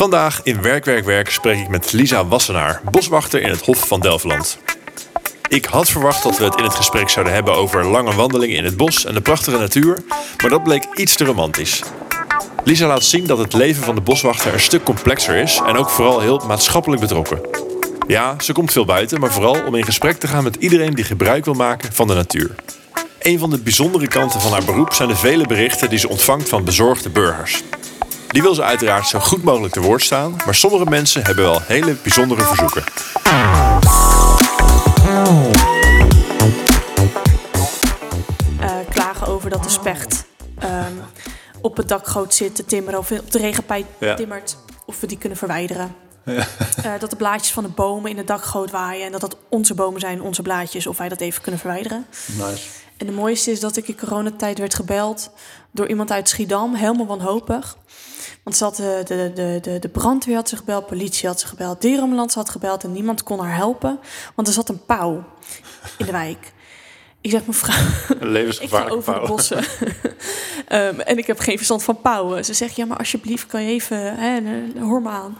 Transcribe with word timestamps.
Vandaag 0.00 0.40
in 0.42 0.62
Werk, 0.62 0.84
Werk, 0.84 1.04
Werk 1.04 1.30
spreek 1.30 1.58
ik 1.58 1.68
met 1.68 1.92
Lisa 1.92 2.26
Wassenaar, 2.26 2.80
boswachter 2.90 3.42
in 3.42 3.50
het 3.50 3.64
Hof 3.64 3.88
van 3.88 4.00
Delftland. 4.00 4.58
Ik 5.48 5.64
had 5.64 5.88
verwacht 5.88 6.22
dat 6.22 6.38
we 6.38 6.44
het 6.44 6.56
in 6.56 6.64
het 6.64 6.74
gesprek 6.74 7.08
zouden 7.08 7.34
hebben 7.34 7.54
over 7.54 7.86
lange 7.86 8.14
wandelingen 8.14 8.56
in 8.56 8.64
het 8.64 8.76
bos 8.76 9.04
en 9.04 9.14
de 9.14 9.20
prachtige 9.20 9.58
natuur, 9.58 9.98
maar 10.40 10.50
dat 10.50 10.62
bleek 10.62 10.84
iets 10.94 11.16
te 11.16 11.24
romantisch. 11.24 11.82
Lisa 12.64 12.86
laat 12.86 13.04
zien 13.04 13.26
dat 13.26 13.38
het 13.38 13.52
leven 13.52 13.82
van 13.82 13.94
de 13.94 14.00
boswachter 14.00 14.52
een 14.52 14.60
stuk 14.60 14.84
complexer 14.84 15.36
is 15.36 15.60
en 15.66 15.76
ook 15.76 15.90
vooral 15.90 16.20
heel 16.20 16.42
maatschappelijk 16.46 17.00
betrokken. 17.00 17.40
Ja, 18.06 18.34
ze 18.38 18.52
komt 18.52 18.72
veel 18.72 18.84
buiten, 18.84 19.20
maar 19.20 19.32
vooral 19.32 19.64
om 19.66 19.74
in 19.74 19.84
gesprek 19.84 20.18
te 20.18 20.28
gaan 20.28 20.44
met 20.44 20.56
iedereen 20.56 20.94
die 20.94 21.04
gebruik 21.04 21.44
wil 21.44 21.54
maken 21.54 21.92
van 21.92 22.06
de 22.06 22.14
natuur. 22.14 22.54
Een 23.18 23.38
van 23.38 23.50
de 23.50 23.58
bijzondere 23.58 24.08
kanten 24.08 24.40
van 24.40 24.52
haar 24.52 24.64
beroep 24.64 24.92
zijn 24.92 25.08
de 25.08 25.16
vele 25.16 25.46
berichten 25.46 25.88
die 25.88 25.98
ze 25.98 26.08
ontvangt 26.08 26.48
van 26.48 26.64
bezorgde 26.64 27.10
burgers. 27.10 27.62
Die 28.30 28.42
wil 28.42 28.54
ze 28.54 28.62
uiteraard 28.62 29.06
zo 29.06 29.18
goed 29.18 29.42
mogelijk 29.42 29.72
te 29.72 29.80
woord 29.80 30.02
staan, 30.02 30.36
maar 30.44 30.54
sommige 30.54 30.84
mensen 30.84 31.24
hebben 31.24 31.44
wel 31.44 31.60
hele 31.62 31.96
bijzondere 32.02 32.42
verzoeken. 32.42 32.84
Uh, 38.60 38.70
klagen 38.90 39.26
over 39.26 39.50
dat 39.50 39.62
de 39.62 39.68
specht 39.68 40.24
um, 40.64 41.00
op 41.60 41.76
het 41.76 41.88
dakgoot 41.88 42.34
zit 42.34 42.54
te 42.54 42.64
timmeren 42.64 42.98
of 42.98 43.10
op 43.10 43.30
de 43.30 43.38
regenpijp 43.38 43.86
Ja. 43.98 44.14
timmert, 44.14 44.56
of 44.86 45.00
we 45.00 45.06
die 45.06 45.18
kunnen 45.18 45.38
verwijderen. 45.38 45.94
Uh, 46.24 46.42
dat 46.98 47.10
de 47.10 47.16
blaadjes 47.16 47.52
van 47.52 47.62
de 47.62 47.68
bomen 47.68 48.10
in 48.10 48.16
het 48.16 48.26
dakgoot 48.26 48.70
waaien 48.70 49.06
en 49.06 49.12
dat 49.12 49.20
dat 49.20 49.36
onze 49.48 49.74
bomen 49.74 50.00
zijn, 50.00 50.22
onze 50.22 50.42
blaadjes, 50.42 50.86
of 50.86 50.98
wij 50.98 51.08
dat 51.08 51.20
even 51.20 51.42
kunnen 51.42 51.60
verwijderen. 51.60 52.06
Nice. 52.26 52.62
En 52.96 53.06
de 53.06 53.12
mooiste 53.12 53.50
is 53.50 53.60
dat 53.60 53.76
ik 53.76 53.88
in 53.88 53.96
coronatijd 53.98 54.58
werd 54.58 54.74
gebeld 54.74 55.30
door 55.70 55.88
iemand 55.88 56.12
uit 56.12 56.28
Schiedam, 56.28 56.74
helemaal 56.74 57.06
wanhopig. 57.06 57.76
Want 58.42 58.56
ze 58.56 58.64
had 58.64 58.76
de, 58.76 59.02
de, 59.04 59.32
de, 59.34 59.58
de, 59.62 59.78
de 59.78 59.88
brandweer 59.88 60.36
had 60.36 60.48
ze 60.48 60.56
gebeld, 60.56 60.86
politie 60.86 61.28
had 61.28 61.40
ze 61.40 61.46
gebeld, 61.46 61.80
dierenambulance 61.80 62.38
had 62.38 62.50
gebeld 62.50 62.84
en 62.84 62.92
niemand 62.92 63.22
kon 63.22 63.40
haar 63.40 63.56
helpen, 63.56 64.00
want 64.34 64.48
er 64.48 64.54
zat 64.54 64.68
een 64.68 64.84
pauw 64.84 65.24
in 65.98 66.06
de 66.06 66.12
wijk. 66.12 66.52
Ik 67.20 67.30
zeg 67.30 67.46
mevrouw, 67.46 67.76
Een 67.76 68.16
ik 68.16 68.18
ga 68.18 68.26
levensgevaarlijke 68.26 68.96
over 68.96 69.20
de 69.20 69.26
bossen. 69.26 69.64
Ehm, 70.68 71.00
en 71.00 71.18
ik 71.18 71.26
heb 71.26 71.38
geen 71.38 71.56
verstand 71.56 71.82
van 71.82 72.00
pauwen. 72.00 72.44
Ze 72.44 72.54
zegt, 72.54 72.76
ja, 72.76 72.84
maar 72.84 72.98
alsjeblieft 72.98 73.46
kan 73.46 73.62
je 73.62 73.68
even, 73.68 74.16
hè, 74.16 74.36
eh, 74.36 74.82
hoor 74.82 75.02
me 75.02 75.08
aan. 75.08 75.38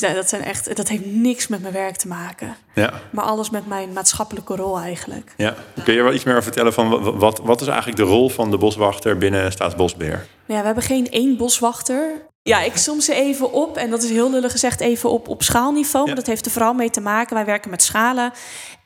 Dus 0.00 0.08
ja, 0.08 0.14
dat, 0.14 0.28
zijn 0.28 0.44
echt, 0.44 0.76
dat 0.76 0.88
heeft 0.88 1.06
niks 1.06 1.46
met 1.46 1.60
mijn 1.62 1.72
werk 1.72 1.96
te 1.96 2.08
maken. 2.08 2.56
Ja, 2.74 2.92
Maar 3.10 3.24
alles 3.24 3.50
met 3.50 3.66
mijn 3.66 3.92
maatschappelijke 3.92 4.56
rol 4.56 4.78
eigenlijk. 4.78 5.32
ja. 5.36 5.54
Kun 5.84 5.92
je 5.92 5.98
er 5.98 6.04
wel 6.04 6.14
iets 6.14 6.24
meer 6.24 6.32
over 6.34 6.44
vertellen 6.46 6.72
van 6.72 6.88
wa- 6.88 7.12
wat, 7.12 7.38
wat 7.38 7.60
is 7.60 7.66
eigenlijk 7.66 7.96
de 7.98 8.02
rol 8.04 8.28
van 8.28 8.50
de 8.50 8.58
boswachter 8.58 9.18
binnen 9.18 9.52
Staatsbosbeheer? 9.52 10.26
Ja, 10.46 10.58
we 10.60 10.64
hebben 10.66 10.82
geen 10.84 11.10
één 11.10 11.36
boswachter. 11.36 12.10
Ja, 12.42 12.60
ik 12.62 12.76
som 12.76 13.00
ze 13.00 13.14
even 13.14 13.52
op. 13.52 13.76
En 13.76 13.90
dat 13.90 14.02
is 14.02 14.10
heel 14.10 14.30
lullig 14.30 14.50
gezegd 14.52 14.80
even 14.80 15.10
op, 15.10 15.28
op 15.28 15.42
schaalniveau. 15.42 16.00
Ja. 16.04 16.06
Maar 16.12 16.20
dat 16.20 16.26
heeft 16.26 16.46
er 16.46 16.52
vooral 16.52 16.72
mee 16.74 16.90
te 16.90 17.00
maken. 17.00 17.34
Wij 17.34 17.44
werken 17.44 17.70
met 17.70 17.82
schalen. 17.82 18.32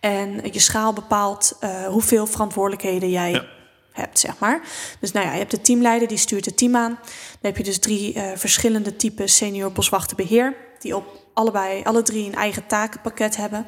En 0.01 0.41
je 0.53 0.59
schaal 0.61 0.93
bepaalt 0.93 1.57
eh, 1.61 1.71
hoeveel 1.87 2.27
verantwoordelijkheden 2.27 3.11
jij 3.11 3.31
Ja. 3.31 3.45
Hebt, 3.93 4.19
zeg 4.19 4.39
maar. 4.39 4.61
Dus 5.01 5.13
nou 5.13 5.27
ja, 5.27 5.33
je 5.33 5.39
hebt 5.39 5.51
de 5.51 5.61
teamleider, 5.61 6.09
die 6.09 6.19
stuurt 6.19 6.45
het 6.45 6.57
team 6.57 6.77
aan. 6.77 6.99
Dan 7.03 7.39
heb 7.41 7.57
je 7.57 7.63
dus 7.63 7.79
drie 7.79 8.15
eh, 8.15 8.37
verschillende 8.37 8.97
typen 8.97 9.29
senior 9.29 9.73
boswachterbeheer. 9.73 10.57
Die 10.79 10.97
op 10.97 11.05
allebei, 11.35 11.83
alle 11.83 12.03
drie 12.03 12.27
een 12.27 12.35
eigen 12.35 12.67
takenpakket 12.67 13.37
hebben. 13.37 13.67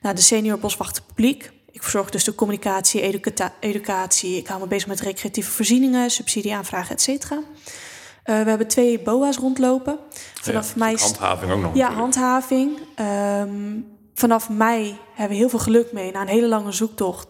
Nou, 0.00 0.14
de 0.14 0.20
senior 0.20 0.58
boswachter 0.58 1.02
publiek. 1.02 1.50
Ik 1.70 1.82
verzorg 1.82 2.10
dus 2.10 2.24
de 2.24 2.34
communicatie, 2.34 3.00
educatie. 3.60 4.36
Ik 4.36 4.46
hou 4.46 4.60
me 4.60 4.66
bezig 4.66 4.88
met 4.88 5.00
recreatieve 5.00 5.50
voorzieningen, 5.50 6.10
subsidieaanvragen, 6.10 6.94
et 6.94 7.02
cetera. 7.02 7.38
Eh, 8.22 8.42
we 8.42 8.48
hebben 8.48 8.66
twee 8.68 9.00
BOA's 9.00 9.36
rondlopen. 9.36 9.98
Vanaf 10.40 10.68
Ja, 10.68 10.72
mei 10.76 10.96
Handhaving 10.96 11.52
ook 11.52 11.60
nog. 11.60 11.74
ja, 11.74 11.92
handhaving. 11.92 12.78
Ehm, 12.94 13.78
vanaf 14.14 14.48
mei 14.48 14.98
hebben 15.14 15.28
we 15.36 15.42
heel 15.42 15.48
veel 15.48 15.58
geluk 15.58 15.92
mee. 15.92 16.12
Na 16.12 16.20
een 16.20 16.28
hele 16.28 16.48
lange 16.48 16.72
zoektocht 16.72 17.26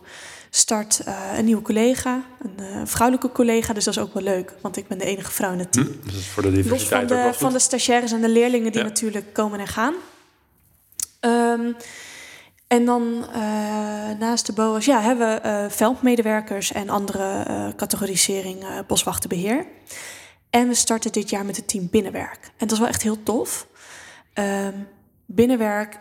start 0.57 1.01
eh, 1.05 1.21
een 1.37 1.45
nieuwe 1.45 1.63
collega, 1.63 2.25
een 2.43 2.65
eh, 2.65 2.81
vrouwelijke 2.85 3.33
collega. 3.33 3.73
Dus 3.73 3.85
dat 3.85 3.97
is 3.97 4.03
ook 4.03 4.15
wel 4.15 4.23
leuk, 4.23 4.55
want 4.61 4.77
ik 4.77 4.89
ben 4.89 4.99
de 4.99 5.05
enige 5.05 5.31
vrouw 5.31 5.53
in 5.53 5.59
het 5.59 5.73
team. 5.73 5.87
Hm, 5.87 6.11
Dus 6.11 6.27
voor 6.27 6.43
de 6.43 6.49
Los 6.53 6.63
diversiteit 6.63 7.09
van 7.09 7.17
ook 7.17 7.23
wel 7.23 7.33
de, 7.33 7.39
van 7.39 7.53
de 7.53 7.59
stagiaires 7.59 8.13
en 8.13 8.21
de 8.21 8.29
leerlingen 8.29 8.73
die 8.73 8.81
Ja. 8.81 8.87
natuurlijk 8.87 9.33
komen 9.33 9.59
en 9.61 9.67
gaan. 9.67 9.95
Ehm, 11.21 11.73
en 12.67 12.85
dan 12.85 13.27
eh, 13.33 13.41
naast 14.19 14.47
de 14.47 14.53
BOA's 14.53 14.85
ja, 14.85 15.01
hebben 15.01 15.43
we 15.43 15.67
veldmedewerkers 15.71 16.73
en 16.73 16.89
andere 16.89 17.73
categorisering 17.77 18.63
eh, 18.63 18.79
boswachtenbeheer. 18.87 19.67
En 20.51 20.69
we 20.69 20.75
starten 20.75 21.13
dit 21.13 21.31
jaar 21.31 21.45
met 21.45 21.57
het 21.57 21.69
team 21.69 21.89
Binnenwerk. 21.91 22.41
En 22.45 22.53
dat 22.67 22.73
is 22.73 22.79
wel 22.79 22.89
echt 22.89 23.03
heel 23.03 23.23
tof. 23.23 23.67
Ehm, 24.33 24.75
binnenwerk, 25.27 25.99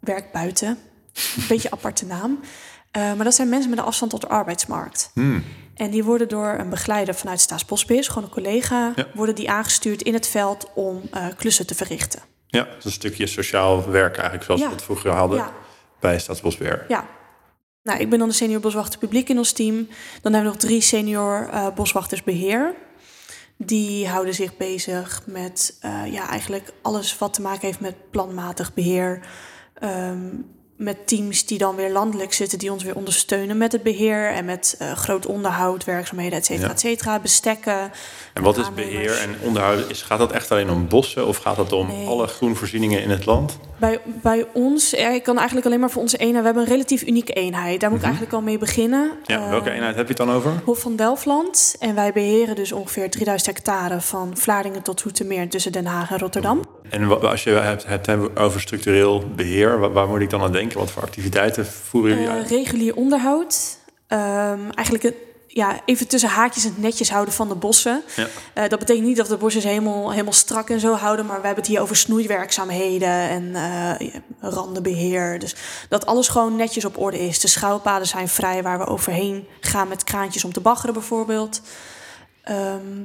werk 0.00 0.32
buiten. 0.32 0.68
Een 1.36 1.44
beetje 1.48 1.70
aparte 1.70 2.06
naam. 2.06 2.40
Eh, 2.96 3.12
maar 3.14 3.24
dat 3.24 3.34
zijn 3.34 3.48
mensen 3.48 3.70
met 3.70 3.78
een 3.78 3.84
afstand 3.84 4.10
tot 4.10 4.20
de 4.20 4.28
arbeidsmarkt. 4.28 5.10
Hmm. 5.14 5.44
En 5.74 5.90
die 5.90 6.04
worden 6.04 6.28
door 6.28 6.48
een 6.58 6.70
begeleider 6.70 7.14
vanuit 7.14 7.40
Staatsbosbeheer, 7.40 8.04
gewoon 8.04 8.24
een 8.24 8.30
collega, 8.30 8.92
Ja. 8.96 9.06
worden 9.14 9.34
die 9.34 9.50
aangestuurd 9.50 10.02
in 10.02 10.14
het 10.14 10.26
veld 10.28 10.70
om 10.74 11.02
eh, 11.12 11.26
klussen 11.36 11.66
te 11.66 11.74
verrichten. 11.74 12.20
Ja, 12.46 12.64
dat 12.64 12.76
is 12.78 12.84
een 12.84 12.90
stukje 12.90 13.26
sociaal 13.26 13.90
werk 13.90 14.14
eigenlijk, 14.14 14.44
zoals 14.44 14.60
Ja. 14.60 14.66
we 14.66 14.72
het 14.72 14.82
vroeger 14.82 15.10
hadden 15.10 15.38
Ja, 15.38 15.52
bij 16.00 16.18
Staatsbosbeheer. 16.18 16.84
ja. 16.88 17.06
Nou, 17.82 18.00
ik 18.00 18.10
ben 18.10 18.18
dan 18.18 18.28
de 18.28 18.34
senior 18.34 18.60
boswachter 18.60 18.98
publiek 18.98 19.28
in 19.28 19.38
ons 19.38 19.52
team. 19.52 19.74
Dan 20.22 20.32
hebben 20.32 20.40
we 20.52 20.56
nog 20.56 20.56
drie 20.56 20.80
senior 20.80 21.48
eh, 21.52 21.66
boswachters 21.74 22.22
beheer. 22.22 22.74
Die 23.56 24.08
houden 24.08 24.34
zich 24.34 24.56
bezig 24.56 25.22
met 25.26 25.76
eh, 25.80 26.12
ja, 26.12 26.28
eigenlijk 26.28 26.72
alles 26.82 27.18
wat 27.18 27.34
te 27.34 27.40
maken 27.42 27.66
heeft 27.66 27.80
met 27.80 28.10
planmatig 28.10 28.74
beheer. 28.74 29.26
Ehm, 29.74 30.26
met 30.76 31.06
teams 31.06 31.46
die 31.46 31.58
dan 31.58 31.76
weer 31.76 31.90
landelijk 31.90 32.32
zitten, 32.32 32.58
die 32.58 32.72
ons 32.72 32.82
weer 32.84 32.94
ondersteunen 32.96 33.56
met 33.56 33.72
het 33.72 33.82
beheer 33.82 34.28
en 34.30 34.44
met 34.44 34.74
eh, 34.78 34.92
groot 34.92 35.26
onderhoud, 35.26 35.84
werkzaamheden, 35.84 36.38
et 36.38 36.44
cetera, 36.44 36.66
Ja. 36.66 36.72
et 36.72 36.80
cetera. 36.80 37.18
Bestekken. 37.18 37.90
En 38.32 38.42
wat 38.42 38.56
is 38.58 38.74
beheer 38.74 39.18
en 39.18 39.34
onderhoud? 39.42 39.90
Is, 39.90 40.02
gaat 40.02 40.18
dat 40.18 40.32
echt 40.32 40.50
alleen 40.50 40.70
om 40.70 40.88
bossen 40.88 41.26
of 41.26 41.36
gaat 41.36 41.56
het 41.56 41.72
om 41.72 41.86
Nee. 41.86 42.06
alle 42.06 42.26
groenvoorzieningen 42.26 43.02
in 43.02 43.10
het 43.10 43.26
land? 43.26 43.58
Bij, 43.78 44.00
bij 44.04 44.46
ons, 44.52 44.90
ja, 44.90 45.08
ik 45.08 45.22
kan 45.22 45.36
eigenlijk 45.36 45.66
alleen 45.66 45.80
maar 45.80 45.90
voor 45.90 46.02
onze 46.02 46.16
eenheid. 46.16 46.38
We 46.38 46.44
hebben 46.44 46.62
een 46.62 46.68
relatief 46.68 47.02
unieke 47.02 47.32
eenheid. 47.32 47.80
Daar 47.80 47.90
moet 47.90 47.98
ik 47.98 48.04
eigenlijk 48.04 48.34
al 48.34 48.40
mee 48.42 48.58
beginnen. 48.58 49.06
Mhm. 49.06 49.32
Ja, 49.32 49.44
Eh, 49.44 49.50
welke 49.50 49.70
eenheid 49.70 49.94
heb 49.96 50.08
je 50.08 50.14
het 50.14 50.26
dan 50.26 50.30
over? 50.36 50.52
Hof 50.64 50.78
van 50.80 50.96
Delftland. 50.96 51.76
En 51.78 51.94
wij 51.94 52.12
beheren 52.12 52.54
dus 52.54 52.72
ongeveer 52.72 53.10
3000 53.10 53.54
hectare 53.56 54.00
van 54.00 54.30
Vlaardingen 54.36 54.82
tot 54.82 55.00
Hoetermeer 55.02 55.48
tussen 55.48 55.72
Den 55.72 55.86
Haag 55.86 56.10
en 56.10 56.18
Rotterdam. 56.18 56.60
En 56.90 57.20
als 57.20 57.44
je 57.44 57.50
het 57.50 57.86
hebt 57.86 58.38
over 58.38 58.60
structureel 58.60 59.24
beheer, 59.36 59.92
waar, 59.92 60.08
moet 60.08 60.20
ik 60.20 60.30
dan 60.30 60.42
aan 60.42 60.52
denken? 60.52 60.78
Wat 60.78 60.90
voor 60.90 61.02
activiteiten 61.02 61.66
voeren 61.66 62.10
jullie 62.10 62.26
Eh, 62.28 62.34
uit? 62.34 62.48
regulier 62.50 62.94
onderhoud. 62.96 63.78
Ehm, 64.06 64.60
eigenlijk 64.74 65.02
het, 65.04 65.14
ja, 65.46 65.80
even 65.84 66.08
tussen 66.08 66.28
haakjes 66.30 66.64
het 66.64 66.78
netjes 66.78 67.10
houden 67.10 67.34
van 67.34 67.48
de 67.48 67.54
bossen. 67.54 68.02
Ja. 68.16 68.26
Eh, 68.54 68.68
dat 68.68 68.78
betekent 68.78 69.06
niet 69.06 69.16
dat 69.16 69.26
de 69.28 69.36
bosjes 69.36 69.64
helemaal, 69.64 70.10
helemaal 70.10 70.32
strak 70.32 70.70
en 70.70 70.80
zo 70.80 70.94
houden, 70.94 71.26
maar 71.26 71.40
we 71.40 71.46
hebben 71.46 71.64
het 71.64 71.72
hier 71.72 71.80
over 71.80 71.96
snoeiwerkzaamheden 71.96 73.08
en 73.08 73.54
eh, 73.54 74.08
randenbeheer. 74.40 75.38
Dus 75.38 75.54
dat 75.88 76.06
alles 76.06 76.28
gewoon 76.28 76.56
netjes 76.56 76.84
op 76.84 76.98
orde 76.98 77.18
is. 77.18 77.40
De 77.40 77.48
schouwpaden 77.48 78.06
zijn 78.06 78.28
vrij 78.28 78.62
waar 78.62 78.78
we 78.78 78.86
overheen 78.86 79.46
gaan 79.60 79.88
met 79.88 80.04
kraantjes 80.04 80.44
om 80.44 80.52
te 80.52 80.60
baggeren 80.60 80.94
bijvoorbeeld. 80.94 81.60
Ehm, 82.42 83.02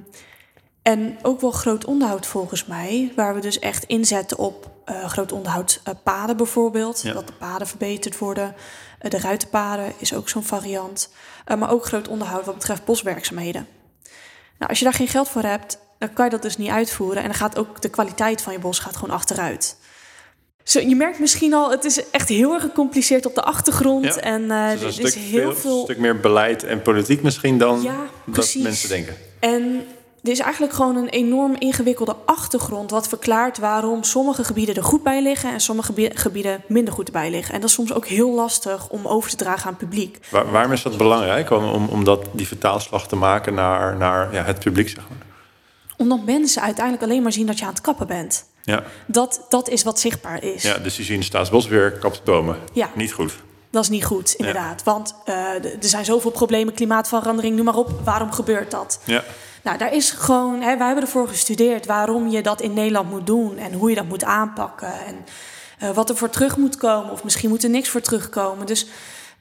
en 0.81 1.17
ook 1.21 1.41
wel 1.41 1.51
groot 1.51 1.85
onderhoud 1.85 2.25
volgens 2.25 2.65
mij, 2.65 3.11
waar 3.15 3.35
we 3.35 3.41
dus 3.41 3.59
echt 3.59 3.83
inzetten 3.83 4.37
op 4.37 4.69
eh, 4.85 5.09
groot 5.09 5.31
onderhoud 5.31 5.81
eh, 5.83 5.93
paden 6.03 6.37
bijvoorbeeld. 6.37 7.01
Ja. 7.01 7.13
Dat 7.13 7.27
de 7.27 7.33
paden 7.33 7.67
verbeterd 7.67 8.17
worden. 8.17 8.55
Eh, 8.99 9.11
de 9.11 9.19
ruitenpaden 9.19 9.93
is 9.97 10.13
ook 10.13 10.29
zo'n 10.29 10.43
variant. 10.43 11.09
Maar 11.57 11.71
ook 11.71 11.85
groot 11.85 12.07
onderhoud 12.07 12.45
wat 12.45 12.55
betreft 12.55 12.85
boswerkzaamheden. 12.85 13.67
Nou, 14.57 14.69
als 14.69 14.79
je 14.79 14.83
daar 14.83 14.93
geen 14.93 15.07
geld 15.07 15.29
voor 15.29 15.41
hebt, 15.41 15.77
dan 15.97 16.13
kan 16.13 16.25
je 16.25 16.31
dat 16.31 16.41
dus 16.41 16.57
niet 16.57 16.69
uitvoeren. 16.69 17.17
En 17.17 17.27
dan 17.27 17.37
gaat 17.37 17.57
ook 17.57 17.81
de 17.81 17.89
kwaliteit 17.89 18.41
van 18.41 18.53
je 18.53 18.59
bos 18.59 18.79
gaat 18.79 18.95
gewoon 18.97 19.15
achteruit. 19.15 19.75
Zo, 20.63 20.79
je 20.79 20.95
merkt 20.95 21.19
misschien 21.19 21.53
al, 21.53 21.71
het 21.71 21.85
is 21.85 22.09
echt 22.09 22.29
heel 22.29 22.53
erg 22.53 22.61
gecompliceerd 22.63 23.25
op 23.25 23.35
de 23.35 23.41
achtergrond. 23.41 24.05
Ja, 24.05 24.15
En 24.15 24.41
Dus 24.41 24.51
er 24.51 24.81
een 24.81 24.87
is 24.87 24.95
stuk, 24.95 25.13
heel 25.13 25.41
veel, 25.41 25.55
veel... 25.55 25.83
stuk 25.83 25.97
meer 25.97 26.19
beleid 26.19 26.63
en 26.63 26.81
politiek 26.81 27.21
misschien 27.21 27.57
dan 27.57 27.81
Ja, 27.81 28.07
dat 28.25 28.55
mensen 28.57 28.89
denken. 28.89 29.15
En 29.39 29.85
er 30.23 30.31
is 30.31 30.39
eigenlijk 30.39 30.73
gewoon 30.73 30.95
een 30.95 31.09
enorm 31.09 31.55
ingewikkelde 31.59 32.15
achtergrond... 32.25 32.91
wat 32.91 33.07
verklaart 33.07 33.57
waarom 33.57 34.03
sommige 34.03 34.43
gebieden 34.43 34.75
er 34.75 34.83
goed 34.83 35.03
bij 35.03 35.21
liggen... 35.21 35.51
en 35.51 35.59
sommige 35.59 35.87
gebi- 35.87 36.11
gebieden 36.13 36.63
minder 36.67 36.93
goed 36.93 37.11
bij 37.11 37.29
liggen. 37.29 37.53
En 37.53 37.59
dat 37.61 37.69
is 37.69 37.75
soms 37.75 37.93
ook 37.93 38.05
heel 38.07 38.31
lastig 38.33 38.89
om 38.89 39.07
over 39.07 39.29
te 39.29 39.35
dragen 39.35 39.65
aan 39.65 39.73
het 39.73 39.77
publiek. 39.77 40.19
Waar, 40.29 40.51
waarom 40.51 40.71
is 40.71 40.81
dat 40.81 40.97
belangrijk 40.97 41.49
om, 41.49 41.63
om, 41.63 41.87
om 41.87 42.03
dat, 42.03 42.25
die 42.31 42.47
vertaalslag 42.47 43.07
te 43.07 43.15
maken 43.15 43.53
naar, 43.53 43.97
naar 43.97 44.33
ja, 44.33 44.43
het 44.43 44.59
publiek? 44.59 44.89
Zeg 44.89 45.03
maar? 45.09 45.17
Omdat 45.97 46.25
mensen 46.25 46.61
uiteindelijk 46.61 47.03
alleen 47.03 47.21
maar 47.23 47.31
zien 47.31 47.45
dat 47.47 47.59
je 47.59 47.65
aan 47.65 47.71
het 47.73 47.81
kappen 47.81 48.07
bent. 48.07 48.45
ja. 48.63 48.83
Dat, 49.07 49.45
dat 49.49 49.69
is 49.69 49.83
wat 49.83 49.99
zichtbaar 49.99 50.43
is. 50.43 50.63
ja, 50.63 50.77
dus 50.77 50.95
die 50.95 51.05
zien 51.05 51.23
staatsbosbeheer 51.23 51.91
kapt 51.91 52.23
bomen. 52.23 52.57
Ja. 52.73 52.89
Niet 52.95 53.13
goed. 53.13 53.33
Dat 53.71 53.83
is 53.83 53.89
niet 53.89 54.05
goed, 54.05 54.33
inderdaad. 54.33 54.83
Want 54.83 55.15
uh, 55.25 55.35
er 55.63 55.75
zijn 55.79 56.05
zoveel 56.05 56.31
problemen, 56.31 56.73
klimaatverandering, 56.73 57.55
noem 57.55 57.65
maar 57.65 57.75
op. 57.75 57.91
Waarom 58.03 58.31
gebeurt 58.31 58.71
dat? 58.71 58.99
Ja. 59.05 59.23
Nou, 59.63 59.77
daar 59.77 59.93
is 59.93 60.11
gewoon, 60.11 60.61
hè, 60.61 60.77
wij 60.77 60.85
hebben 60.85 61.03
ervoor 61.03 61.27
gestudeerd 61.27 61.85
waarom 61.85 62.29
je 62.29 62.41
dat 62.41 62.61
in 62.61 62.73
Nederland 62.73 63.09
moet 63.09 63.27
doen 63.27 63.57
en 63.57 63.73
hoe 63.73 63.89
je 63.89 63.95
dat 63.95 64.05
moet 64.05 64.23
aanpakken 64.23 64.93
en 65.05 65.25
uh, 65.83 65.89
wat 65.89 66.09
er 66.09 66.15
voor 66.15 66.29
terug 66.29 66.57
moet 66.57 66.77
komen, 66.77 67.11
of 67.11 67.23
misschien 67.23 67.49
moet 67.49 67.63
er 67.63 67.69
niks 67.69 67.89
voor 67.89 68.01
terugkomen. 68.01 68.65
Dus 68.65 68.85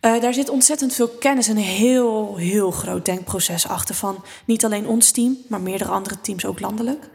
uh, 0.01 0.21
daar 0.21 0.35
zit 0.35 0.49
ontzettend 0.49 0.95
veel 0.95 1.09
kennis 1.09 1.49
en 1.49 1.57
een 1.57 1.63
heel, 1.63 2.37
heel 2.37 2.71
groot 2.71 3.05
denkproces 3.05 3.69
achter 3.69 3.95
van 3.95 4.25
niet 4.45 4.65
alleen 4.65 4.87
ons 4.87 5.11
team, 5.11 5.37
maar 5.49 5.61
meerdere 5.61 5.91
andere 5.91 6.21
teams 6.21 6.47
ook 6.47 6.61
landelijk. 6.61 7.09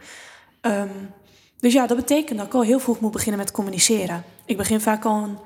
Um, 0.62 1.14
dus 1.60 1.74
ja, 1.74 1.88
dat 1.88 1.98
betekent 1.98 2.38
dat 2.38 2.48
ik 2.48 2.54
al 2.54 2.62
heel 2.62 2.80
vroeg 2.80 3.00
moet 3.00 3.12
beginnen 3.12 3.40
met 3.40 3.52
communiceren. 3.52 4.24
Ik 4.46 4.58
begin 4.58 4.82
vaak 4.82 5.06
al 5.06 5.24
een 5.24 5.38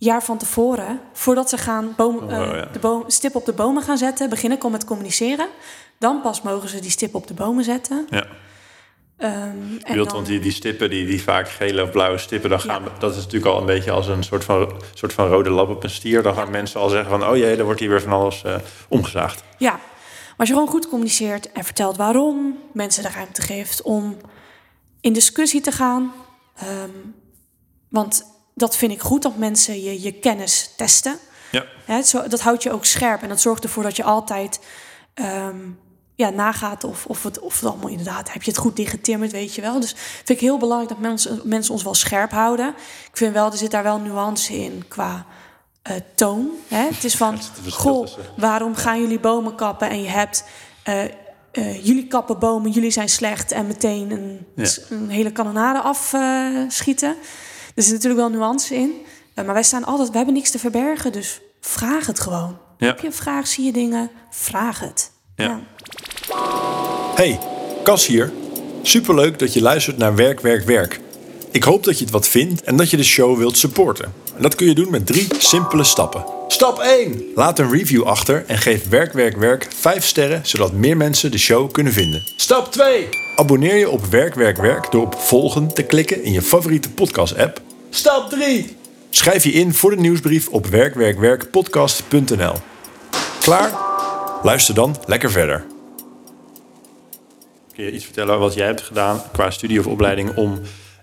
jaar 0.00 0.22
van 0.22 0.38
tevoren, 0.38 1.00
voordat 1.12 1.48
ze 1.48 1.58
gaan 1.58 1.92
boom, 1.96 2.16
uh, 2.16 2.22
oh, 2.22 2.30
ja. 2.30 2.68
de 2.72 2.78
boom, 2.78 3.04
stip 3.06 3.34
op 3.34 3.44
de 3.44 3.52
bomen 3.52 3.82
gaan 3.82 3.98
zetten, 3.98 4.28
begin 4.28 4.52
ik 4.52 4.64
al 4.64 4.70
met 4.70 4.84
communiceren. 4.84 5.48
Dan 5.98 6.20
pas 6.20 6.42
mogen 6.42 6.68
ze 6.68 6.80
die 6.80 6.90
stip 6.90 7.14
op 7.14 7.26
de 7.26 7.34
bomen 7.34 7.64
zetten. 7.64 8.06
Ja. 8.10 8.26
Um, 9.18 9.78
en 9.82 9.96
dan... 9.96 10.08
want 10.08 10.26
die, 10.26 10.40
die 10.40 10.52
stippen, 10.52 10.90
die, 10.90 11.06
die 11.06 11.22
vaak 11.22 11.48
gele 11.48 11.82
of 11.82 11.90
blauwe 11.90 12.18
stippen, 12.18 12.50
dan 12.50 12.60
gaan, 12.60 12.82
dat 12.98 13.10
is 13.10 13.16
natuurlijk 13.16 13.52
al 13.52 13.60
een 13.60 13.66
beetje 13.66 13.90
als 13.90 14.06
een 14.06 14.22
soort 14.22 14.44
van, 14.44 14.72
soort 14.94 15.12
van 15.12 15.28
rode 15.28 15.50
lap 15.50 15.68
op 15.68 15.84
een 15.84 15.90
stier. 15.90 16.22
Dan 16.22 16.34
gaan 16.34 16.50
mensen 16.50 16.80
al 16.80 16.88
zeggen 16.88 17.10
van, 17.10 17.28
oh 17.28 17.36
jee, 17.36 17.56
dan 17.56 17.64
wordt 17.64 17.80
hier 17.80 17.88
weer 17.88 18.02
van 18.02 18.12
alles 18.12 18.42
uh, 18.46 18.54
omgezaagd. 18.88 19.42
Ja, 19.58 19.70
maar 19.70 20.36
als 20.36 20.48
je 20.48 20.54
gewoon 20.54 20.68
goed 20.68 20.88
communiceert 20.88 21.52
en 21.52 21.64
vertelt 21.64 21.96
waarom, 21.96 22.58
mensen 22.72 23.02
de 23.02 23.10
ruimte 23.10 23.42
geeft 23.42 23.82
om 23.82 24.16
in 25.00 25.12
discussie 25.12 25.60
te 25.60 25.72
gaan. 25.72 26.12
Um, 26.82 27.14
want 27.88 28.24
dat 28.60 28.76
vind 28.76 28.92
ik 28.92 29.00
goed, 29.00 29.22
dat 29.22 29.36
mensen 29.36 29.82
je, 29.82 30.02
je 30.02 30.12
kennis 30.12 30.70
testen. 30.76 31.18
Ja. 31.50 31.64
He, 31.84 32.02
zo, 32.02 32.28
dat 32.28 32.40
houdt 32.40 32.62
je 32.62 32.72
ook 32.72 32.84
scherp 32.84 33.22
en 33.22 33.28
dat 33.28 33.40
zorgt 33.40 33.64
ervoor 33.64 33.82
dat 33.82 33.96
je 33.96 34.02
altijd 34.02 34.60
um, 35.14 35.78
ja, 36.14 36.30
nagaat 36.30 36.84
of, 36.84 37.06
of, 37.06 37.22
het, 37.22 37.38
of 37.38 37.60
het 37.60 37.70
allemaal 37.70 37.88
inderdaad, 37.88 38.32
heb 38.32 38.42
je 38.42 38.50
het 38.50 38.60
goed 38.60 38.76
digetimmerd, 38.76 39.32
weet 39.32 39.54
je 39.54 39.60
wel. 39.60 39.80
Dus 39.80 39.94
vind 39.96 40.28
ik 40.28 40.40
heel 40.40 40.58
belangrijk 40.58 40.90
dat 40.90 41.00
mensen, 41.00 41.40
mensen 41.44 41.72
ons 41.72 41.82
wel 41.82 41.94
scherp 41.94 42.30
houden. 42.30 42.68
Ik 43.10 43.16
vind 43.16 43.34
wel, 43.34 43.50
er 43.50 43.58
zit 43.58 43.70
daar 43.70 43.82
wel 43.82 43.98
nuance 43.98 44.54
in 44.54 44.84
qua 44.88 45.26
uh, 45.90 45.96
toon. 46.14 46.50
Hè? 46.68 46.84
Het 46.84 47.04
is 47.04 47.16
van, 47.16 47.38
goh, 47.70 48.06
waarom 48.36 48.74
gaan 48.74 49.00
jullie 49.00 49.20
bomen 49.20 49.54
kappen 49.54 49.90
en 49.90 50.02
je 50.02 50.08
hebt... 50.08 50.44
Uh, 50.88 51.04
uh, 51.52 51.84
jullie 51.84 52.06
kappen 52.06 52.38
bomen, 52.38 52.70
jullie 52.70 52.90
zijn 52.90 53.08
slecht 53.08 53.52
en 53.52 53.66
meteen 53.66 54.10
een, 54.10 54.46
ja. 54.54 54.70
een 54.88 55.08
hele 55.08 55.32
kanonade 55.32 55.80
afschieten. 55.80 57.10
Uh, 57.10 57.24
er 57.80 57.86
zit 57.86 57.94
natuurlijk 57.94 58.20
wel 58.20 58.40
nuance 58.40 58.74
in. 58.74 58.90
Uh, 59.34 59.44
maar 59.44 59.54
wij 59.54 59.62
staan 59.62 59.84
altijd, 59.84 60.10
we 60.10 60.16
hebben 60.16 60.34
niks 60.34 60.50
te 60.50 60.58
verbergen, 60.58 61.12
dus 61.12 61.40
vraag 61.60 62.06
het 62.06 62.20
gewoon. 62.20 62.58
Ja. 62.78 62.86
Heb 62.86 63.00
je 63.00 63.06
een 63.06 63.12
vraag, 63.12 63.46
zie 63.46 63.64
je 63.64 63.72
dingen, 63.72 64.10
vraag 64.30 64.80
het. 64.80 65.10
Ja. 65.36 65.44
ja. 65.44 65.60
Hey, 67.14 67.38
Cas 67.82 68.06
hier. 68.06 68.32
Superleuk 68.82 69.38
dat 69.38 69.52
je 69.52 69.62
luistert 69.62 69.98
naar 69.98 70.14
Werk, 70.14 70.40
Werk, 70.40 70.64
Werk. 70.64 71.00
Ik 71.50 71.62
hoop 71.62 71.84
dat 71.84 71.98
je 71.98 72.04
het 72.04 72.12
wat 72.12 72.28
vindt 72.28 72.62
en 72.62 72.76
dat 72.76 72.90
je 72.90 72.96
de 72.96 73.04
show 73.04 73.38
wilt 73.38 73.56
supporten. 73.56 74.12
En 74.36 74.42
dat 74.42 74.54
kun 74.54 74.66
je 74.66 74.74
doen 74.74 74.90
met 74.90 75.06
drie 75.06 75.26
simpele 75.38 75.84
stappen. 75.84 76.24
Stap 76.48 76.78
1. 76.78 77.22
Laat 77.34 77.58
een 77.58 77.70
review 77.70 78.02
achter 78.02 78.44
en 78.46 78.58
geef 78.58 78.88
Werk, 78.88 79.12
Werk, 79.12 79.36
Werk 79.36 79.68
5 79.76 80.04
sterren, 80.04 80.40
zodat 80.44 80.72
meer 80.72 80.96
mensen 80.96 81.30
de 81.30 81.38
show 81.38 81.72
kunnen 81.72 81.92
vinden. 81.92 82.22
Stap 82.36 82.72
2. 82.72 83.08
Abonneer 83.36 83.76
je 83.76 83.90
op 83.90 84.04
Werk, 84.04 84.34
Werk, 84.34 84.56
Werk 84.56 84.90
door 84.90 85.02
op 85.02 85.14
volgen 85.14 85.74
te 85.74 85.82
klikken 85.82 86.22
in 86.22 86.32
je 86.32 86.42
favoriete 86.42 86.90
podcast-app. 86.90 87.60
Stap 87.90 88.30
3. 88.30 88.76
Schrijf 89.10 89.44
je 89.44 89.52
in 89.52 89.74
voor 89.74 89.90
de 89.90 89.96
nieuwsbrief 89.96 90.48
op 90.48 90.66
werkwerkwerkpodcast.nl. 90.66 92.54
Klaar? 93.40 93.72
Luister 94.42 94.74
dan 94.74 94.96
lekker 95.06 95.30
verder. 95.30 95.64
Kun 97.74 97.84
je 97.84 97.92
iets 97.92 98.04
vertellen 98.04 98.38
wat 98.38 98.54
jij 98.54 98.66
hebt 98.66 98.80
gedaan 98.80 99.22
qua 99.32 99.50
studie 99.50 99.78
of 99.78 99.86
opleiding 99.86 100.36
om 100.36 100.60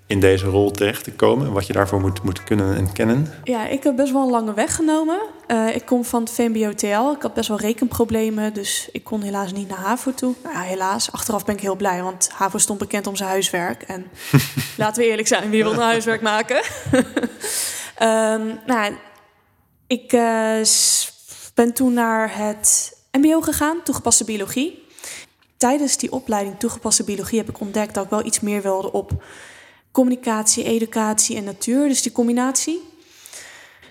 in 0.08 0.20
deze 0.20 0.46
rol 0.46 0.72
terecht 0.72 1.04
te 1.04 1.12
komen? 1.12 1.52
Wat 1.52 1.68
je 1.68 1.74
daarvoor 1.74 2.00
moet, 2.00 2.24
moet 2.24 2.44
kunnen 2.44 2.76
en 2.76 2.94
kennen? 2.94 3.34
Ja, 3.44 3.68
ik 3.68 3.84
heb 3.84 3.96
best 3.96 4.12
wel 4.12 4.22
een 4.22 4.30
lange 4.30 4.54
weg 4.54 4.76
genomen. 4.76 5.20
Uh, 5.48 5.76
ik 5.76 5.86
kom 5.86 6.06
van 6.06 6.20
het 6.22 6.32
VMBO-TL. 6.32 7.12
Ik 7.16 7.22
had 7.22 7.34
best 7.34 7.48
wel 7.48 7.60
rekenproblemen, 7.60 8.54
dus 8.54 8.90
ik 8.92 9.04
kon 9.04 9.22
helaas 9.22 9.52
niet 9.52 9.70
naar 9.70 9.78
HAVO 9.78 10.14
toe. 10.14 10.34
Nou 10.44 10.56
ja, 10.56 10.62
helaas. 10.62 11.12
Achteraf 11.12 11.46
ben 11.46 11.56
ik 11.56 11.62
heel 11.62 11.76
blij, 11.76 12.04
want 12.04 12.30
HAVO 12.34 12.58
stond 12.58 12.80
bekend 12.80 13.08
om 13.08 13.16
zijn 13.16 13.30
huiswerk. 13.30 13.82
En 13.82 14.08
laten 14.78 15.04
we 15.04 15.10
eerlijk 15.10 15.28
zijn, 15.28 15.50
wie 15.50 15.64
wil 15.64 15.74
een 15.74 15.80
huiswerk 15.80 16.22
maken? 16.22 16.62
um, 18.02 18.60
nou, 18.74 18.94
ik 19.88 20.14
uh, 20.14 20.66
ben 21.54 21.74
toen 21.74 21.94
naar 21.94 22.38
het 22.38 22.98
MBO 23.12 23.42
gegaan, 23.42 23.84
toegepaste 23.84 24.24
biologie. 24.24 24.86
Tijdens 25.58 25.98
die 25.98 26.12
opleiding 26.12 26.60
toegepaste 26.60 27.04
biologie 27.04 27.38
heb 27.38 27.50
ik 27.50 27.60
ontdekt 27.60 27.94
dat 27.94 28.04
ik 28.04 28.10
wel 28.10 28.26
iets 28.26 28.40
meer 28.40 28.62
wilde 28.62 28.92
op 28.92 29.12
communicatie, 29.92 30.64
educatie 30.64 31.38
en 31.38 31.44
natuur. 31.44 31.88
Dus 31.88 32.02
die 32.02 32.12
combinatie. 32.12 32.82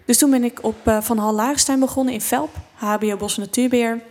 Dus 0.04 0.18
toen 0.18 0.30
ben 0.30 0.44
ik 0.44 0.64
op 0.64 0.76
uh, 0.84 1.00
Van 1.00 1.18
Hal 1.18 1.34
Lagerstein 1.34 1.80
begonnen 1.80 2.14
in 2.14 2.20
Velp, 2.20 2.50
HBO 2.74 3.16
Bos 3.16 3.36
en 3.36 3.42
Natuurbeheer. 3.42 4.02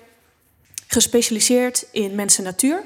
Gespecialiseerd 0.87 1.87
in 1.91 2.15
mensen 2.15 2.43
en 2.43 2.49
natuur. 2.49 2.83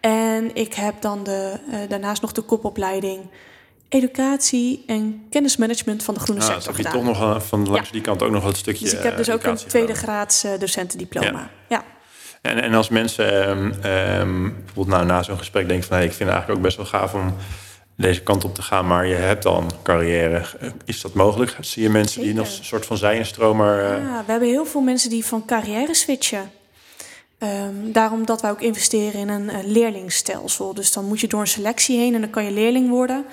En 0.00 0.54
ik 0.54 0.74
heb 0.74 1.00
dan 1.00 1.24
de, 1.24 1.58
uh, 1.68 1.78
daarnaast 1.88 2.22
nog 2.22 2.32
de 2.32 2.42
kopopleiding 2.42 3.30
educatie 3.88 4.84
en 4.86 5.26
kennismanagement 5.30 6.02
van 6.02 6.14
de 6.14 6.20
groene 6.20 6.40
ah, 6.40 6.46
sector 6.46 6.62
zag 6.62 6.76
je 6.76 6.82
toch 6.82 7.04
nog 7.04 7.46
van 7.46 7.68
langs 7.68 7.86
ja. 7.86 7.92
die 7.92 8.00
kant 8.00 8.22
ook 8.22 8.30
nog 8.30 8.42
wat 8.42 8.56
stukje 8.56 8.84
Dus 8.84 8.94
ik 8.94 9.02
heb 9.02 9.16
dus 9.16 9.30
ook 9.30 9.44
een 9.44 9.56
tweede 9.56 9.94
graads 9.94 10.46
docentendiploma. 10.58 11.28
Ja. 11.28 11.50
ja. 11.68 11.84
En, 12.42 12.62
en 12.62 12.74
als 12.74 12.88
mensen 12.88 13.50
um, 13.50 13.64
um, 13.84 14.54
bijvoorbeeld 14.54 14.86
nou, 14.86 15.06
na 15.06 15.22
zo'n 15.22 15.38
gesprek 15.38 15.68
denken 15.68 15.88
van... 15.88 15.96
Hey, 15.96 16.06
ik 16.06 16.12
vind 16.12 16.28
het 16.30 16.38
eigenlijk 16.38 16.58
ook 16.58 16.64
best 16.64 16.76
wel 16.76 17.00
gaaf 17.00 17.14
om 17.14 17.36
deze 18.00 18.22
kant 18.22 18.44
op 18.44 18.54
te 18.54 18.62
gaan, 18.62 18.86
maar 18.86 19.06
je 19.06 19.14
hebt 19.14 19.46
al 19.46 19.60
een 19.60 19.70
carrière. 19.82 20.44
Is 20.84 21.00
dat 21.00 21.14
mogelijk? 21.14 21.56
Zie 21.60 21.82
je 21.82 21.90
mensen 21.90 22.12
Zeker. 22.12 22.28
die 22.28 22.40
nog 22.40 22.58
een 22.58 22.64
soort 22.64 22.86
van 22.86 22.96
zijenstromer... 22.96 23.82
Uh... 23.82 24.04
Ja, 24.04 24.22
we 24.26 24.30
hebben 24.30 24.48
heel 24.48 24.66
veel 24.66 24.80
mensen 24.80 25.10
die 25.10 25.24
van 25.24 25.44
carrière 25.44 25.94
switchen. 25.94 26.50
Um, 27.38 27.92
daarom 27.92 28.26
dat 28.26 28.40
wij 28.40 28.50
ook 28.50 28.60
investeren 28.60 29.20
in 29.20 29.28
een, 29.28 29.54
een 29.54 29.72
leerlingstelsel. 29.72 30.74
Dus 30.74 30.92
dan 30.92 31.04
moet 31.04 31.20
je 31.20 31.28
door 31.28 31.40
een 31.40 31.46
selectie 31.46 31.98
heen 31.98 32.14
en 32.14 32.20
dan 32.20 32.30
kan 32.30 32.44
je 32.44 32.50
leerling 32.50 32.88
worden... 32.88 33.24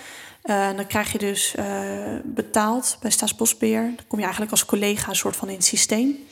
Uh, 0.44 0.68
dan 0.76 0.88
krijg 0.88 1.12
je 1.12 1.18
dus 1.18 1.56
uh, 1.60 1.66
betaald 2.24 2.98
bij 3.02 3.12
Staatsbosbeheer. 3.12 3.82
Dan 3.82 4.06
kom 4.08 4.18
je 4.18 4.24
eigenlijk 4.24 4.52
als 4.52 4.66
collega 4.66 5.10
een 5.10 5.16
soort 5.16 5.36
van 5.36 5.48
in 5.48 5.56
het 5.56 5.66
systeem. 5.66 6.28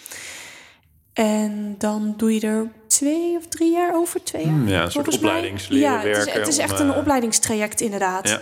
En 1.15 1.75
dan 1.77 2.13
doe 2.17 2.33
je 2.33 2.39
er 2.39 2.71
twee 2.87 3.37
of 3.37 3.47
drie 3.47 3.71
jaar 3.71 3.95
over, 3.95 4.23
twee 4.23 4.45
jaar. 4.45 4.53
Hmm, 4.53 4.67
ja, 4.67 4.83
een 4.83 4.91
soort 4.91 5.15
opleidingsleren 5.15 5.91
Ja, 5.91 5.99
het 5.99 6.27
is, 6.27 6.33
het 6.33 6.47
is 6.47 6.57
echt 6.57 6.79
een 6.79 6.87
uh, 6.87 6.97
opleidingstraject 6.97 7.81
inderdaad. 7.81 8.29
Ja. 8.29 8.41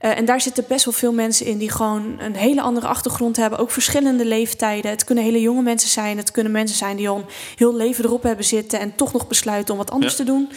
Uh, 0.00 0.18
en 0.18 0.24
daar 0.24 0.40
zitten 0.40 0.64
best 0.68 0.84
wel 0.84 0.94
veel 0.94 1.12
mensen 1.12 1.46
in 1.46 1.58
die 1.58 1.70
gewoon 1.70 2.16
een 2.20 2.34
hele 2.34 2.60
andere 2.60 2.86
achtergrond 2.86 3.36
hebben. 3.36 3.58
Ook 3.58 3.70
verschillende 3.70 4.24
leeftijden. 4.24 4.90
Het 4.90 5.04
kunnen 5.04 5.24
hele 5.24 5.40
jonge 5.40 5.62
mensen 5.62 5.88
zijn. 5.88 6.16
Het 6.16 6.30
kunnen 6.30 6.52
mensen 6.52 6.76
zijn 6.76 6.96
die 6.96 7.08
al 7.08 7.16
een 7.16 7.24
heel 7.56 7.74
leven 7.74 8.04
erop 8.04 8.22
hebben 8.22 8.44
zitten... 8.44 8.80
en 8.80 8.94
toch 8.94 9.12
nog 9.12 9.26
besluiten 9.28 9.72
om 9.72 9.80
wat 9.80 9.90
anders 9.90 10.12
ja. 10.12 10.18
te 10.18 10.24
doen. 10.24 10.50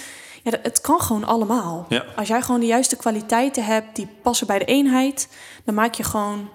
Ja, 0.43 0.51
het 0.61 0.81
kan 0.81 1.01
gewoon 1.01 1.23
allemaal. 1.23 1.85
Ja. 1.89 2.05
Als 2.15 2.27
jij 2.27 2.41
gewoon 2.41 2.59
de 2.59 2.65
juiste 2.65 2.95
kwaliteiten 2.95 3.65
hebt 3.65 3.95
die 3.95 4.07
passen 4.21 4.47
bij 4.47 4.59
de 4.59 4.65
eenheid... 4.65 5.27
dan 5.65 5.75
maak 5.75 5.93
je 5.93 6.03
gewoon 6.03 6.49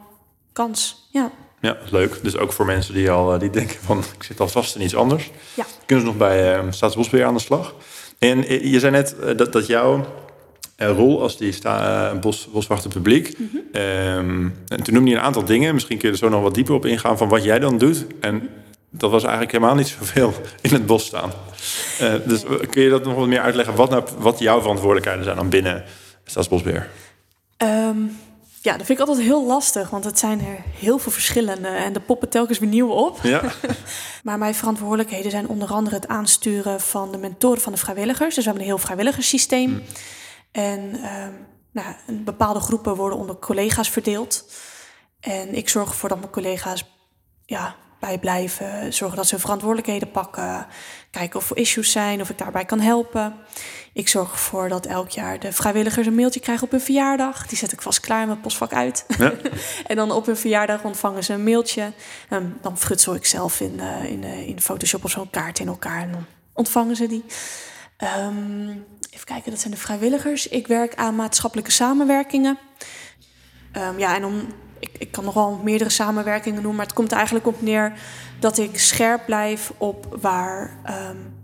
kans, 0.52 1.08
ja. 1.10 1.30
Ja, 1.64 1.76
leuk. 1.90 2.18
Dus 2.22 2.36
ook 2.36 2.52
voor 2.52 2.66
mensen 2.66 2.94
die 2.94 3.10
al 3.10 3.38
die 3.38 3.50
denken 3.50 3.76
van 3.80 3.98
ik 4.16 4.22
zit 4.22 4.40
al 4.40 4.48
vast 4.48 4.76
in 4.76 4.82
iets 4.82 4.94
anders. 4.94 5.30
Ja. 5.54 5.64
Kunnen 5.86 6.04
ze 6.04 6.10
nog 6.10 6.20
bij 6.20 6.58
uh, 6.58 6.64
Staatsbosbeheer 6.70 7.26
aan 7.26 7.34
de 7.34 7.40
slag. 7.40 7.74
En 8.18 8.68
je 8.70 8.78
zei 8.78 8.92
net 8.92 9.16
dat, 9.36 9.52
dat 9.52 9.66
jouw 9.66 10.06
rol 10.76 11.22
als 11.22 11.36
die 11.36 11.52
sta, 11.52 12.14
bos, 12.14 12.48
boswachter 12.52 12.90
publiek. 12.90 13.38
Mm 13.38 13.50
-hmm. 13.52 13.82
um, 13.82 14.56
en 14.68 14.82
toen 14.82 14.94
noemde 14.94 15.10
je 15.10 15.16
een 15.16 15.22
aantal 15.22 15.44
dingen. 15.44 15.74
Misschien 15.74 15.98
kun 15.98 16.08
je 16.08 16.14
er 16.14 16.20
zo 16.20 16.28
nog 16.28 16.42
wat 16.42 16.54
dieper 16.54 16.74
op 16.74 16.86
ingaan 16.86 17.18
van 17.18 17.28
wat 17.28 17.44
jij 17.44 17.58
dan 17.58 17.78
doet. 17.78 18.06
En 18.20 18.48
dat 18.90 19.10
was 19.10 19.22
eigenlijk 19.22 19.52
helemaal 19.52 19.74
niet 19.74 19.88
zoveel 19.98 20.34
in 20.62 20.72
het 20.72 20.86
bos 20.86 21.04
staan. 21.04 21.32
dus 22.24 22.42
kun 22.70 22.82
je 22.82 22.90
dat 22.90 23.04
nog 23.04 23.14
wat 23.14 23.26
meer 23.26 23.40
uitleggen? 23.40 23.74
Wat, 23.74 23.90
nou, 23.90 24.04
wat 24.18 24.38
jouw 24.38 24.60
verantwoordelijkheden 24.60 25.24
zijn 25.24 25.36
dan 25.36 25.48
binnen 25.48 25.84
Staatsbosbeheer? 26.24 26.88
Um 27.58 28.16
ja, 28.64 28.76
dat 28.76 28.86
vind 28.86 28.98
ik 28.98 29.06
altijd 29.06 29.26
heel 29.26 29.46
lastig, 29.46 29.90
want 29.90 30.04
het 30.04 30.18
zijn 30.18 30.40
er 30.40 30.62
heel 30.78 30.98
veel 30.98 31.12
verschillende 31.12 31.68
en 31.68 31.92
de 31.92 32.00
poppen 32.00 32.28
telkens 32.28 32.58
weer 32.58 32.68
nieuwe 32.68 32.92
op. 32.92 33.18
Ja. 33.22 33.42
maar 34.24 34.38
mijn 34.38 34.54
verantwoordelijkheden 34.54 35.30
zijn 35.30 35.48
onder 35.48 35.68
andere 35.68 35.96
het 35.96 36.08
aansturen 36.08 36.80
van 36.80 37.12
de 37.12 37.18
mentoren 37.18 37.60
van 37.60 37.72
de 37.72 37.78
vrijwilligers. 37.78 38.34
Dus 38.34 38.44
we 38.44 38.50
hebben 38.50 38.62
een 38.62 38.68
heel 38.68 38.84
vrijwilligerssysteem. 38.84 39.70
Mm. 39.70 39.82
En 40.52 40.80
um, 40.80 41.46
nou, 41.72 41.94
bepaalde 42.08 42.60
groepen 42.60 42.96
worden 42.96 43.18
onder 43.18 43.36
collega's 43.36 43.88
verdeeld. 43.88 44.52
En 45.20 45.54
ik 45.54 45.68
zorg 45.68 45.88
ervoor 45.88 46.08
dat 46.08 46.18
mijn 46.18 46.30
collega's 46.30 46.84
ja, 47.44 47.76
bij 48.04 48.18
blijven. 48.18 48.92
Zorgen 48.92 49.16
dat 49.16 49.26
ze 49.26 49.32
hun 49.32 49.40
verantwoordelijkheden 49.40 50.10
pakken. 50.10 50.66
Kijken 51.10 51.38
of 51.38 51.50
er 51.50 51.56
issues 51.56 51.90
zijn, 51.90 52.20
of 52.20 52.30
ik 52.30 52.38
daarbij 52.38 52.64
kan 52.64 52.80
helpen. 52.80 53.34
Ik 53.92 54.08
zorg 54.08 54.32
ervoor 54.32 54.68
dat 54.68 54.86
elk 54.86 55.10
jaar 55.10 55.38
de 55.38 55.52
vrijwilligers 55.52 56.06
een 56.06 56.14
mailtje 56.14 56.40
krijgen 56.40 56.64
op 56.64 56.70
hun 56.70 56.80
verjaardag. 56.80 57.46
Die 57.46 57.58
zet 57.58 57.72
ik 57.72 57.82
vast 57.82 58.00
klaar 58.00 58.20
in 58.20 58.26
mijn 58.26 58.40
postvak 58.40 58.72
uit. 58.72 59.04
Ja. 59.18 59.32
en 59.86 59.96
dan 59.96 60.10
op 60.10 60.26
hun 60.26 60.36
verjaardag 60.36 60.82
ontvangen 60.82 61.24
ze 61.24 61.32
een 61.32 61.44
mailtje. 61.44 61.92
En 62.28 62.58
dan 62.60 62.78
frutsel 62.78 63.14
ik 63.14 63.26
zelf 63.26 63.60
in, 63.60 63.74
uh, 63.74 64.04
in, 64.04 64.22
uh, 64.22 64.48
in 64.48 64.60
Photoshop 64.60 65.04
of 65.04 65.10
zo'n 65.10 65.30
kaart 65.30 65.58
in 65.58 65.68
elkaar. 65.68 66.02
En 66.02 66.12
dan 66.12 66.26
ontvangen 66.52 66.96
ze 66.96 67.06
die. 67.06 67.24
Um, 68.26 68.84
even 69.10 69.26
kijken, 69.26 69.50
dat 69.50 69.60
zijn 69.60 69.72
de 69.72 69.80
vrijwilligers. 69.80 70.48
Ik 70.48 70.66
werk 70.66 70.94
aan 70.94 71.16
maatschappelijke 71.16 71.70
samenwerkingen. 71.70 72.58
Um, 73.76 73.98
ja, 73.98 74.14
en 74.14 74.24
om, 74.24 74.46
ik, 74.84 74.90
ik 74.98 75.12
kan 75.12 75.24
nog 75.24 75.34
wel 75.34 75.60
meerdere 75.62 75.90
samenwerkingen 75.90 76.56
noemen, 76.56 76.76
maar 76.76 76.86
het 76.86 76.94
komt 76.94 77.12
eigenlijk 77.12 77.46
op 77.46 77.62
neer 77.62 77.92
dat 78.38 78.58
ik 78.58 78.78
scherp 78.78 79.26
blijf 79.26 79.72
op 79.78 80.16
waar 80.20 80.78
um, 81.10 81.34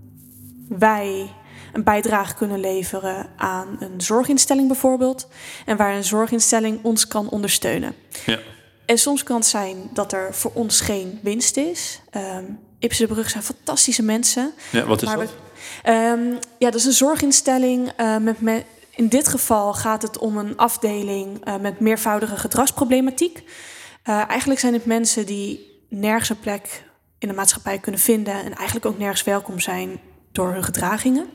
wij 0.69 1.33
een 1.73 1.85
bijdrage 1.85 2.35
kunnen 2.35 2.61
leveren 2.61 3.31
aan 3.37 3.77
een 3.79 4.01
zorginstelling 4.01 4.69
bijvoorbeeld. 4.69 5.29
En 5.67 5.77
waar 5.77 5.95
een 5.95 6.05
zorginstelling 6.05 6.79
ons 6.83 7.07
kan 7.07 7.29
ondersteunen. 7.29 7.95
Ja. 8.27 8.39
En 8.87 8.99
soms 8.99 9.23
kan 9.23 9.37
het 9.37 9.47
zijn 9.47 9.77
dat 9.93 10.13
er 10.13 10.35
voor 10.35 10.51
ons 10.55 10.81
geen 10.81 11.19
winst 11.23 11.57
is. 11.57 12.01
Um, 12.17 12.59
Ipse 12.79 13.07
de 13.07 13.13
Brug 13.13 13.31
zijn 13.31 13.43
fantastische 13.43 14.03
mensen. 14.03 14.53
Ja, 14.71 14.87
wat 14.87 15.03
is 15.03 15.09
dat? 15.09 15.19
We, 15.19 15.93
um, 15.93 16.39
ja, 16.59 16.71
dat 16.71 16.75
is 16.75 16.85
een 16.85 16.93
zorginstelling 16.93 17.93
uh, 18.01 18.17
met, 18.17 18.41
met 18.41 18.65
in 19.00 19.09
dit 19.09 19.28
geval 19.28 19.75
gaat 19.75 20.02
het 20.02 20.19
om 20.19 20.37
een 20.37 20.57
afdeling 20.57 21.49
uh, 21.49 21.57
met 21.57 21.80
meervoudige 21.80 22.37
gedragsproblematiek. 22.37 23.37
Uh, 23.38 24.28
eigenlijk 24.28 24.61
zijn 24.61 24.73
het 24.73 24.85
mensen 24.85 25.26
die 25.26 25.80
nergens 25.88 26.28
een 26.28 26.40
plek 26.40 26.85
in 27.19 27.28
de 27.28 27.35
maatschappij 27.35 27.78
kunnen 27.78 28.00
vinden 28.00 28.35
en 28.35 28.54
eigenlijk 28.54 28.87
ook 28.87 28.99
nergens 28.99 29.23
welkom 29.23 29.61
zijn 29.61 30.00
door 30.33 30.52
hun 30.52 30.64
gedragingen. 30.64 31.26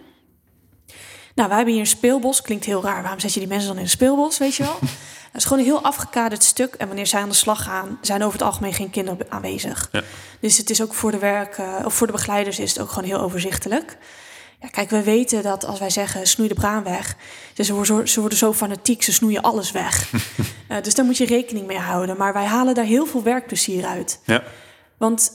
Nou, 1.36 1.48
wij 1.48 1.58
hebben 1.58 1.74
hier 1.74 1.84
een 1.84 1.90
speelbos. 1.90 2.42
Klinkt 2.42 2.66
heel 2.66 2.84
raar. 2.84 3.02
Waarom 3.02 3.20
zet 3.20 3.34
je 3.34 3.40
die 3.40 3.50
mensen 3.50 3.68
dan 3.68 3.78
in 3.78 3.84
een 3.84 3.90
speelbos, 3.90 4.38
weet 4.38 4.56
je 4.56 4.64
wel? 4.64 4.80
Het 5.32 5.44
is 5.44 5.44
gewoon 5.44 5.60
een 5.60 5.70
heel 5.70 5.84
afgekaderd 5.84 6.44
stuk. 6.44 6.74
En 6.74 6.88
wanneer 6.88 7.08
zij 7.08 7.22
aan 7.22 7.30
de 7.30 7.36
slag 7.36 7.64
gaan, 7.64 7.98
zijn 8.02 8.24
over 8.24 8.40
het 8.40 8.48
algemeen 8.48 8.74
geen 8.74 8.90
kinderen 8.90 9.32
aanwezig. 9.32 9.90
Ja. 9.92 10.04
Dus 10.40 10.58
het 10.58 10.70
is 10.70 10.82
ook 10.82 10.94
voor 10.94 11.12
de 11.12 11.18
werk, 11.18 11.58
of 11.86 11.94
voor 11.94 12.08
de 12.08 12.14
begeleiders 12.14 12.60
is 12.60 12.70
het 12.70 12.82
ook 12.82 12.90
gewoon 12.90 13.10
heel 13.10 13.20
overzichtelijk. 13.20 13.98
Ja, 14.62 14.68
kijk, 14.68 14.90
we 14.90 15.04
weten 15.04 15.44
dat 15.44 15.66
als 15.66 15.80
wij 15.80 15.90
zeggen 15.90 16.28
snoei 16.28 16.48
de 16.50 16.56
braan 16.56 16.84
weg, 16.84 17.16
dus 17.54 17.68
ze, 17.68 17.74
worden, 17.74 18.08
ze 18.08 18.20
worden 18.20 18.38
zo 18.38 18.54
fanatiek, 18.54 19.04
ze 19.04 19.14
snoeien 19.14 19.42
alles 19.42 19.72
weg. 19.72 20.12
uh, 20.70 20.82
dus 20.84 20.96
daar 20.96 21.06
moet 21.06 21.18
je 21.18 21.26
rekening 21.26 21.68
mee 21.68 21.78
houden. 21.78 22.18
Maar 22.18 22.34
wij 22.34 22.46
halen 22.46 22.76
daar 22.76 22.86
heel 22.86 23.06
veel 23.06 23.24
werkplezier 23.24 23.86
uit. 23.86 24.20
Ja. 24.24 24.44
Want 24.98 25.32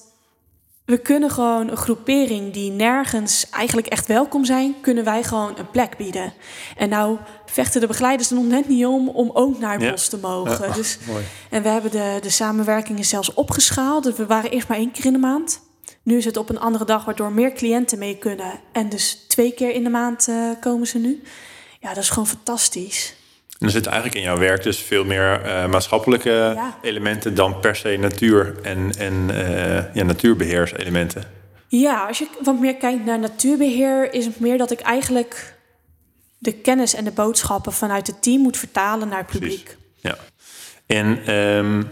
we 0.91 0.99
kunnen 0.99 1.31
gewoon 1.31 1.71
een 1.71 1.77
groepering 1.77 2.53
die 2.53 2.71
nergens 2.71 3.47
eigenlijk 3.51 3.87
echt 3.87 4.07
welkom 4.07 4.45
zijn, 4.45 4.75
kunnen 4.81 5.05
wij 5.05 5.23
gewoon 5.23 5.59
een 5.59 5.71
plek 5.71 5.97
bieden. 5.97 6.33
En 6.77 6.89
nou 6.89 7.19
vechten 7.47 7.81
de 7.81 7.87
begeleiders 7.87 8.31
er 8.31 8.37
nog 8.37 8.45
net 8.45 8.69
niet 8.69 8.87
om 8.87 9.09
om 9.09 9.31
ook 9.35 9.59
naar 9.59 9.79
het 9.79 9.91
bos 9.91 10.09
te 10.09 10.19
mogen. 10.19 10.69
Ja, 10.69 10.75
dus, 10.75 10.99
mooi. 11.07 11.25
En 11.51 11.63
we 11.63 11.69
hebben 11.69 11.91
de, 11.91 12.19
de 12.21 12.31
samenwerkingen 12.31 13.05
zelfs 13.05 13.35
opgeschaald. 13.35 14.05
Dus 14.05 14.17
we 14.17 14.27
waren 14.27 14.51
eerst 14.51 14.69
maar 14.69 14.77
één 14.77 14.91
keer 14.91 15.05
in 15.05 15.13
de 15.13 15.19
maand. 15.19 15.61
Nu 16.11 16.17
is 16.17 16.25
het 16.25 16.37
op 16.37 16.49
een 16.49 16.61
andere 16.61 16.85
dag, 16.85 17.05
waardoor 17.05 17.33
meer 17.33 17.53
cliënten 17.53 17.99
mee 17.99 18.17
kunnen. 18.17 18.61
En 18.73 18.89
dus 18.89 19.25
twee 19.29 19.53
keer 19.53 19.73
in 19.75 19.85
de 19.85 19.91
maand 19.91 20.29
uh, 20.29 20.51
komen 20.61 20.87
ze 20.87 20.99
nu. 20.99 21.23
Ja, 21.81 21.89
dat 21.89 22.03
is 22.03 22.09
gewoon 22.09 22.27
fantastisch. 22.27 23.15
En 23.59 23.67
er 23.67 23.73
zit 23.73 23.87
eigenlijk 23.87 24.17
in 24.17 24.23
jouw 24.23 24.39
werk 24.39 24.63
dus 24.63 24.79
veel 24.79 25.05
meer 25.05 25.41
uh, 25.45 25.67
maatschappelijke 25.67 26.53
ja. 26.55 26.79
elementen 26.83 27.35
dan 27.35 27.61
per 27.61 27.77
se 27.77 27.97
natuur 28.01 28.55
en, 28.63 28.93
en 28.99 29.29
uh, 29.31 29.95
ja, 29.95 30.05
natuurbeheerselementen. 30.05 31.25
Ja, 31.69 32.07
als 32.07 32.19
je 32.19 32.27
wat 32.43 32.61
meer 32.61 32.77
kijkt 32.77 33.05
naar 33.05 33.19
natuurbeheer, 33.19 34.15
is 34.15 34.27
het 34.27 34.41
meer 34.41 34.59
dat 34.59 34.71
ik 34.71 34.81
eigenlijk 34.81 35.55
de 36.39 36.53
kennis 36.53 36.95
en 36.95 37.05
de 37.05 37.13
boodschappen 37.13 37.73
vanuit 37.73 38.07
het 38.07 38.23
team 38.23 38.41
moet 38.41 38.57
vertalen 38.57 39.09
naar 39.09 39.19
het 39.19 39.31
publiek. 39.31 39.65
Precies. 39.65 39.77
Ja. 40.01 40.17
En 40.87 41.35
um, 41.35 41.91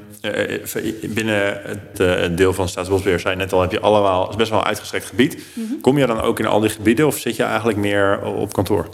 binnen 1.08 1.62
het 1.62 2.00
uh, 2.00 2.36
deel 2.36 2.52
van 2.52 2.68
Staatsbosbeheer, 2.68 3.20
zei 3.20 3.34
je 3.34 3.40
net 3.40 3.52
al, 3.52 3.60
heb 3.60 3.72
je 3.72 3.80
allemaal, 3.80 4.20
het 4.20 4.30
is 4.30 4.36
best 4.36 4.50
wel 4.50 4.58
een 4.58 4.66
uitgestrekt 4.66 5.06
gebied. 5.06 5.34
Mm 5.54 5.66
-hmm. 5.68 5.80
Kom 5.80 5.98
je 5.98 6.06
dan 6.06 6.20
ook 6.20 6.38
in 6.38 6.46
al 6.46 6.60
die 6.60 6.70
gebieden 6.70 7.06
of 7.06 7.18
zit 7.18 7.36
je 7.36 7.42
eigenlijk 7.42 7.78
meer 7.78 8.22
op 8.22 8.52
kantoor? 8.52 8.88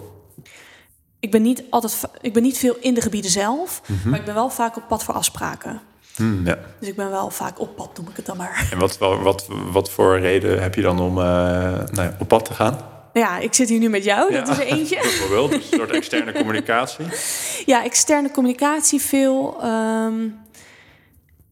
Ik 1.20 1.30
ben 1.30 1.42
niet 1.42 1.62
altijd, 1.70 2.00
ik 2.20 2.32
ben 2.32 2.42
niet 2.42 2.58
veel 2.58 2.76
in 2.80 2.94
de 2.94 3.00
gebieden 3.00 3.30
zelf, 3.30 3.82
mm 3.86 3.96
-hmm. 4.02 4.10
maar 4.10 4.18
ik 4.18 4.24
ben 4.24 4.34
wel 4.34 4.50
vaak 4.50 4.76
op 4.76 4.88
pad 4.88 5.04
voor 5.04 5.14
afspraken. 5.14 5.80
Mm, 6.16 6.46
ja. 6.46 6.58
Dus 6.78 6.88
ik 6.88 6.96
ben 6.96 7.10
wel 7.10 7.30
vaak 7.30 7.60
op 7.60 7.76
pad, 7.76 7.96
noem 7.96 8.08
ik 8.08 8.16
het 8.16 8.26
dan 8.26 8.36
maar. 8.36 8.68
En 8.72 8.78
wat, 8.78 8.98
wat, 8.98 9.48
wat 9.72 9.90
voor 9.90 10.18
reden 10.18 10.62
heb 10.62 10.74
je 10.74 10.82
dan 10.82 11.00
om 11.00 11.18
uh, 11.18 11.24
nou 11.24 12.02
ja, 12.02 12.16
op 12.18 12.28
pad 12.28 12.44
te 12.44 12.54
gaan? 12.54 12.78
Ja, 13.12 13.38
ik 13.38 13.54
zit 13.54 13.68
hier 13.68 13.78
nu 13.78 13.88
met 13.88 14.04
jou, 14.04 14.32
dat 14.32 14.48
is 14.48 14.58
er 14.58 14.66
eentje. 14.66 14.96
Bijvoorbeeld, 15.02 15.52
een 15.52 15.62
soort 15.70 15.90
externe 15.90 16.32
communicatie. 16.32 17.06
Ja, 17.66 17.84
externe 17.84 18.30
communicatie 18.30 19.00
veel. 19.00 19.64
Um, 19.64 20.43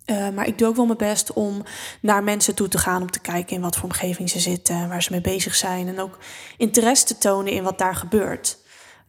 uh, 0.06 0.28
maar 0.28 0.47
ik 0.47 0.59
doe 0.59 0.68
ook 0.68 0.76
wel 0.76 0.87
mijn 0.87 0.99
best 0.99 1.32
om 1.32 1.62
naar 2.00 2.23
mensen 2.25 2.54
toe 2.54 2.68
te 2.68 2.78
gaan 2.78 3.02
om 3.02 3.11
te 3.11 3.21
kijken 3.21 3.56
in 3.56 3.62
wat 3.62 3.76
voor 3.76 3.85
omgeving 3.85 4.30
ze 4.30 4.40
zitten, 4.40 4.88
waar 4.88 5.02
ze 5.02 5.12
mee 5.12 5.21
bezig 5.21 5.54
zijn 5.54 5.88
en 5.88 6.00
ook 6.00 6.18
interesse 6.56 7.04
te 7.04 7.18
tonen 7.18 7.52
in 7.52 7.62
wat 7.62 7.78
daar 7.78 7.94
gebeurt. 7.94 8.59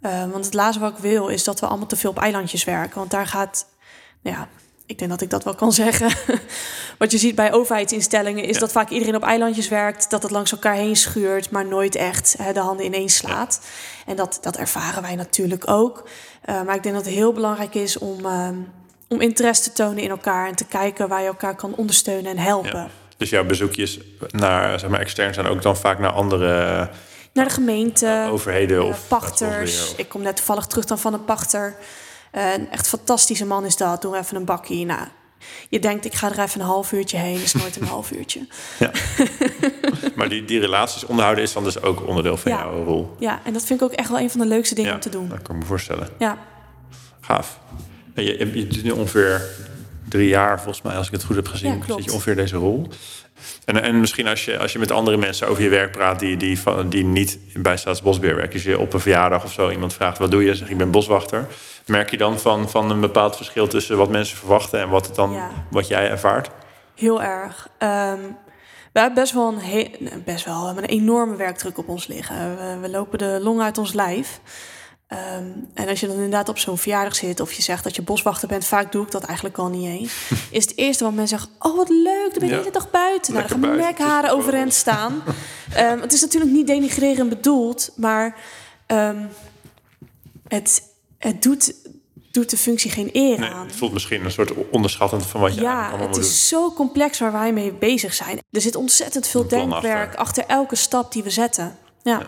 Uh, 0.02 0.32
want 0.32 0.46
het 0.46 0.54
laatste 0.54 0.80
wat 0.80 0.92
ik 0.92 0.98
wil 0.98 1.28
is 1.28 1.44
dat 1.44 1.60
we 1.60 1.66
allemaal 1.66 1.88
te 1.88 1.96
veel 1.96 2.10
op 2.10 2.20
eilandjes 2.20 2.64
werken, 2.64 2.98
want 2.98 3.12
daar 3.12 3.28
gaat, 3.28 3.66
nou 4.22 4.38
ja, 4.38 4.48
ik 4.86 4.98
denk 4.98 5.12
dat 5.12 5.22
ik 5.22 5.30
dat 5.30 5.44
wel 5.44 5.56
kan 5.56 5.72
zeggen. 5.84 6.12
Wat 6.98 7.12
je 7.12 7.18
ziet 7.18 7.36
bij 7.36 7.54
overheidsinstellingen 7.54 8.44
is 8.44 8.54
ja. 8.54 8.60
dat 8.60 8.72
vaak 8.72 8.90
iedereen 8.90 9.16
op 9.16 9.24
eilandjes 9.24 9.68
werkt, 9.68 10.10
dat 10.10 10.24
het 10.24 10.32
langs 10.32 10.52
elkaar 10.52 10.76
heen 10.76 10.96
schuurt, 10.96 11.50
maar 11.50 11.66
nooit 11.66 11.96
echt 11.96 12.36
hè, 12.38 12.54
de 12.54 12.60
handen 12.60 12.86
ineens 12.86 13.16
slaat. 13.16 13.60
Ja. 13.62 13.70
En 14.12 14.16
dat, 14.16 14.38
dat 14.42 14.58
ervaren 14.58 15.02
wij 15.02 15.16
natuurlijk 15.16 15.70
ook. 15.70 16.10
Uh, 16.46 16.62
maar 16.62 16.76
ik 16.76 16.84
denk 16.84 16.96
dat 16.96 17.06
het 17.06 17.14
heel 17.14 17.34
belangrijk 17.34 17.76
is 17.76 17.98
om, 17.98 18.26
uh, 18.26 18.50
om 19.14 19.22
interesse 19.22 19.64
te 19.64 19.74
tonen 19.74 20.04
in 20.04 20.10
elkaar 20.10 20.48
en 20.48 20.56
te 20.56 20.66
kijken 20.66 21.08
waar 21.08 21.22
je 21.22 21.28
elkaar 21.28 21.56
kan 21.56 21.76
ondersteunen 21.76 22.32
en 22.32 22.38
helpen. 22.38 22.80
Ja. 22.80 22.90
Dus 23.18 23.30
jouw 23.30 23.46
bezoekjes 23.46 24.00
naar 24.30 24.80
zeg 24.80 24.90
maar, 24.90 25.00
extern 25.00 25.34
zijn 25.34 25.46
ook 25.46 25.62
dan 25.62 25.78
vaak 25.78 26.00
naar 26.00 26.12
andere. 26.12 26.90
Naar 27.34 27.46
de 27.46 27.52
gemeente, 27.52 28.06
uh, 28.06 28.32
overheden 28.32 28.86
of 28.86 29.08
pachters. 29.08 29.92
Of... 29.92 29.98
Ik 29.98 30.10
kom 30.10 30.22
net 30.22 30.36
toevallig 30.36 30.66
terug 30.66 30.86
dan 30.86 31.00
van 31.00 31.14
een 31.14 31.26
pachter. 31.26 31.76
Uh, 32.32 32.54
een 32.54 32.72
echt 32.72 32.88
fantastische 32.88 33.46
man 33.46 33.66
is 33.66 33.78
dat. 33.78 34.02
Doen 34.02 34.12
we 34.12 34.18
even 34.18 34.36
een 34.36 34.46
bakkie. 34.46 34.86
Nou, 34.86 35.08
je 35.70 35.80
denkt, 35.80 36.06
ik 36.06 36.14
ga 36.14 36.32
er 36.32 36.40
even 36.40 36.60
een 36.60 36.66
half 36.66 36.92
uurtje 36.92 37.18
heen. 37.18 37.42
is 37.42 37.54
nooit 37.54 37.76
een 37.76 37.88
half 37.96 38.12
uurtje. 38.12 38.48
Ja. 38.80 38.92
maar 40.16 40.30
die, 40.30 40.46
die 40.46 40.60
relaties 40.60 41.06
onderhouden 41.06 41.44
is 41.44 41.54
dan 41.54 41.64
dus 41.64 41.82
ook 41.82 42.08
onderdeel 42.08 42.38
van 42.38 42.52
ja. 42.52 42.58
jouw 42.58 42.84
rol. 42.84 43.16
Ja, 43.20 43.42
en 43.44 43.54
dat 43.54 43.64
vind 43.64 43.82
ik 43.82 43.86
ook 43.86 43.94
echt 43.94 44.10
wel 44.10 44.20
een 44.20 44.30
van 44.30 44.40
de 44.40 44.48
leukste 44.48 44.76
dingen 44.76 44.90
ja, 44.90 44.96
om 44.96 45.02
te 45.02 45.10
doen. 45.10 45.28
Dat 45.30 45.42
kan 45.42 45.56
ik 45.56 45.62
me 45.62 45.68
voorstellen. 45.68 46.10
Ja. 46.18 46.38
Gaaf. 47.22 47.60
En 48.14 48.24
je, 48.24 48.38
je 48.54 48.68
doet 48.68 48.84
nu 48.84 48.92
ongeveer 48.92 49.42
drie 50.10 50.28
jaar, 50.28 50.62
volgens 50.62 50.82
mij, 50.84 50.96
als 50.96 51.08
ik 51.08 51.14
het 51.14 51.24
goed 51.24 51.36
heb 51.36 51.48
gezien, 51.48 51.84
ja, 51.88 51.96
zit 51.96 52.06
je 52.06 52.12
ongeveer 52.12 52.36
deze 52.36 52.56
rol. 52.56 52.88
En, 53.66 53.82
en 53.84 54.00
misschien 54.00 54.28
als 54.28 54.46
je, 54.46 54.58
als 54.60 54.74
je 54.74 54.80
met 54.80 54.92
andere 54.92 55.18
mensen 55.18 55.48
over 55.48 55.64
je 55.64 55.70
werk 55.70 55.92
praat 55.92 56.20
die, 56.20 56.38
die, 56.38 56.60
die 56.90 57.04
niet 57.04 57.40
bij 57.54 57.78
Staatsbosbeheer 57.78 58.36
werken, 58.36 58.54
als 58.54 58.64
je 58.64 58.80
op 58.80 58.94
een 58.94 59.00
verjaardag 59.00 59.44
of 59.44 59.52
zo 59.52 59.70
iemand 59.70 59.94
vraagt: 59.94 60.18
wat 60.18 60.32
doe 60.32 60.44
je? 60.44 60.56
Zeg 60.56 60.70
ik 60.70 60.78
ben 60.78 60.92
boswachter. 60.92 61.48
Merk 61.86 62.10
je 62.12 62.18
dan 62.18 62.40
van, 62.40 62.70
van 62.70 62.92
een 62.92 63.00
bepaald 63.00 63.36
verschil 63.36 63.68
tussen 63.68 63.98
wat 63.98 64.10
mensen 64.10 64.38
verwachten 64.38 64.80
en 64.80 64.90
wat, 64.90 65.06
het 65.06 65.16
dan, 65.16 65.32
Ja. 65.32 65.50
wat 65.70 65.88
jij 65.88 66.10
ervaart? 66.10 66.50
Heel 66.96 67.22
erg. 67.24 67.68
Ehm, 67.78 68.20
we 68.92 69.00
hebben 69.00 69.14
best 69.22 69.34
wel 69.34 69.48
een, 69.48 69.60
he- 69.60 69.92
best 70.26 70.46
wel, 70.46 70.60
we 70.60 70.66
hebben 70.66 70.84
een 70.84 70.90
enorme 71.00 71.36
werkdruk 71.36 71.78
op 71.78 71.88
ons 71.88 72.08
liggen. 72.08 72.58
We, 72.58 72.78
we 72.82 72.90
lopen 72.90 73.18
de 73.18 73.40
long 73.42 73.62
uit 73.62 73.78
ons 73.78 73.94
lijf. 73.94 74.40
Ehm, 75.18 75.44
en 75.74 75.88
als 75.88 76.00
je 76.00 76.08
dan 76.08 76.16
inderdaad 76.16 76.50
op 76.50 76.58
zo'n 76.58 76.78
verjaardag 76.78 77.16
zit 77.16 77.40
of 77.40 77.54
je 77.54 77.62
zegt 77.62 77.84
dat 77.84 77.96
je 77.96 78.02
boswachter 78.02 78.48
bent, 78.48 78.66
vaak 78.66 78.92
doe 78.92 79.06
ik 79.06 79.12
dat 79.12 79.24
eigenlijk 79.24 79.58
al 79.58 79.68
niet 79.68 79.86
eens. 80.00 80.14
Is 80.52 80.64
het 80.66 80.78
eerste 80.78 81.04
wat 81.04 81.14
mensen 81.14 81.40
zeggen: 81.40 81.56
Oh, 81.72 81.76
wat 81.78 81.90
leuk, 81.90 82.30
dan 82.30 82.40
ben 82.40 82.48
je 82.48 82.48
Ja. 82.48 82.52
de 82.52 82.58
hele 82.58 82.72
dag 82.72 82.92
buiten. 82.92 83.34
Nou, 83.34 83.48
dan 83.48 83.52
gaan 83.52 83.60
mijn 83.70 83.78
buiten. 83.78 84.04
nekharen 84.06 84.32
overeind 84.32 84.74
staan. 84.74 85.24
Ehm, 85.74 86.00
het 86.02 86.14
is 86.14 86.22
natuurlijk 86.22 86.52
niet 86.52 86.68
denigrerend 86.68 87.30
bedoeld, 87.30 87.92
maar 87.96 88.36
ehm, 88.86 89.26
het, 90.48 90.84
het 91.18 91.42
doet, 91.44 91.74
doet 92.32 92.50
de 92.50 92.58
functie 92.58 92.92
geen 92.92 93.10
eer 93.14 93.40
Nee, 93.40 93.50
aan. 93.50 93.66
het 93.66 93.76
voelt 93.76 93.94
misschien 93.94 94.26
een 94.26 94.32
soort 94.32 94.54
onderschattend 94.70 95.26
van 95.26 95.42
wat 95.42 95.56
je 95.56 95.62
Ja, 95.62 95.90
allemaal 95.90 96.08
het 96.08 96.18
is 96.18 96.48
zo 96.48 96.74
complex 96.74 97.20
waar 97.20 97.32
wij 97.32 97.54
mee 97.54 97.72
bezig 97.74 98.14
zijn. 98.14 98.40
Er 98.52 98.62
zit 98.62 98.76
ontzettend 98.76 99.28
veel 99.28 99.48
denkwerk 99.48 100.06
achter. 100.08 100.20
achter. 100.20 100.44
elke 100.48 100.76
stap 100.76 101.12
die 101.12 101.24
we 101.24 101.30
zetten. 101.30 101.78
Ja. 102.04 102.22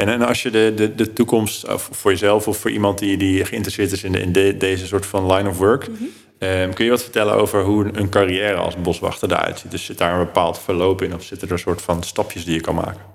En, 0.00 0.08
en 0.08 0.22
als 0.22 0.42
je 0.42 0.50
de, 0.50 0.72
de, 0.76 0.94
de 0.94 1.12
toekomst, 1.12 1.68
of 1.68 1.88
voor 1.92 2.10
jezelf 2.10 2.48
of 2.48 2.56
voor 2.58 2.70
iemand 2.70 2.98
die, 2.98 3.16
die 3.16 3.44
geïnteresseerd 3.44 3.92
is 3.92 4.02
in, 4.04 4.12
de, 4.12 4.20
in 4.20 4.32
de- 4.32 4.56
deze 4.56 4.86
soort 4.86 5.06
van 5.06 5.32
line 5.32 5.48
of 5.48 5.58
work, 5.58 5.88
Mhm. 5.88 6.02
ehm, 6.38 6.72
kun 6.72 6.84
je 6.84 6.90
wat 6.90 7.02
vertellen 7.02 7.34
over 7.34 7.62
hoe 7.64 7.84
een, 7.84 7.98
een 7.98 8.08
carrière 8.08 8.56
als 8.56 8.76
boswachter 8.76 9.30
eruit 9.32 9.58
ziet? 9.58 9.70
Dus 9.70 9.84
zit 9.84 9.98
daar 9.98 10.12
een 10.12 10.24
bepaald 10.24 10.58
verloop 10.58 11.02
in 11.02 11.14
of 11.14 11.22
zitten 11.22 11.46
er 11.48 11.52
een 11.52 11.58
soort 11.60 11.82
van 11.82 12.02
stapjes 12.02 12.44
die 12.44 12.54
je 12.54 12.60
kan 12.60 12.74
maken? 12.74 13.08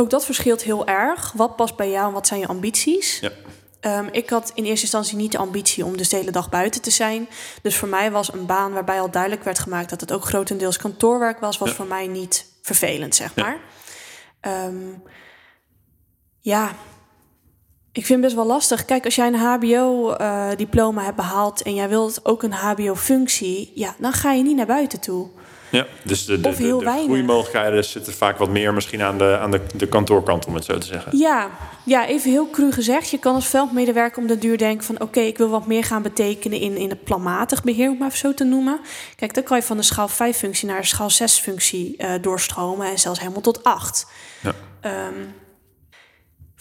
ook 0.00 0.10
dat 0.10 0.24
verschilt 0.24 0.62
heel 0.62 0.86
erg. 0.86 1.32
Wat 1.36 1.56
past 1.56 1.76
bij 1.76 1.90
jou 1.90 2.06
en 2.06 2.12
wat 2.12 2.26
zijn 2.26 2.40
je 2.40 2.46
ambities? 2.46 3.20
Ja. 3.20 3.30
Ehm, 3.80 4.06
ik 4.12 4.30
had 4.30 4.52
in 4.54 4.64
eerste 4.64 4.82
instantie 4.82 5.16
niet 5.16 5.32
de 5.32 5.38
ambitie 5.38 5.84
om 5.84 5.96
dus 5.96 6.08
de 6.08 6.16
hele 6.16 6.30
dag 6.30 6.48
buiten 6.50 6.82
te 6.82 6.90
zijn. 6.90 7.28
Dus 7.62 7.76
voor 7.76 7.88
mij 7.88 8.10
was 8.10 8.32
een 8.32 8.46
baan 8.46 8.72
waarbij 8.72 9.00
al 9.00 9.10
duidelijk 9.10 9.44
werd 9.44 9.58
gemaakt 9.58 9.90
dat 9.90 10.00
het 10.00 10.12
ook 10.12 10.24
grotendeels 10.24 10.76
kantoorwerk 10.76 11.40
was, 11.40 11.58
was 11.58 11.70
voor 11.72 11.86
mij 11.86 12.06
niet 12.06 12.46
vervelend, 12.62 13.14
zeg 13.14 13.34
maar. 13.34 13.58
Ja. 14.42 14.70
Ja, 16.40 16.72
ik 17.92 18.06
vind 18.06 18.08
het 18.08 18.20
best 18.20 18.34
wel 18.34 18.46
lastig. 18.46 18.84
Kijk, 18.84 19.04
als 19.04 19.14
jij 19.14 19.26
een 19.26 19.34
HBO-diploma 19.34 21.02
hebt 21.02 21.16
behaald 21.16 21.62
en 21.62 21.74
jij 21.74 21.88
wilt 21.88 22.20
ook 22.22 22.42
een 22.42 22.52
HBO-functie, 22.52 23.72
ja, 23.74 23.94
dan 23.98 24.12
ga 24.12 24.32
je 24.32 24.42
niet 24.42 24.56
naar 24.56 24.66
buiten 24.66 25.00
toe. 25.00 25.28
Ja, 25.70 25.86
dus 26.02 26.24
de, 26.24 26.40
de, 26.40 26.50
de, 26.50 26.56
de 26.56 27.02
groeimogelijkheden 27.04 27.84
zitten 27.84 28.12
vaak 28.12 28.38
wat 28.38 28.48
meer 28.48 28.74
misschien 28.74 29.02
aan, 29.02 29.18
de, 29.18 29.38
aan 29.40 29.50
de, 29.50 29.60
de 29.74 29.88
kantoorkant, 29.88 30.46
om 30.46 30.54
het 30.54 30.64
zo 30.64 30.78
te 30.78 30.86
zeggen. 30.86 31.18
Ja, 31.18 31.50
ja, 31.84 32.06
even 32.06 32.30
heel 32.30 32.50
cru 32.50 32.72
gezegd. 32.72 33.10
Je 33.10 33.18
kan 33.18 33.34
als 33.34 33.46
veldmedewerker 33.46 34.22
om 34.22 34.28
de 34.28 34.38
duur 34.38 34.58
denken 34.58 34.86
van... 34.86 35.00
oké, 35.00 35.20
ik 35.20 35.38
wil 35.38 35.48
wat 35.48 35.66
meer 35.66 35.84
gaan 35.84 36.02
betekenen 36.02 36.60
in, 36.60 36.76
in 36.76 36.88
het 36.88 37.04
planmatig 37.04 37.62
beheer, 37.62 37.84
om 37.84 37.90
het 37.90 37.98
maar 37.98 38.08
even 38.08 38.20
zo 38.20 38.34
te 38.34 38.44
noemen. 38.44 38.80
Kijk, 39.16 39.34
dan 39.34 39.42
kan 39.44 39.56
je 39.56 39.62
van 39.62 39.76
de 39.76 39.82
schaal 39.82 40.08
5-functie 40.08 40.66
naar 40.66 40.80
de 40.80 40.86
schaal 40.86 41.10
6-functie 41.10 41.94
uh, 41.96 42.14
eh, 42.14 42.22
doorstromen... 42.22 42.86
en 42.86 42.98
zelfs 42.98 43.20
helemaal 43.20 43.40
tot 43.40 43.64
8. 43.64 44.06
Ja. 44.42 44.54
Um, 45.06 45.34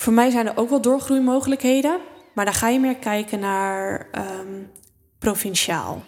voor 0.07 0.15
mij 0.15 0.29
zijn 0.29 0.47
er 0.47 0.57
ook 0.57 0.69
wel 0.69 0.81
doorgroeimogelijkheden... 0.81 1.99
maar 2.33 2.45
dan 2.45 2.53
ga 2.53 2.69
je 2.69 2.79
meer 2.79 2.95
kijken 2.95 3.39
naar 3.39 4.07
um, 4.15 4.71
provinciaal. 5.19 6.03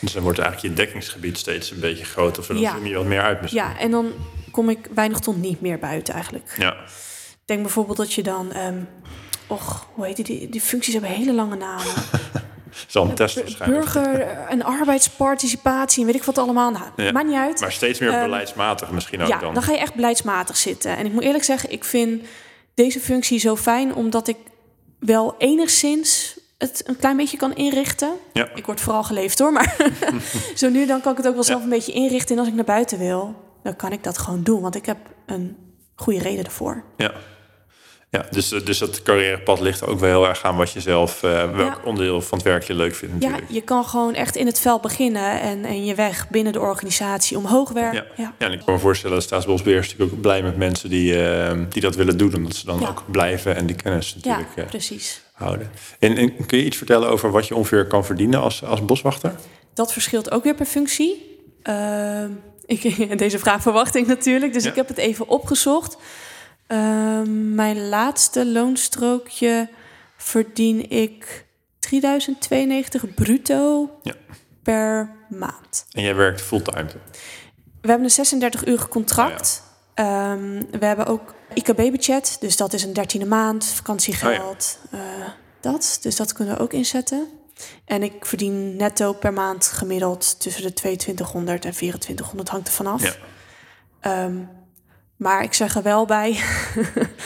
Dus 0.00 0.12
dan 0.12 0.22
wordt 0.22 0.38
eigenlijk 0.38 0.68
je 0.68 0.82
dekkingsgebied 0.82 1.38
steeds 1.38 1.70
een 1.70 1.80
beetje 1.80 2.04
groter, 2.04 2.44
zodat 2.44 2.62
ja. 2.62 2.76
je 2.82 2.94
wat 2.94 3.04
meer 3.04 3.22
uit 3.22 3.40
misschien. 3.40 3.62
Ja, 3.62 3.78
en 3.78 3.90
dan 3.90 4.12
kom 4.50 4.68
ik 4.68 4.88
weinig 4.94 5.18
tot 5.18 5.36
niet 5.36 5.60
meer 5.60 5.78
buiten 5.78 6.14
eigenlijk. 6.14 6.54
Ja. 6.58 6.76
Denk 7.44 7.62
bijvoorbeeld 7.62 7.96
dat 7.96 8.12
je 8.12 8.22
dan, 8.22 8.56
um, 8.56 8.88
och, 9.46 9.86
hoe 9.94 10.06
heet 10.06 10.26
die, 10.26 10.48
die 10.48 10.60
functies 10.60 10.92
hebben 10.92 11.10
hele 11.10 11.32
lange 11.32 11.56
namen. 11.56 11.94
Zal 12.86 13.08
een 13.08 13.14
test 13.14 13.40
waarschijnlijk. 13.40 13.92
Burger 13.92 14.20
en 14.48 14.62
arbeidsparticipatie 14.62 16.00
en 16.00 16.06
weet 16.06 16.20
ik 16.20 16.24
wat 16.24 16.38
allemaal. 16.38 16.70
Nou, 16.70 16.84
ja. 16.96 17.12
maakt 17.12 17.26
niet 17.26 17.36
uit. 17.36 17.60
Maar 17.60 17.72
steeds 17.72 17.98
meer 17.98 18.14
um, 18.14 18.22
beleidsmatig 18.22 18.90
misschien 18.90 19.22
ook 19.22 19.28
ja, 19.28 19.38
dan. 19.38 19.54
dan 19.54 19.62
ga 19.62 19.72
je 19.72 19.78
echt 19.78 19.94
beleidsmatig 19.94 20.56
zitten. 20.56 20.96
En 20.96 21.06
ik 21.06 21.12
moet 21.12 21.22
eerlijk 21.22 21.44
zeggen, 21.44 21.70
ik 21.72 21.84
vind 21.84 22.22
deze 22.74 23.00
functie 23.00 23.38
zo 23.38 23.56
fijn 23.56 23.94
omdat 23.94 24.28
ik 24.28 24.36
wel 24.98 25.34
enigszins 25.38 26.40
het 26.58 26.82
een 26.88 26.96
klein 26.96 27.16
beetje 27.16 27.36
kan 27.36 27.54
inrichten. 27.54 28.12
Ja. 28.32 28.48
Ik 28.54 28.66
word 28.66 28.80
vooral 28.80 29.02
geleefd 29.02 29.38
hoor, 29.38 29.52
maar 29.52 29.76
zo 30.54 30.68
nu 30.68 30.86
dan 30.86 31.00
kan 31.00 31.12
ik 31.12 31.18
het 31.18 31.26
ook 31.26 31.34
wel 31.34 31.42
zelf 31.42 31.62
een 31.62 31.68
beetje 31.68 31.92
inrichten. 31.92 32.34
En 32.34 32.38
als 32.38 32.48
ik 32.48 32.54
naar 32.54 32.64
buiten 32.64 32.98
wil, 32.98 33.34
dan 33.62 33.76
kan 33.76 33.92
ik 33.92 34.04
dat 34.04 34.18
gewoon 34.18 34.42
doen, 34.42 34.60
want 34.60 34.74
ik 34.74 34.86
heb 34.86 34.98
een 35.26 35.56
goede 35.94 36.18
reden 36.18 36.44
ervoor. 36.44 36.84
Ja. 36.96 37.12
Ja, 38.12 38.26
dus, 38.30 38.48
dus 38.48 38.78
dat 38.78 39.02
carrièrepad 39.02 39.60
ligt 39.60 39.86
ook 39.86 39.98
wel 39.98 40.08
heel 40.08 40.28
erg 40.28 40.42
aan 40.42 40.56
wat 40.56 40.72
je 40.72 40.80
zelf, 40.80 41.22
uh, 41.22 41.50
welk 41.56 41.80
onderdeel 41.84 42.20
van 42.20 42.38
het 42.38 42.46
werk 42.46 42.62
je 42.62 42.74
leuk 42.74 42.94
vindt. 42.94 43.14
Natuurlijk. 43.14 43.42
Ja, 43.48 43.54
je 43.54 43.60
kan 43.60 43.84
gewoon 43.84 44.14
echt 44.14 44.36
in 44.36 44.46
het 44.46 44.58
veld 44.58 44.80
beginnen 44.80 45.40
en, 45.40 45.64
en 45.64 45.84
je 45.84 45.94
weg 45.94 46.28
binnen 46.28 46.52
de 46.52 46.60
organisatie 46.60 47.36
omhoog 47.36 47.70
werken. 47.70 48.04
Ja. 48.16 48.22
Ja. 48.22 48.34
ja 48.38 48.46
en 48.46 48.52
ik 48.52 48.60
kan 48.64 48.74
me 48.74 48.80
voorstellen 48.80 49.16
dat 49.16 49.24
Staatsbosbeheer 49.24 49.78
is 49.78 49.86
natuurlijk 49.86 50.12
ook 50.12 50.20
blij 50.20 50.42
met 50.42 50.56
mensen 50.56 50.90
die, 50.90 51.14
uh, 51.14 51.52
die 51.68 51.82
dat 51.82 51.96
willen 51.96 52.18
doen, 52.18 52.34
omdat 52.34 52.54
ze 52.54 52.66
dan 52.66 52.88
ook 52.88 53.04
blijven 53.10 53.56
en 53.56 53.66
die 53.66 53.76
kennis 53.76 54.14
natuurlijk. 54.14 54.48
Ja, 54.56 54.64
precies. 54.64 55.22
Houden. 55.32 55.70
En, 55.98 56.16
en, 56.16 56.46
kun 56.46 56.58
je 56.58 56.64
iets 56.64 56.76
vertellen 56.76 57.08
over 57.08 57.30
wat 57.30 57.48
je 57.48 57.54
ongeveer 57.54 57.86
kan 57.86 58.04
verdienen 58.04 58.40
als, 58.40 58.64
als 58.64 58.84
boswachter? 58.84 59.34
Dat 59.74 59.92
verschilt 59.92 60.30
ook 60.30 60.44
weer 60.44 60.54
per 60.54 60.66
functie. 60.66 61.38
Uh, 61.64 62.24
ik, 62.66 62.98
deze 63.18 63.38
vraag 63.38 63.62
verwacht 63.62 63.94
ik 63.94 64.06
natuurlijk, 64.06 64.52
dus 64.52 64.64
ik 64.64 64.74
heb 64.74 64.88
het 64.88 64.98
even 64.98 65.28
opgezocht. 65.28 65.96
Uh, 66.72 67.20
mijn 67.54 67.88
laatste 67.88 68.46
loonstrookje 68.46 69.68
verdien 70.16 70.90
ik 70.90 71.46
3092 71.78 73.14
bruto 73.14 73.90
ja. 74.02 74.14
per 74.62 75.10
maand. 75.28 75.86
En 75.90 76.02
jij 76.02 76.14
werkt 76.14 76.40
fulltime? 76.42 76.86
We 77.80 77.88
hebben 77.88 78.04
een 78.04 78.10
36 78.10 78.66
uur 78.66 78.88
contract. 78.88 79.62
Oh, 79.96 80.04
ja. 80.04 80.32
um, 80.32 80.66
we 80.70 80.86
hebben 80.86 81.06
ook 81.06 81.34
IKB-budget, 81.54 82.36
dus 82.40 82.56
dat 82.56 82.72
is 82.72 82.82
een 82.82 82.92
dertiende 82.92 83.26
maand, 83.26 83.66
vakantiegeld, 83.66 84.78
oh, 84.84 85.00
ja. 85.00 85.18
uh, 85.18 85.28
dat. 85.60 85.98
Dus 86.02 86.16
dat 86.16 86.32
kunnen 86.32 86.56
we 86.56 86.62
ook 86.62 86.72
inzetten. 86.72 87.28
En 87.84 88.02
ik 88.02 88.26
verdien 88.26 88.76
netto 88.76 89.12
per 89.12 89.32
maand 89.32 89.66
gemiddeld 89.66 90.40
tussen 90.40 90.62
de 90.62 90.72
2200 90.72 91.64
en 91.64 91.72
2400, 91.72 92.48
hangt 92.48 92.68
er 92.68 92.74
vanaf. 92.74 93.18
Ja. 94.02 94.24
Um, 94.24 94.48
maar 95.16 95.42
ik 95.42 95.54
zeg 95.54 95.76
er 95.76 95.82
wel 95.82 96.06
bij, 96.06 96.40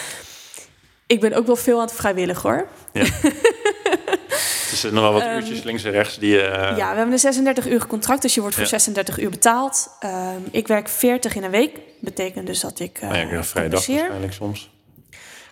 ik 1.06 1.20
ben 1.20 1.32
ook 1.32 1.46
wel 1.46 1.56
veel 1.56 1.80
aan 1.80 1.86
het 1.86 1.94
vrijwillig 1.94 2.42
hoor. 2.42 2.68
Ja. 2.92 3.00
er 4.70 4.76
zitten 4.76 4.94
nog 4.94 5.02
wel 5.02 5.12
wat 5.12 5.22
um, 5.22 5.28
uurtjes 5.28 5.62
links 5.62 5.84
en 5.84 5.90
rechts 5.90 6.18
die... 6.18 6.34
Uh... 6.34 6.52
Ja, 6.52 6.90
we 6.90 6.96
hebben 6.96 7.12
een 7.12 7.18
36 7.18 7.66
uur 7.66 7.86
contract, 7.86 8.22
dus 8.22 8.34
je 8.34 8.40
wordt 8.40 8.54
voor 8.54 8.64
ja. 8.64 8.70
36 8.70 9.18
uur 9.18 9.30
betaald. 9.30 9.88
Um, 10.04 10.44
ik 10.50 10.66
werk 10.66 10.88
40 10.88 11.34
in 11.34 11.44
een 11.44 11.50
week, 11.50 11.78
betekent 12.00 12.46
dus 12.46 12.60
dat 12.60 12.80
ik 12.80 13.02
uh, 13.02 13.30
ja, 13.30 13.44
vrijdag 13.44 13.86
waarschijnlijk 13.86 14.32
soms. 14.32 14.74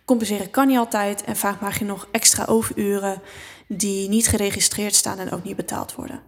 Compenseren 0.04 0.50
kan 0.50 0.66
niet 0.66 0.78
altijd 0.78 1.24
en 1.24 1.36
vaak 1.36 1.60
maak 1.60 1.78
je 1.78 1.84
nog 1.84 2.08
extra 2.10 2.44
overuren 2.44 3.22
die 3.68 4.08
niet 4.08 4.28
geregistreerd 4.28 4.94
staan 4.94 5.18
en 5.18 5.32
ook 5.32 5.44
niet 5.44 5.56
betaald 5.56 5.94
worden. 5.94 6.20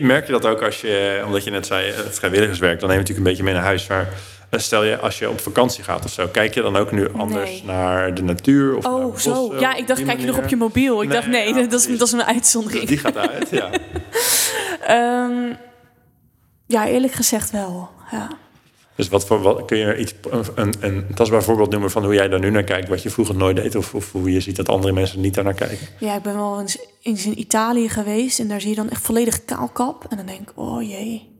Merk 0.00 0.26
je 0.26 0.32
dat 0.32 0.46
ook 0.46 0.62
als 0.62 0.80
je, 0.80 1.22
omdat 1.26 1.44
je 1.44 1.50
net 1.50 1.66
zei, 1.66 1.92
vrijwilligerswerk, 1.92 2.80
dan 2.80 2.88
neem 2.88 2.98
je 2.98 3.02
natuurlijk 3.02 3.18
een 3.18 3.32
beetje 3.32 3.42
mee 3.42 3.54
naar 3.54 3.62
huis. 3.62 3.86
Maar 3.86 4.08
Stel 4.50 4.84
je 4.84 4.98
als 4.98 5.18
je 5.18 5.28
op 5.28 5.40
vakantie 5.40 5.84
gaat 5.84 6.04
of 6.04 6.10
zo, 6.10 6.26
kijk 6.26 6.54
je 6.54 6.62
dan 6.62 6.76
ook 6.76 6.92
nu 6.92 7.12
anders 7.12 7.50
nee. 7.50 7.64
naar 7.64 8.14
de 8.14 8.22
natuur? 8.22 8.76
Of 8.76 8.84
oh, 8.84 9.16
zo. 9.16 9.54
Ja, 9.58 9.74
ik 9.74 9.86
dacht, 9.86 10.04
kijk 10.04 10.20
je 10.20 10.26
nog 10.26 10.38
op 10.38 10.48
je 10.48 10.56
mobiel? 10.56 11.02
Ik 11.02 11.08
nee, 11.08 11.16
dacht, 11.16 11.28
nee, 11.28 11.54
ja, 11.54 11.62
dat, 11.66 11.80
is, 11.80 11.98
dat 11.98 12.06
is 12.06 12.12
een 12.12 12.24
uitzondering. 12.24 12.84
Die 12.84 12.98
gaat 12.98 13.16
uit, 13.16 13.48
ja. 13.50 13.70
um, 15.24 15.56
ja, 16.74 16.86
eerlijk 16.88 17.12
gezegd 17.12 17.50
wel, 17.50 17.90
ja. 18.10 18.28
Dus 18.94 19.08
wat 19.08 19.26
voor, 19.26 19.42
wat, 19.42 19.64
kun 19.64 19.78
je 19.78 19.96
iets, 19.96 20.14
een, 20.54 20.74
een 20.80 21.06
tastbaar 21.14 21.42
voorbeeld 21.42 21.70
noemen 21.70 21.90
van 21.90 22.04
hoe 22.04 22.14
jij 22.14 22.28
daar 22.28 22.40
nu 22.40 22.50
naar 22.50 22.64
kijkt, 22.64 22.88
wat 22.88 23.02
je 23.02 23.10
vroeger 23.10 23.36
nooit 23.36 23.56
deed, 23.56 23.74
of, 23.74 23.94
of 23.94 24.12
hoe 24.12 24.32
je 24.32 24.40
ziet 24.40 24.56
dat 24.56 24.68
andere 24.68 24.92
mensen 24.92 25.20
niet 25.20 25.34
daar 25.34 25.44
naar 25.44 25.54
kijken? 25.54 25.86
Ja, 25.98 26.16
ik 26.16 26.22
ben 26.22 26.34
wel 26.34 26.60
eens, 26.60 26.78
eens 27.02 27.26
in 27.26 27.38
Italië 27.38 27.88
geweest 27.88 28.38
en 28.38 28.48
daar 28.48 28.60
zie 28.60 28.70
je 28.70 28.76
dan 28.76 28.90
echt 28.90 29.02
volledig 29.02 29.44
kaalkap. 29.44 30.06
En 30.08 30.16
dan 30.16 30.26
denk 30.26 30.40
ik, 30.40 30.52
oh 30.54 30.82
jee, 30.82 31.36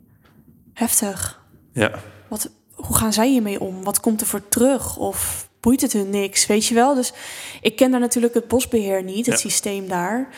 heftig. 0.75 1.41
Ja. 1.73 1.91
Wat, 2.29 2.51
hoe 2.87 2.97
gaan 2.97 3.13
zij 3.13 3.29
hiermee 3.29 3.61
om? 3.61 3.85
Wat 3.85 4.01
komt 4.01 4.21
er 4.21 4.27
voor 4.27 4.49
terug? 4.49 4.97
Of 4.97 5.49
boeit 5.61 5.81
het 5.81 5.93
hun 5.93 6.11
niks? 6.11 6.47
Weet 6.47 6.67
je 6.67 6.75
wel? 6.75 6.95
Dus 6.95 7.13
ik 7.61 7.77
ken 7.77 7.91
daar 7.91 8.01
natuurlijk 8.01 8.35
het 8.35 8.49
bosbeheer 8.49 9.03
niet, 9.03 9.27
het 9.27 9.43
ja. 9.43 9.49
systeem 9.49 9.89
daar. 9.89 10.29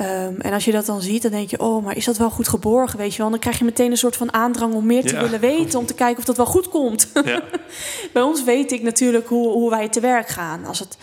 Um, 0.00 0.40
en 0.40 0.52
als 0.52 0.64
je 0.64 0.72
dat 0.72 0.86
dan 0.86 1.02
ziet, 1.02 1.22
dan 1.22 1.30
denk 1.30 1.50
je, 1.50 1.60
oh, 1.60 1.84
maar 1.84 1.96
is 1.96 2.04
dat 2.04 2.16
wel 2.16 2.30
goed 2.30 2.48
geborgen? 2.48 2.98
Weet 2.98 3.14
je 3.14 3.18
wel? 3.22 3.30
Dan 3.30 3.38
krijg 3.38 3.58
je 3.58 3.64
meteen 3.64 3.90
een 3.90 3.96
soort 3.96 4.16
van 4.16 4.32
aandrang 4.32 4.74
om 4.74 4.86
meer 4.86 5.04
te 5.04 5.14
ja. 5.14 5.20
willen 5.20 5.40
weten, 5.40 5.78
om 5.78 5.86
te 5.86 5.94
kijken 5.94 6.18
of 6.18 6.24
dat 6.24 6.36
wel 6.36 6.46
goed 6.46 6.68
komt. 6.68 7.08
Ja. 7.24 7.42
Bij 8.12 8.22
ons 8.22 8.44
weet 8.44 8.72
ik 8.72 8.82
natuurlijk 8.82 9.28
hoe, 9.28 9.48
hoe 9.52 9.70
wij 9.70 9.88
te 9.88 10.00
werk 10.00 10.28
gaan. 10.28 10.64
Als 10.64 10.78
het 10.78 10.98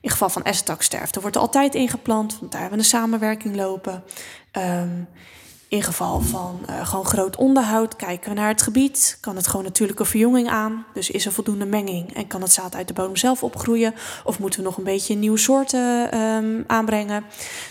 in 0.00 0.10
geval 0.10 0.28
van 0.28 0.44
essentak 0.44 0.82
sterft, 0.82 1.14
er 1.14 1.20
wordt 1.20 1.36
er 1.36 1.42
altijd 1.42 1.74
ingeplant, 1.74 2.38
want 2.40 2.52
daar 2.52 2.60
hebben 2.60 2.78
we 2.78 2.84
een 2.84 2.90
samenwerking 2.90 3.56
lopen. 3.56 4.02
Um, 4.52 5.08
in 5.68 5.82
geval 5.82 6.20
van 6.20 6.60
uh, 6.70 6.86
gewoon 6.86 7.04
groot 7.04 7.36
onderhoud 7.36 7.96
kijken 7.96 8.28
we 8.30 8.36
naar 8.36 8.48
het 8.48 8.62
gebied. 8.62 9.18
Kan 9.20 9.36
het 9.36 9.46
gewoon 9.46 9.64
natuurlijke 9.64 10.04
verjonging 10.04 10.48
aan? 10.48 10.86
Dus 10.94 11.10
is 11.10 11.26
er 11.26 11.32
voldoende 11.32 11.66
menging 11.66 12.14
en 12.14 12.26
kan 12.26 12.42
het 12.42 12.52
zaad 12.52 12.74
uit 12.74 12.88
de 12.88 12.94
bodem 12.94 13.16
zelf 13.16 13.42
opgroeien? 13.42 13.94
Of 14.24 14.38
moeten 14.38 14.60
we 14.60 14.66
nog 14.66 14.76
een 14.76 14.84
beetje 14.84 15.14
nieuwe 15.14 15.38
soorten 15.38 16.18
um, 16.20 16.64
aanbrengen? 16.66 17.24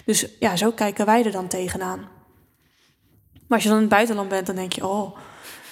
Dus 0.05 0.27
ja, 0.39 0.55
zo 0.55 0.71
kijken 0.71 1.05
wij 1.05 1.25
er 1.25 1.31
dan 1.31 1.47
tegenaan. 1.47 1.99
Maar 3.47 3.57
als 3.57 3.63
je 3.63 3.69
dan 3.69 3.77
in 3.77 3.83
het 3.83 3.93
buitenland 3.93 4.29
bent, 4.29 4.45
dan 4.45 4.55
denk 4.55 4.73
je, 4.73 4.87
oh, 4.87 5.17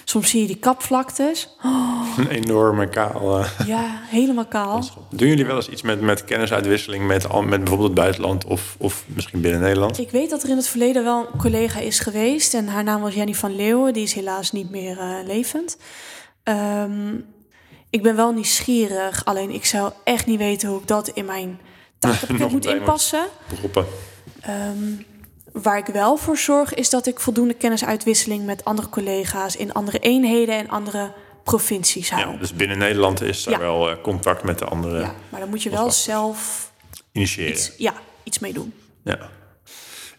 Soms 0.08 0.30
zie 0.30 0.40
je 0.40 0.46
die 0.46 0.56
kapvlaktes. 0.56 1.48
Oh. 1.64 2.08
Een 2.18 2.28
enorme 2.28 2.88
kaal. 2.88 3.40
Uh. 3.40 3.50
Ja, 3.66 4.00
helemaal 4.02 4.46
kaal. 4.46 4.84
Doen 5.10 5.28
jullie 5.28 5.46
wel 5.46 5.56
eens 5.56 5.68
iets 5.68 5.82
met, 5.82 6.00
met 6.00 6.24
kennisuitwisseling 6.24 7.06
met, 7.06 7.32
met 7.32 7.58
bijvoorbeeld 7.58 7.88
het 7.88 7.98
buitenland 7.98 8.44
of, 8.44 8.76
of 8.78 9.04
misschien 9.06 9.40
binnen 9.40 9.60
Nederland? 9.60 9.98
Ik 9.98 10.10
weet 10.10 10.30
dat 10.30 10.42
er 10.42 10.48
in 10.48 10.56
het 10.56 10.68
verleden 10.68 11.04
wel 11.04 11.18
een 11.18 11.38
collega 11.38 11.80
is 11.80 11.98
geweest. 11.98 12.54
En 12.54 12.68
haar 12.68 12.84
naam 12.84 13.00
was 13.00 13.14
Jenny 13.14 13.34
van 13.34 13.56
Leeuwen. 13.56 13.92
Die 13.92 14.02
is 14.02 14.12
helaas 14.12 14.52
niet 14.52 14.70
meer 14.70 14.98
uh, 14.98 15.26
levend. 15.26 15.78
Um, 16.44 17.24
ik 17.90 18.02
ben 18.02 18.16
wel 18.16 18.32
nieuwsgierig. 18.32 19.24
Alleen 19.24 19.50
ik 19.50 19.64
zou 19.64 19.92
echt 20.04 20.26
niet 20.26 20.38
weten 20.38 20.68
hoe 20.68 20.80
ik 20.80 20.86
dat 20.86 21.08
in 21.08 21.24
mijn 21.24 21.60
taakpakket 21.98 22.50
moet 22.50 22.66
inpassen. 22.66 23.26
Beroepen. 23.48 23.86
Um, 24.48 25.06
Waar 25.62 25.78
ik 25.78 25.86
wel 25.86 26.16
voor 26.16 26.36
zorg 26.36 26.74
is 26.74 26.90
dat 26.90 27.06
ik 27.06 27.20
voldoende 27.20 27.54
kennisuitwisseling 27.54 28.44
met 28.46 28.64
andere 28.64 28.88
collega's 28.88 29.56
in 29.56 29.72
andere 29.72 29.98
eenheden 29.98 30.54
en 30.54 30.68
andere 30.68 31.12
provincies 31.44 32.10
hou. 32.10 32.30
Ja, 32.32 32.38
dus 32.38 32.54
binnen 32.54 32.78
Nederland 32.78 33.22
is 33.22 33.46
er 33.46 33.52
ja. 33.52 33.58
wel 33.58 33.90
uh, 33.90 33.96
contact 34.02 34.42
met 34.42 34.58
de 34.58 34.64
andere. 34.64 35.00
Ja, 35.00 35.14
maar 35.28 35.40
dan 35.40 35.48
moet 35.48 35.62
je 35.62 35.70
wel 35.70 35.90
zelf 35.90 36.70
initiëren. 37.12 37.52
Iets, 37.52 37.72
ja, 37.76 37.94
iets 38.22 38.38
mee 38.38 38.52
doen. 38.52 38.74
Ja. 39.04 39.18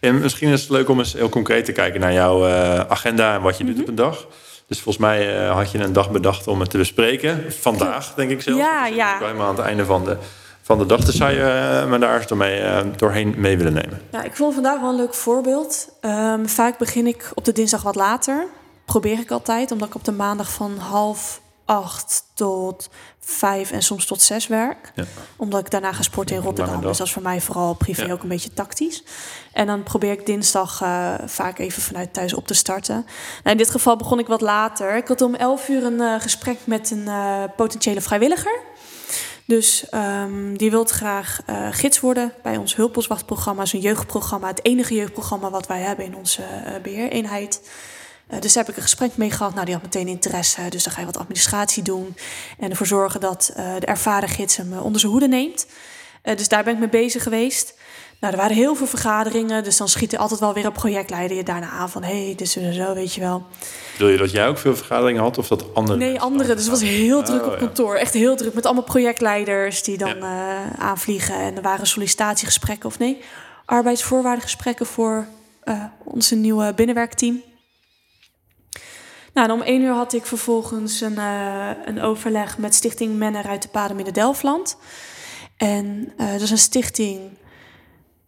En 0.00 0.20
misschien 0.20 0.48
is 0.48 0.60
het 0.60 0.70
leuk 0.70 0.88
om 0.88 0.98
eens 0.98 1.12
heel 1.12 1.28
concreet 1.28 1.64
te 1.64 1.72
kijken 1.72 2.00
naar 2.00 2.12
jouw 2.12 2.46
uh, 2.46 2.80
agenda 2.80 3.34
en 3.34 3.42
wat 3.42 3.58
je 3.58 3.64
mm 3.64 3.70
-hmm. 3.70 3.78
doet 3.78 3.88
op 3.88 3.90
een 3.90 4.04
dag. 4.04 4.26
Dus 4.66 4.80
volgens 4.80 5.04
mij 5.04 5.44
uh, 5.44 5.54
had 5.54 5.70
je 5.70 5.78
een 5.78 5.92
dag 5.92 6.10
bedacht 6.10 6.46
om 6.46 6.60
het 6.60 6.70
te 6.70 6.78
bespreken. 6.78 7.52
Vandaag, 7.52 8.14
denk 8.14 8.30
ik 8.30 8.42
zelf. 8.42 8.58
Ja, 8.58 8.86
ja. 8.86 9.18
Helemaal 9.18 9.48
aan 9.48 9.56
het 9.56 9.64
einde 9.64 9.84
van 9.84 10.04
de 10.04 10.16
van 10.68 10.78
de 10.78 10.86
dag. 10.86 11.04
Dus 11.04 11.16
zou 11.16 11.30
je 11.30 11.80
uh, 11.84 11.90
me 11.90 11.98
daar 11.98 12.26
doorheen, 12.26 12.62
uh, 12.62 12.96
doorheen 12.96 13.34
mee 13.36 13.56
willen 13.56 13.72
nemen? 13.72 14.00
Ja, 14.10 14.22
ik 14.22 14.36
vond 14.36 14.54
vandaag 14.54 14.80
wel 14.80 14.90
een 14.90 14.96
leuk 14.96 15.14
voorbeeld. 15.14 15.88
Um, 16.00 16.48
vaak 16.48 16.78
begin 16.78 17.06
ik 17.06 17.30
op 17.34 17.44
de 17.44 17.52
dinsdag 17.52 17.82
wat 17.82 17.94
later. 17.94 18.46
Probeer 18.84 19.18
ik 19.18 19.30
altijd, 19.30 19.70
omdat 19.70 19.88
ik 19.88 19.94
op 19.94 20.04
de 20.04 20.12
maandag 20.12 20.52
van 20.52 20.78
half 20.78 21.40
acht 21.64 22.24
tot 22.34 22.88
vijf 23.20 23.70
en 23.70 23.82
soms 23.82 24.06
tot 24.06 24.22
zes 24.22 24.46
werk. 24.46 24.92
Ja. 24.94 25.04
Omdat 25.36 25.60
ik 25.60 25.70
daarna 25.70 25.92
ga 25.92 26.02
sporten 26.02 26.36
in 26.36 26.42
Rotterdam. 26.42 26.80
Dus 26.80 26.96
dat 26.96 27.06
is 27.06 27.12
voor 27.12 27.22
mij 27.22 27.40
vooral 27.40 27.74
privé 27.74 28.12
ook 28.12 28.22
een 28.22 28.28
beetje 28.28 28.52
tactisch. 28.52 29.04
En 29.52 29.66
dan 29.66 29.82
probeer 29.82 30.12
ik 30.12 30.26
dinsdag 30.26 30.82
uh, 30.82 31.14
vaak 31.26 31.58
even 31.58 31.82
vanuit 31.82 32.12
thuis 32.12 32.34
op 32.34 32.46
te 32.46 32.54
starten. 32.54 32.94
Nou, 32.94 33.50
in 33.50 33.56
dit 33.56 33.70
geval 33.70 33.96
begon 33.96 34.18
ik 34.18 34.26
wat 34.26 34.40
later. 34.40 34.96
Ik 34.96 35.08
had 35.08 35.20
om 35.20 35.34
elf 35.34 35.68
uur 35.68 35.84
een 35.84 36.00
uh, 36.00 36.20
gesprek 36.20 36.58
met 36.64 36.90
een 36.90 37.04
uh, 37.06 37.42
potentiële 37.56 38.00
vrijwilliger. 38.00 38.60
Dus 39.48 39.84
um, 39.94 40.58
die 40.58 40.70
wil 40.70 40.84
graag 40.84 41.40
gids 41.70 42.00
worden 42.00 42.32
bij 42.42 42.56
ons 42.56 42.76
hulpboswachtprogramma. 42.76 43.62
is 43.62 43.72
een 43.72 43.80
jeugdprogramma. 43.80 44.48
Het 44.48 44.64
enige 44.64 44.94
jeugdprogramma 44.94 45.50
wat 45.50 45.66
wij 45.66 45.80
hebben 45.80 46.04
in 46.04 46.16
onze 46.16 46.42
beheereenheid. 46.82 47.60
Uh, 48.30 48.40
dus 48.40 48.52
daar 48.52 48.62
heb 48.62 48.72
ik 48.72 48.76
een 48.76 48.88
gesprek 48.88 49.16
mee 49.16 49.30
gehad. 49.30 49.52
Nou, 49.52 49.64
die 49.64 49.74
had 49.74 49.82
meteen 49.82 50.08
interesse. 50.08 50.68
Dus 50.68 50.82
dan 50.82 50.92
ga 50.92 51.00
je 51.00 51.06
wat 51.06 51.16
administratie 51.16 51.82
doen. 51.82 52.16
En 52.58 52.70
ervoor 52.70 52.86
zorgen 52.86 53.20
dat 53.20 53.52
uh, 53.56 53.74
de 53.78 53.86
ervaren 53.86 54.28
gids 54.28 54.56
hem 54.56 54.72
uh, 54.72 54.84
onder 54.84 55.00
zijn 55.00 55.12
hoede 55.12 55.28
neemt. 55.28 55.66
dus 56.22 56.48
daar 56.48 56.64
ben 56.64 56.72
ik 56.72 56.78
mee 56.78 56.88
bezig 56.88 57.22
geweest. 57.22 57.74
Nou, 58.20 58.32
er 58.32 58.38
waren 58.38 58.56
heel 58.56 58.74
veel 58.74 58.86
vergaderingen. 58.86 59.64
Dus 59.64 59.76
dan 59.76 59.88
schiet 59.88 60.12
er 60.12 60.18
altijd 60.18 60.40
wel 60.40 60.54
weer 60.54 60.64
een 60.64 60.72
projectleider 60.72 61.36
je 61.36 61.42
daarna 61.42 61.68
aan 61.68 61.90
van... 61.90 62.02
hé, 62.02 62.24
hey, 62.24 62.34
dit 62.34 62.56
en 62.56 62.72
zo, 62.72 62.94
weet 62.94 63.14
je 63.14 63.20
wel. 63.20 63.46
Wil 63.98 64.08
je 64.08 64.16
dat 64.16 64.30
jij 64.30 64.48
ook 64.48 64.58
veel 64.58 64.76
vergaderingen 64.76 65.22
had 65.22 65.38
of 65.38 65.48
dat 65.48 65.74
andere? 65.74 65.98
Nee, 65.98 66.20
andere. 66.20 66.54
Dus 66.54 66.62
het 66.62 66.70
was 66.70 66.82
heel 66.82 67.22
druk 67.22 67.46
oh, 67.46 67.52
op 67.52 67.58
kantoor. 67.58 67.94
Echt 67.94 68.14
heel 68.14 68.36
druk. 68.36 68.54
Met 68.54 68.66
allemaal 68.66 68.82
projectleiders 68.82 69.82
die 69.82 69.98
dan 69.98 70.16
ja. 70.16 70.76
aanvliegen. 70.78 71.34
En 71.34 71.56
er 71.56 71.62
waren 71.62 71.86
sollicitatiegesprekken 71.86 72.88
of 72.88 72.98
nee, 72.98 73.20
arbeidsvoorwaardengesprekken 73.64 74.86
voor 74.86 75.26
onze 76.04 76.34
nieuwe 76.34 76.72
binnenwerkteam. 76.74 77.42
Nou, 79.38 79.50
om 79.50 79.62
één 79.62 79.82
uur 79.82 79.92
had 79.92 80.12
ik 80.12 80.26
vervolgens 80.26 81.00
een, 81.00 81.12
uh, 81.18 81.70
een 81.84 82.00
overleg 82.00 82.58
met 82.58 82.74
Stichting 82.74 83.16
Menner 83.16 83.46
uit 83.46 83.62
de 83.62 83.68
Paden 83.68 84.06
in 84.06 84.12
Delfland. 84.12 84.76
En 85.56 86.12
uh, 86.20 86.32
dat 86.32 86.40
is 86.40 86.50
een 86.50 86.58
stichting 86.58 87.20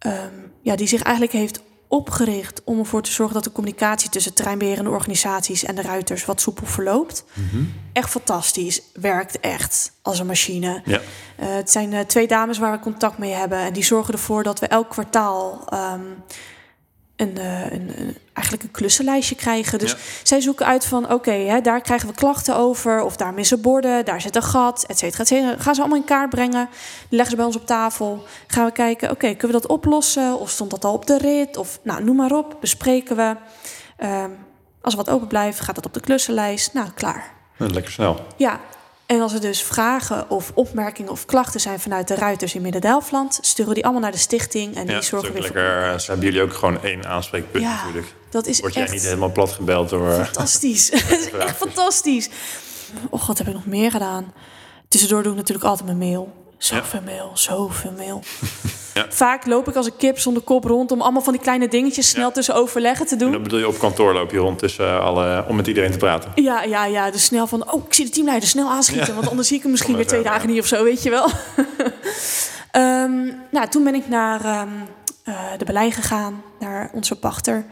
um, 0.05 0.51
ja, 0.61 0.75
die 0.75 0.87
zich 0.87 1.01
eigenlijk 1.01 1.35
heeft 1.35 1.61
opgericht 1.91 2.61
om 2.63 2.79
ervoor 2.79 3.01
te 3.01 3.11
zorgen 3.11 3.35
dat 3.35 3.43
de 3.43 3.51
communicatie 3.51 4.09
tussen 4.09 4.33
terreinbeherende 4.33 4.89
organisaties 4.89 5.63
en 5.63 5.75
de 5.75 5.81
ruiters 5.81 6.25
wat 6.25 6.41
soepel 6.41 6.65
verloopt. 6.65 7.23
Mm 7.33 7.49
-hmm. 7.51 7.73
Echt 7.93 8.09
fantastisch, 8.09 8.81
werkt 8.93 9.39
echt 9.39 9.91
als 10.01 10.19
een 10.19 10.25
machine. 10.25 10.81
Ja. 10.85 10.99
Uh, 11.39 11.55
het 11.55 11.71
zijn 11.71 11.91
uh, 11.91 11.99
twee 11.99 12.27
dames 12.27 12.57
waar 12.57 12.71
we 12.71 12.79
contact 12.79 13.17
mee 13.17 13.31
hebben 13.31 13.57
en 13.57 13.73
die 13.73 13.83
zorgen 13.83 14.13
ervoor 14.13 14.43
dat 14.43 14.59
we 14.59 14.67
elk 14.67 14.89
kwartaal 14.89 15.67
um, 15.73 16.23
een, 17.21 17.35
uh, 17.37 17.71
een, 17.71 17.91
een, 17.97 18.17
eigenlijk 18.33 18.67
een 18.67 18.71
klussenlijstje 18.71 19.35
krijgen. 19.35 19.79
Dus 19.79 19.91
ja. 19.91 19.97
zij 20.23 20.41
zoeken 20.41 20.65
uit 20.65 20.85
van 20.85 21.03
oké, 21.03 21.13
okay, 21.13 21.61
daar 21.61 21.81
krijgen 21.81 22.07
we 22.07 22.13
klachten 22.13 22.55
over, 22.55 23.01
of 23.01 23.15
daar 23.15 23.33
missen 23.33 23.61
borden, 23.61 24.05
daar 24.05 24.21
zit 24.21 24.35
een 24.35 24.43
gat, 24.43 24.85
et 24.87 24.97
cetera, 24.97 25.21
et 25.21 25.27
cetera. 25.27 25.55
Gaan 25.57 25.75
ze 25.75 25.81
allemaal 25.81 25.99
in 25.99 26.05
kaart 26.05 26.29
brengen, 26.29 26.69
leggen 27.09 27.29
ze 27.29 27.35
bij 27.35 27.45
ons 27.45 27.55
op 27.55 27.65
tafel. 27.65 28.23
Gaan 28.47 28.65
we 28.65 28.71
kijken, 28.71 29.11
oké, 29.11 29.25
okay, 29.25 29.35
kunnen 29.35 29.57
we 29.57 29.67
dat 29.67 29.71
oplossen? 29.71 30.39
Of 30.39 30.49
stond 30.49 30.69
dat 30.71 30.85
al 30.85 30.93
op 30.93 31.05
de 31.05 31.17
rit? 31.17 31.57
Of 31.57 31.79
nou, 31.83 32.03
noem 32.03 32.15
maar 32.15 32.31
op, 32.31 32.57
bespreken 32.59 33.15
we. 33.15 33.35
Um, 34.05 34.37
als 34.81 34.93
er 34.93 34.99
wat 34.99 35.09
open 35.09 35.27
blijft, 35.27 35.59
gaat 35.59 35.75
dat 35.75 35.85
op 35.85 35.93
de 35.93 35.99
klussenlijst. 35.99 36.73
Nou, 36.73 36.89
klaar. 36.95 37.33
Lekker 37.57 37.91
snel. 37.91 38.25
Ja, 38.37 38.59
en 39.11 39.21
als 39.21 39.33
er 39.33 39.41
dus 39.41 39.63
vragen 39.63 40.29
of 40.29 40.51
opmerkingen 40.53 41.11
of 41.11 41.25
klachten 41.25 41.59
zijn 41.59 41.79
vanuit 41.79 42.07
de 42.07 42.15
ruiters 42.15 42.55
in 42.55 42.61
Midden-Delfland, 42.61 43.39
sturen 43.41 43.73
die 43.73 43.83
allemaal 43.83 44.01
naar 44.01 44.11
de 44.11 44.17
stichting 44.17 44.75
en 44.75 44.85
die 44.85 44.95
ja, 44.95 45.01
zorgen 45.01 45.33
weer 45.33 45.41
lekker. 45.41 45.99
Ze 45.99 46.11
hebben 46.11 46.25
jullie 46.25 46.41
ook 46.41 46.53
gewoon 46.53 46.83
één 46.83 47.05
aanspreekpunt 47.05 47.63
ja, 47.63 47.75
natuurlijk. 47.75 48.13
Dat 48.29 48.47
is 48.47 48.59
Word 48.59 48.75
echt 48.75 48.85
jij 48.85 48.95
niet 48.95 49.05
helemaal 49.05 49.31
plat 49.31 49.51
gebeld 49.51 49.89
door. 49.89 50.11
Fantastisch. 50.11 50.89
Het 50.93 51.19
is 51.19 51.31
echt 51.31 51.57
fantastisch. 51.57 52.29
Oh 53.09 53.21
god, 53.21 53.37
heb 53.37 53.47
ik 53.47 53.53
nog 53.53 53.65
meer 53.65 53.91
gedaan? 53.91 54.33
Tussendoor 54.87 55.23
doe 55.23 55.31
ik 55.31 55.37
natuurlijk 55.37 55.67
altijd 55.67 55.85
mijn 55.85 55.97
mail. 55.97 56.33
Zoveel 56.57 56.99
ja. 56.99 57.05
mail, 57.05 57.31
zoveel 57.33 57.91
mail. 57.91 58.23
Ja. 58.93 59.05
Vaak 59.09 59.45
loop 59.45 59.67
ik 59.67 59.75
als 59.75 59.85
een 59.85 59.97
kip 59.97 60.19
zonder 60.19 60.43
kop 60.43 60.63
rond 60.63 60.91
om 60.91 61.01
allemaal 61.01 61.21
van 61.21 61.33
die 61.33 61.41
kleine 61.41 61.67
dingetjes 61.67 62.09
snel 62.09 62.27
ja. 62.27 62.31
tussen 62.31 62.55
overleggen 62.55 63.05
te 63.05 63.15
doen. 63.15 63.27
En 63.27 63.33
dan 63.33 63.43
bedoel 63.43 63.59
je 63.59 63.67
op 63.67 63.79
kantoor 63.79 64.13
loop 64.13 64.31
je 64.31 64.37
rond 64.37 64.59
tussen 64.59 65.01
alle, 65.01 65.45
om 65.47 65.55
met 65.55 65.67
iedereen 65.67 65.91
te 65.91 65.97
praten? 65.97 66.31
Ja, 66.35 66.63
ja, 66.63 66.85
ja. 66.85 67.11
Dus 67.11 67.23
snel 67.23 67.47
van, 67.47 67.71
oh, 67.71 67.85
ik 67.85 67.93
zie 67.93 68.05
de 68.05 68.11
teamleider 68.11 68.49
snel 68.49 68.69
aanschieten, 68.69 69.15
want 69.15 69.29
anders 69.29 69.47
zie 69.47 69.57
ik 69.57 69.61
hem 69.61 69.71
misschien 69.71 69.95
weer 69.95 70.07
twee 70.07 70.23
dagen 70.23 70.49
niet 70.49 70.59
of 70.59 70.67
zo, 70.67 70.83
weet 70.83 71.03
je 71.03 71.09
wel. 71.09 71.29
um, 72.71 73.35
nou, 73.51 73.67
toen 73.67 73.83
ben 73.83 73.95
ik 73.95 74.07
naar 74.07 74.61
um, 74.61 74.87
uh, 75.25 75.35
de 75.57 75.65
beleid 75.65 75.93
gegaan, 75.93 76.43
naar 76.59 76.89
onze 76.93 77.15
pachter. 77.15 77.65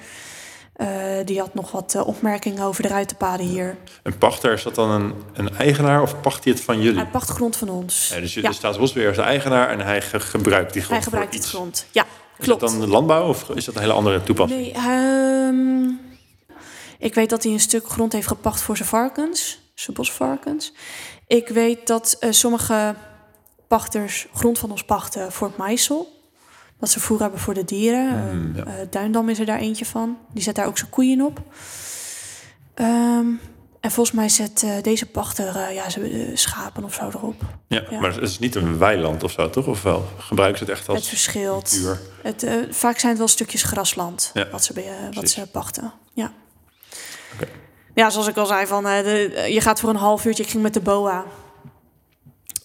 Uh, 0.82 0.88
die 1.26 1.40
had 1.40 1.54
nog 1.54 1.72
wat 1.72 1.94
uh, 1.96 2.08
opmerkingen 2.08 2.64
over 2.64 2.82
de 2.82 2.88
ruitenpaden 2.88 3.46
hier. 3.46 3.78
Een 4.04 4.18
pachter, 4.18 4.54
is 4.54 4.64
dat 4.64 4.76
dan 4.76 4.90
een, 4.90 5.14
een 5.34 5.56
eigenaar 5.56 6.02
of 6.02 6.22
pacht 6.22 6.44
hij 6.44 6.54
het 6.54 6.62
van 6.62 6.82
jullie? 6.82 7.00
Hij 7.00 7.10
pacht 7.10 7.30
grond 7.30 7.56
van 7.56 7.70
ons. 7.70 8.10
Ja, 8.14 8.20
dus 8.20 8.34
ja. 8.34 8.42
de 8.42 8.54
Staatsbosbeheer 8.54 9.10
is 9.10 9.16
de 9.16 9.22
eigenaar 9.22 9.70
en 9.70 9.80
hij 9.80 10.02
ge 10.02 10.20
gebruikt 10.20 10.74
die 10.74 10.82
grond 10.82 10.96
Hij 10.96 11.10
gebruikt 11.12 11.36
iets. 11.36 11.50
grond, 11.50 11.86
ja, 11.92 12.06
is 12.38 12.46
klopt. 12.46 12.62
dat 12.62 12.70
dan 12.70 12.88
landbouw 12.88 13.28
of 13.28 13.50
is 13.50 13.66
dat 13.66 13.76
een 13.76 13.82
hele 13.82 13.94
andere 13.94 14.24
toepassing? 14.24 14.74
Nee, 14.74 15.48
um, 15.48 16.00
ik 17.00 17.14
weet 17.14 17.30
dat 17.30 17.44
hij 17.44 17.52
een 17.52 17.60
stuk 17.60 17.88
grond 17.88 18.14
heeft 18.14 18.28
gepacht 18.28 18.62
voor 18.62 18.78
zijn 18.78 18.90
varkens, 18.90 19.60
zijn 19.74 19.96
bosvarkens. 19.96 20.74
Ik 21.28 21.48
weet 21.48 21.88
dat 21.88 22.18
uh, 22.20 22.32
sommige 22.32 22.96
pachters 23.68 24.28
grond 24.34 24.60
van 24.60 24.72
ons 24.72 24.84
pachten 24.84 25.32
voor 25.32 25.48
het 25.48 25.58
maïsel. 25.58 26.19
Dat 26.80 26.90
ze 26.90 27.00
voer 27.00 27.20
hebben 27.20 27.40
voor 27.40 27.54
de 27.54 27.66
dieren. 27.66 28.38
Mm, 28.38 28.56
ja. 28.56 28.66
uh, 28.66 28.74
Duindam 28.90 29.30
is 29.30 29.40
er 29.40 29.46
daar 29.46 29.60
eentje 29.60 29.86
van. 29.86 30.18
Die 30.34 30.44
zet 30.44 30.56
daar 30.56 30.68
ook 30.68 30.78
zijn 30.78 30.90
koeien 30.90 31.22
op. 31.22 31.42
Um, 32.76 33.40
en 33.80 33.92
volgens 33.92 34.16
mij 34.16 34.30
zet 34.30 34.62
uh, 34.66 34.72
deze 34.82 35.06
pachter 35.06 35.56
uh, 35.56 35.74
ja, 35.74 35.90
ze, 35.90 36.32
schapen 36.34 36.84
of 36.84 36.94
zo 36.94 37.08
erop. 37.08 37.42
Ja, 37.68 37.84
ja, 37.90 38.00
maar 38.00 38.14
het 38.14 38.22
is 38.22 38.40
niet 38.40 38.56
een 38.56 38.78
weiland 38.78 39.24
of 39.24 39.32
zo, 39.32 39.50
toch? 39.50 39.68
Of 39.68 39.84
wel? 39.84 40.06
Gebruiken 40.18 40.58
ze 40.58 40.64
het 40.64 40.74
echt 40.74 40.90
als 40.90 40.98
Het 40.98 41.08
verschilt. 41.08 41.72
Natuur? 41.72 42.00
Het, 42.22 42.48
vaak 42.70 43.00
zijn 43.00 43.12
het 43.12 43.20
wel 43.20 43.28
stukjes 43.28 43.64
grasland 43.64 44.32
ja. 44.34 44.48
wat, 44.52 44.64
ze, 44.64 44.74
wat 45.14 45.30
ze 45.30 45.48
pachten. 45.48 45.94
Ja. 46.14 46.34
Okay. 47.34 47.50
Ja, 47.96 48.10
zoals 48.10 48.28
ik 48.28 48.38
al 48.38 48.46
zei, 48.46 48.68
van, 48.68 48.84
de, 48.84 49.48
je 49.50 49.62
gaat 49.62 49.80
voor 49.80 49.90
een 49.90 49.96
half 49.96 50.26
uurtje. 50.26 50.44
Ik 50.44 50.50
ging 50.50 50.64
met 50.64 50.74
de 50.74 50.82
boa. 50.82 51.26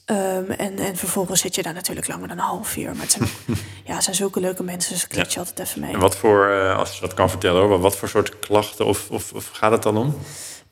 Um, 0.07 0.51
en, 0.51 0.79
en 0.79 0.97
vervolgens 0.97 1.41
zit 1.41 1.55
je 1.55 1.63
daar 1.63 1.73
natuurlijk 1.73 2.09
langer 2.09 2.29
dan 2.29 2.39
een 2.39 2.45
half 2.45 2.77
uur. 2.77 2.93
Maar 2.93 3.03
het 3.03 3.13
zijn, 3.13 3.29
ja, 3.87 3.95
het 3.95 4.05
zijn 4.05 4.17
zulke 4.17 4.41
leuke 4.41 4.63
mensen, 4.63 4.93
dus 4.93 5.05
ik 5.05 5.31
je 5.31 5.39
altijd 5.39 5.59
even 5.59 5.81
mee. 5.81 5.93
En 5.93 5.99
wat 5.99 6.17
voor, 6.17 6.49
uh, 6.49 6.79
als 6.79 6.95
je 6.95 7.01
dat 7.01 7.15
kan 7.15 7.31
vertellen 7.31 7.63
hoor, 7.63 7.81
wat 7.81 7.97
voor 7.97 8.09
soort 8.09 8.39
klachten 8.39 8.87
of, 8.87 9.11
of, 9.11 9.33
of 9.33 9.49
gaat 9.53 9.71
het 9.71 9.83
dan 9.83 9.97
om? 9.97 10.19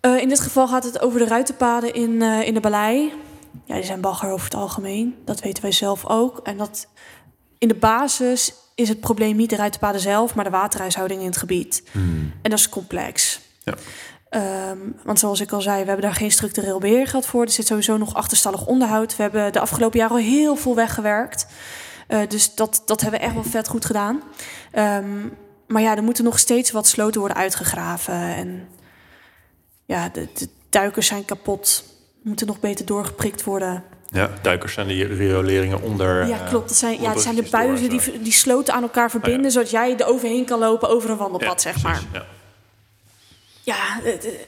Uh, 0.07 0.21
in 0.21 0.29
dit 0.29 0.41
geval 0.41 0.69
gaat 0.69 0.85
het 0.85 1.01
over 1.01 1.19
de 1.19 1.27
ruitenpaden 1.27 1.95
in, 1.95 2.11
uh, 2.11 2.47
in 2.47 2.55
de 2.55 2.61
Balei. 2.61 3.13
Ja, 3.65 3.75
die 3.75 3.85
zijn 3.85 4.01
bagger 4.01 4.31
over 4.31 4.45
het 4.45 4.55
algemeen. 4.55 5.17
Dat 5.25 5.41
weten 5.41 5.63
wij 5.63 5.73
zelf 5.73 6.07
ook. 6.07 6.41
En 6.43 6.57
dat 6.57 6.89
in 7.59 7.69
de 7.69 7.75
basis 7.75 8.55
is 8.75 8.89
het 8.89 9.01
probleem 9.01 9.37
niet 9.37 9.51
de 9.51 9.57
ruitenpaden 9.57 10.01
zelf, 10.01 10.35
maar 10.35 10.45
de 10.45 10.51
waterhuishouding 10.51 11.21
in 11.21 11.27
het 11.27 11.37
gebied. 11.37 11.83
Hmm. 11.91 12.33
En 12.43 12.51
dat 12.51 12.59
is 12.59 12.69
complex. 12.69 13.41
Ja. 13.65 13.75
Um, 14.35 14.97
want 15.05 15.19
zoals 15.19 15.41
ik 15.41 15.53
al 15.53 15.61
zei, 15.61 15.81
we 15.81 15.87
hebben 15.87 16.05
daar 16.05 16.15
geen 16.15 16.31
structureel 16.31 16.79
beheer 16.79 17.07
gehad 17.07 17.27
voor. 17.27 17.43
Er 17.43 17.51
zit 17.51 17.67
sowieso 17.67 17.97
nog 17.97 18.15
achterstallig 18.15 18.67
onderhoud. 18.67 19.17
We 19.17 19.23
hebben 19.23 19.53
de 19.53 19.61
afgelopen 19.61 19.99
jaren 19.99 20.17
al 20.17 20.23
heel 20.23 20.57
veel 20.57 20.75
weggewerkt. 20.75 21.47
Uh, 22.09 22.21
dus 22.29 22.55
dat, 22.55 22.83
dat 22.87 23.01
hebben 23.01 23.21
we 23.21 23.27
echt 23.27 23.35
wel 23.35 23.45
vet 23.45 23.69
goed 23.69 23.85
gedaan. 23.85 24.23
Um, 24.75 25.37
maar 25.67 25.83
ja, 25.83 25.97
er 25.97 26.03
moeten 26.03 26.25
nog 26.25 26.39
steeds 26.39 26.71
wat 26.71 26.87
sloten 26.87 27.21
worden 27.21 27.39
uitgegraven. 27.39 28.15
En 28.15 28.69
ja, 29.85 30.09
de, 30.09 30.29
de 30.35 30.49
duikers 30.69 31.07
zijn 31.07 31.25
kapot. 31.25 31.85
Moeten 32.23 32.47
nog 32.47 32.61
beter 32.61 32.87
doorgeprikt 32.87 33.45
worden. 33.45 33.85
Ja, 34.07 34.31
duikers 34.43 34.73
zijn 34.73 34.87
die 34.87 35.07
rioleringen 35.07 35.83
onder. 35.83 36.27
Ja, 36.27 36.39
klopt. 36.39 36.69
Dat 36.69 36.77
zijn, 36.77 37.01
ja, 37.01 37.13
dat 37.13 37.23
zijn 37.23 37.35
de 37.35 37.49
buizen 37.51 37.89
die, 37.89 38.23
die 38.23 38.33
sloten 38.33 38.75
aan 38.75 38.83
elkaar 38.83 39.11
verbinden, 39.11 39.41
oh, 39.41 39.47
ja. 39.47 39.51
zodat 39.51 39.71
jij 39.71 39.97
er 39.97 40.07
overheen 40.07 40.45
kan 40.45 40.59
lopen 40.59 40.89
over 40.89 41.11
een 41.11 41.17
wandelpad, 41.17 41.63
ja, 41.63 41.73
zeg 41.73 41.83
maar. 41.83 41.93
Precies, 41.93 42.13
ja. 42.13 42.27
Ja, 43.65 44.01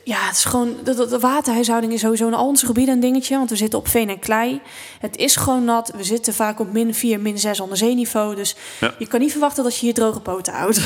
ja, 0.04 0.18
het 0.26 0.36
is 0.36 0.44
gewoon. 0.44 0.76
De, 0.84 0.94
de, 0.94 1.18
waterhuishouding 1.18 1.92
is 1.92 2.00
sowieso 2.00 2.26
in 2.26 2.34
al 2.34 2.46
onze 2.46 2.66
gebieden 2.66 2.94
een 2.94 3.00
dingetje. 3.00 3.36
Want 3.36 3.50
we 3.50 3.56
zitten 3.56 3.78
op 3.78 3.88
veen 3.88 4.08
en 4.08 4.18
klei. 4.18 4.60
Het 4.98 5.16
is 5.16 5.36
gewoon 5.36 5.64
nat. 5.64 5.92
We 5.96 6.04
zitten 6.04 6.34
vaak 6.34 6.60
op 6.60 6.72
min 6.72 6.94
4, 6.94 7.20
min 7.20 7.38
6 7.38 7.60
onder 7.60 7.76
zeeniveau. 7.76 8.34
Dus 8.34 8.56
ja. 8.80 8.94
je 8.98 9.06
kan 9.06 9.20
niet 9.20 9.30
verwachten 9.30 9.64
dat 9.64 9.74
je 9.74 9.80
hier 9.80 9.94
droge 9.94 10.20
poten 10.20 10.52
houdt. 10.52 10.80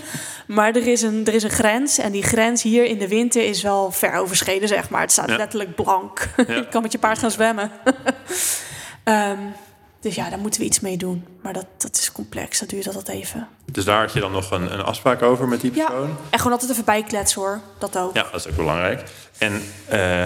maar 0.46 0.76
er 0.76 0.86
is, 0.86 1.02
een, 1.02 1.26
er 1.26 1.34
is 1.34 1.42
een 1.42 1.50
grens. 1.50 1.98
En 1.98 2.12
die 2.12 2.22
grens 2.22 2.62
hier 2.62 2.84
in 2.84 2.98
de 2.98 3.08
winter 3.08 3.44
is 3.44 3.62
wel 3.62 3.90
ver 3.90 4.14
overschreden, 4.14 4.68
zeg 4.68 4.90
maar. 4.90 5.00
Het 5.00 5.12
staat 5.12 5.28
Ja. 5.28 5.36
letterlijk 5.36 5.74
blank. 5.74 6.28
Je 6.36 6.66
kan 6.70 6.82
met 6.82 6.92
je 6.92 6.98
paard 6.98 7.18
gaan 7.18 7.30
zwemmen. 7.30 7.70
um, 9.04 9.38
Dus 10.02 10.14
ja, 10.14 10.28
daar 10.30 10.38
moeten 10.38 10.60
we 10.60 10.66
iets 10.66 10.80
mee 10.80 10.96
doen. 10.96 11.24
Maar 11.42 11.52
dat, 11.52 11.66
dat 11.78 11.96
is 11.96 12.12
complex, 12.12 12.58
dat 12.58 12.68
duurt 12.68 12.86
altijd 12.86 13.08
even. 13.08 13.48
Dus 13.72 13.84
daar 13.84 14.00
had 14.00 14.12
je 14.12 14.20
dan 14.20 14.32
nog 14.32 14.50
een, 14.50 14.72
een 14.72 14.82
afspraak 14.82 15.22
over 15.22 15.48
met 15.48 15.60
die 15.60 15.74
Ja, 15.74 15.86
persoon? 15.86 16.16
en 16.30 16.38
gewoon 16.38 16.52
altijd 16.52 16.70
even 16.70 16.84
bijkletsen 16.84 17.40
hoor. 17.40 17.60
Dat 17.78 17.98
ook. 17.98 18.14
Ja, 18.14 18.22
dat 18.32 18.40
is 18.40 18.48
ook 18.48 18.56
belangrijk. 18.56 19.02
En 19.38 19.62
eh, 19.88 20.24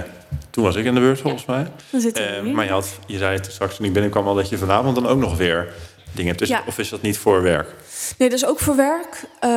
toen 0.50 0.64
was 0.64 0.76
ik 0.76 0.84
in 0.84 0.94
de 0.94 1.00
beurt 1.00 1.20
volgens 1.20 1.44
mij. 1.44 1.66
Dan 1.90 2.00
zitten 2.00 2.24
we 2.24 2.48
Eh, 2.48 2.54
maar 2.54 2.64
je, 2.64 2.70
had, 2.70 2.98
je 3.06 3.18
zei 3.18 3.36
het 3.36 3.46
straks 3.52 3.76
toen 3.76 3.86
ik 3.86 3.92
binnenkwam 3.92 4.26
al 4.26 4.34
dat 4.34 4.48
je 4.48 4.58
vanavond 4.58 4.94
dan 4.94 5.06
ook 5.06 5.18
nog 5.18 5.36
weer 5.36 5.72
dingen 6.12 6.26
hebt. 6.26 6.38
Dus, 6.38 6.48
Ja. 6.48 6.62
Of 6.66 6.78
is 6.78 6.88
dat 6.88 7.02
niet 7.02 7.18
voor 7.18 7.42
werk? 7.42 7.74
Nee, 8.18 8.28
dat 8.28 8.38
is 8.38 8.46
ook 8.46 8.58
voor 8.58 8.76
werk. 8.76 9.24
Ehm, 9.40 9.50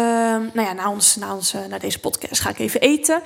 nou 0.54 0.62
ja, 0.68 0.74
na, 0.74 0.90
ons, 0.92 1.16
na, 1.16 1.36
ons, 1.36 1.54
eh, 1.54 1.66
na 1.70 1.80
deze 1.80 2.00
podcast 2.00 2.42
ga 2.42 2.50
ik 2.50 2.60
even 2.60 2.80
eten. 2.82 3.22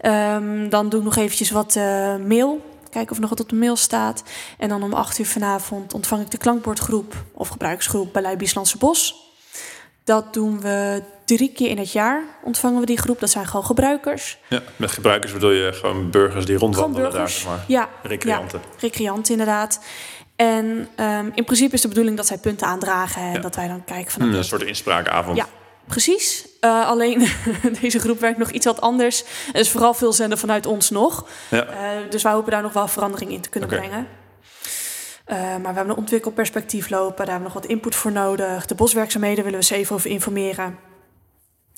Ehm, 0.00 0.68
dan 0.68 0.88
doe 0.88 0.98
ik 1.00 1.04
nog 1.04 1.16
eventjes 1.16 1.50
wat 1.50 1.74
mail. 2.26 2.72
Kijken 2.94 3.12
of 3.12 3.18
nog 3.20 3.30
wat 3.30 3.40
op 3.40 3.48
de 3.48 3.54
mail 3.54 3.76
staat. 3.76 4.22
En 4.58 4.68
dan 4.68 4.82
om 4.82 4.92
acht 4.92 5.18
uur 5.18 5.26
vanavond 5.26 5.94
ontvang 5.94 6.22
ik 6.22 6.30
de 6.30 6.38
klankbordgroep 6.38 7.14
of 7.32 7.48
gebruiksgroep 7.48 8.12
bij 8.12 8.22
Lui 8.22 8.36
Bieslandse 8.36 8.78
Bos. 8.78 9.14
Dat 10.04 10.32
doen 10.32 10.60
we 10.60 11.02
drie 11.24 11.52
keer 11.52 11.68
in 11.70 11.78
het 11.78 11.92
jaar. 11.92 12.22
Ontvangen 12.44 12.80
we 12.80 12.86
die 12.86 12.98
groep. 12.98 13.20
Dat 13.20 13.30
zijn 13.30 13.46
gewoon 13.46 13.64
gebruikers. 13.64 14.38
Ja, 14.48 14.62
met 14.76 14.90
gebruikers 14.90 15.32
bedoel 15.32 15.50
je 15.50 15.72
gewoon 15.72 16.10
burgers 16.10 16.46
die 16.46 16.56
rondwandelen 16.56 17.12
daar, 17.12 17.28
zeg 17.28 17.46
maar. 17.46 17.64
Ja, 17.66 17.88
Recreanten. 18.02 18.60
Ja, 18.64 18.68
recreanten 18.80 19.32
inderdaad. 19.32 19.80
En 20.36 20.88
ehm, 20.96 21.30
in 21.34 21.44
principe 21.44 21.74
is 21.74 21.80
de 21.80 21.88
bedoeling 21.88 22.16
dat 22.16 22.26
zij 22.26 22.38
punten 22.38 22.66
aandragen. 22.66 23.22
En 23.22 23.32
Ja. 23.32 23.38
dat 23.38 23.56
wij 23.56 23.68
dan 23.68 23.84
kijken 23.84 24.12
van... 24.12 24.22
Hm, 24.22 24.34
een 24.34 24.44
soort 24.44 24.62
inspraakavond. 24.62 25.36
Ja, 25.36 25.46
precies. 25.86 26.46
Eh, 26.60 26.86
alleen 26.86 27.28
deze 27.80 27.98
groep 27.98 28.20
werkt 28.20 28.38
nog 28.38 28.50
iets 28.50 28.66
wat 28.66 28.80
anders. 28.80 29.24
Er 29.52 29.60
is 29.60 29.70
vooral 29.70 29.94
veel 29.94 30.12
zenden 30.12 30.38
vanuit 30.38 30.66
ons 30.66 30.90
nog. 30.90 31.28
Ja. 31.50 31.66
Eh, 31.66 32.10
dus 32.10 32.22
wij 32.22 32.32
hopen 32.32 32.50
daar 32.50 32.62
nog 32.62 32.72
wel 32.72 32.88
verandering 32.88 33.30
in 33.30 33.40
te 33.40 33.48
kunnen 33.48 33.68
brengen. 33.68 34.08
Eh, 35.24 35.36
maar 35.38 35.60
we 35.60 35.66
hebben 35.66 35.88
een 35.88 35.96
ontwikkelperspectief 35.96 36.90
lopen. 36.90 37.16
Daar 37.16 37.26
hebben 37.26 37.48
we 37.48 37.54
nog 37.54 37.62
wat 37.62 37.70
input 37.70 37.94
voor 37.94 38.12
nodig. 38.12 38.66
De 38.66 38.74
boswerkzaamheden 38.74 39.44
willen 39.44 39.58
we 39.58 39.64
ze 39.64 39.74
even 39.74 39.94
over 39.94 40.10
informeren. 40.10 40.78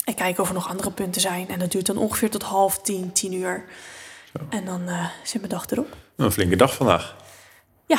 En 0.05 0.15
kijken 0.15 0.43
of 0.43 0.49
er 0.49 0.55
nog 0.55 0.69
andere 0.69 0.91
punten 0.91 1.21
zijn. 1.21 1.49
En 1.49 1.59
dat 1.59 1.73
duurt 1.73 1.87
dan 1.87 1.97
ongeveer 1.97 2.31
tot 2.31 2.43
half 2.43 2.79
tien, 2.79 3.13
tien 3.13 3.33
uur. 3.33 3.65
En 4.51 4.65
dan 4.65 4.89
zit 5.23 5.41
mijn 5.41 5.53
dag 5.53 5.71
erop. 5.71 5.97
Een 6.17 6.33
flinke 6.33 6.57
dag 6.57 6.75
vandaag. 6.75 7.17
Ja, 7.87 7.99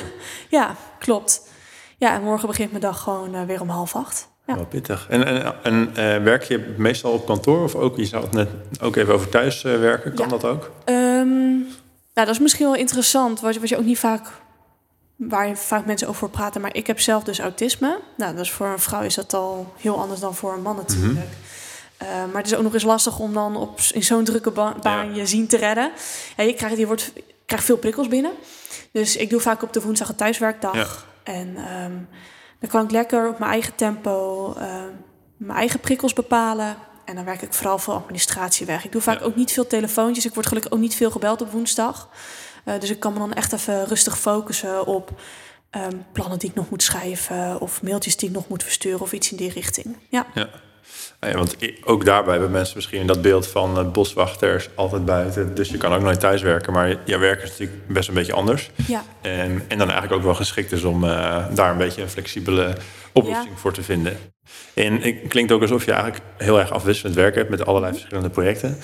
ja 0.58 0.76
klopt. 0.98 1.48
Ja, 1.96 2.14
en 2.14 2.22
morgen 2.22 2.48
begint 2.48 2.70
mijn 2.70 2.82
dag 2.82 3.02
gewoon 3.02 3.46
weer 3.46 3.60
om 3.60 3.68
half 3.68 3.94
acht. 3.94 4.28
Ja. 4.48 4.54
Wel 4.54 4.66
pittig. 4.66 5.06
En, 5.08 5.26
en, 5.26 5.54
en 5.62 5.88
eh, 5.88 6.22
werk 6.22 6.42
je 6.42 6.74
meestal 6.76 7.12
op 7.12 7.26
kantoor 7.26 7.62
of 7.64 7.74
ook, 7.74 7.96
je 7.96 8.04
zou 8.04 8.22
het 8.24 8.32
net 8.32 8.48
ook 8.80 8.96
even 8.96 9.14
over 9.14 9.28
thuis 9.28 9.64
eh, 9.64 9.78
werken, 9.78 10.14
kan 10.14 10.24
Ja. 10.24 10.30
dat 10.30 10.44
ook? 10.44 10.70
Ehm, 10.84 11.48
nou, 11.58 11.66
dat 12.14 12.28
is 12.28 12.38
misschien 12.38 12.66
wel 12.66 12.74
interessant, 12.74 13.40
wat 13.40 13.54
je, 13.54 13.60
wat 13.60 13.68
je 13.68 13.76
ook 13.78 13.84
niet 13.84 13.98
vaak, 13.98 14.26
waar 15.16 15.48
je 15.48 15.56
vaak 15.56 15.84
mensen 15.86 16.08
over 16.08 16.28
praten. 16.30 16.60
Maar 16.60 16.74
ik 16.74 16.86
heb 16.86 17.00
zelf 17.00 17.22
dus 17.24 17.38
autisme. 17.40 17.98
Nou, 18.16 18.36
dus 18.36 18.50
voor 18.50 18.66
een 18.66 18.78
vrouw 18.78 19.02
is 19.02 19.14
dat 19.14 19.34
al 19.34 19.72
heel 19.76 20.00
anders 20.00 20.20
dan 20.20 20.34
voor 20.34 20.52
een 20.52 20.62
man 20.62 20.76
natuurlijk. 20.76 21.26
Eh, 21.96 22.06
maar 22.08 22.42
het 22.42 22.46
is 22.46 22.54
ook 22.56 22.62
nog 22.62 22.74
eens 22.74 22.82
lastig 22.82 23.18
om 23.18 23.34
dan 23.34 23.56
op, 23.56 23.80
in 23.92 24.02
zo'n 24.04 24.24
drukke 24.24 24.50
ba- 24.50 24.74
baan 24.82 25.14
je 25.14 25.26
zien 25.26 25.46
te 25.46 25.56
redden. 25.56 25.90
Ja, 26.36 26.44
je, 26.44 26.54
krijgt, 26.54 26.76
je 26.78 26.86
wordt, 26.86 27.10
je 27.14 27.22
krijgt 27.46 27.64
veel 27.64 27.76
prikkels 27.78 28.08
binnen. 28.08 28.32
Dus 28.92 29.16
ik 29.16 29.30
doe 29.30 29.40
vaak 29.40 29.62
op 29.62 29.72
de 29.72 29.80
woensdag 29.80 30.08
een 30.08 30.14
thuiswerkdag. 30.14 30.74
Ja. 30.74 30.86
En 31.32 31.56
ehm, 31.56 31.92
dan 32.60 32.70
kan 32.70 32.84
ik 32.84 32.90
lekker 32.90 33.28
op 33.28 33.38
mijn 33.38 33.50
eigen 33.50 33.74
tempo 33.74 34.52
ehm, 34.58 34.88
mijn 35.36 35.58
eigen 35.58 35.80
prikkels 35.80 36.12
bepalen. 36.12 36.76
En 37.04 37.14
dan 37.14 37.24
werk 37.24 37.42
ik 37.42 37.52
vooral 37.54 37.78
veel 37.78 37.94
administratie 37.94 38.66
weg. 38.66 38.84
Ik 38.84 38.92
doe 38.92 39.00
vaak 39.02 39.18
Ja. 39.18 39.24
ook 39.24 39.36
niet 39.36 39.52
veel 39.52 39.66
telefoontjes. 39.66 40.26
Ik 40.26 40.34
word 40.34 40.46
gelukkig 40.46 40.72
ook 40.72 40.78
niet 40.78 40.94
veel 40.94 41.10
gebeld 41.10 41.40
op 41.42 41.50
woensdag. 41.52 42.08
Eh, 42.64 42.78
dus 42.80 42.90
ik 42.90 43.00
kan 43.00 43.12
me 43.12 43.18
dan 43.18 43.32
echt 43.32 43.52
even 43.52 43.84
rustig 43.86 44.18
focussen 44.18 44.86
op 44.86 45.20
ehm, 45.70 45.96
plannen 46.12 46.38
die 46.38 46.48
ik 46.48 46.54
nog 46.54 46.70
moet 46.70 46.82
schrijven. 46.82 47.60
Of 47.60 47.82
mailtjes 47.82 48.16
die 48.16 48.28
ik 48.28 48.34
nog 48.34 48.48
moet 48.48 48.62
versturen 48.62 49.00
of 49.00 49.12
iets 49.12 49.30
in 49.30 49.36
die 49.36 49.50
richting. 49.52 49.96
Ja, 50.08 50.26
Ja. 50.34 50.48
Ja, 51.20 51.32
want 51.32 51.56
ook 51.84 52.04
daarbij 52.04 52.32
hebben 52.32 52.50
mensen 52.50 52.76
misschien 52.76 53.06
dat 53.06 53.22
beeld 53.22 53.46
van 53.46 53.78
eh, 53.78 53.90
boswachters 53.90 54.68
altijd 54.74 55.04
buiten. 55.04 55.54
Dus 55.54 55.68
je 55.68 55.76
kan 55.76 55.92
ook 55.92 56.02
nooit 56.02 56.20
thuis 56.20 56.42
werken. 56.42 56.72
Maar 56.72 56.96
jouw 57.04 57.18
werk 57.18 57.42
is 57.42 57.50
natuurlijk 57.50 57.86
best 57.86 58.08
een 58.08 58.14
beetje 58.14 58.32
anders. 58.32 58.70
ja. 58.86 59.04
En, 59.22 59.62
en 59.68 59.78
dan 59.78 59.88
eigenlijk 59.90 60.12
ook 60.12 60.22
wel 60.22 60.34
geschikt 60.34 60.72
is 60.72 60.84
om 60.84 61.04
eh, 61.04 61.44
daar 61.54 61.70
een 61.70 61.78
beetje 61.78 62.02
een 62.02 62.08
flexibele 62.08 62.72
oplossing 63.12 63.58
voor 63.58 63.72
te 63.72 63.82
vinden. 63.82 64.16
En 64.74 65.00
het 65.00 65.16
klinkt 65.28 65.52
ook 65.52 65.60
alsof 65.62 65.84
je 65.84 65.92
eigenlijk 65.92 66.22
heel 66.36 66.60
erg 66.60 66.70
afwisselend 66.70 67.14
werk 67.14 67.34
hebt 67.34 67.50
met 67.50 67.66
allerlei 67.66 67.92
verschillende 67.92 68.30
projecten. 68.30 68.78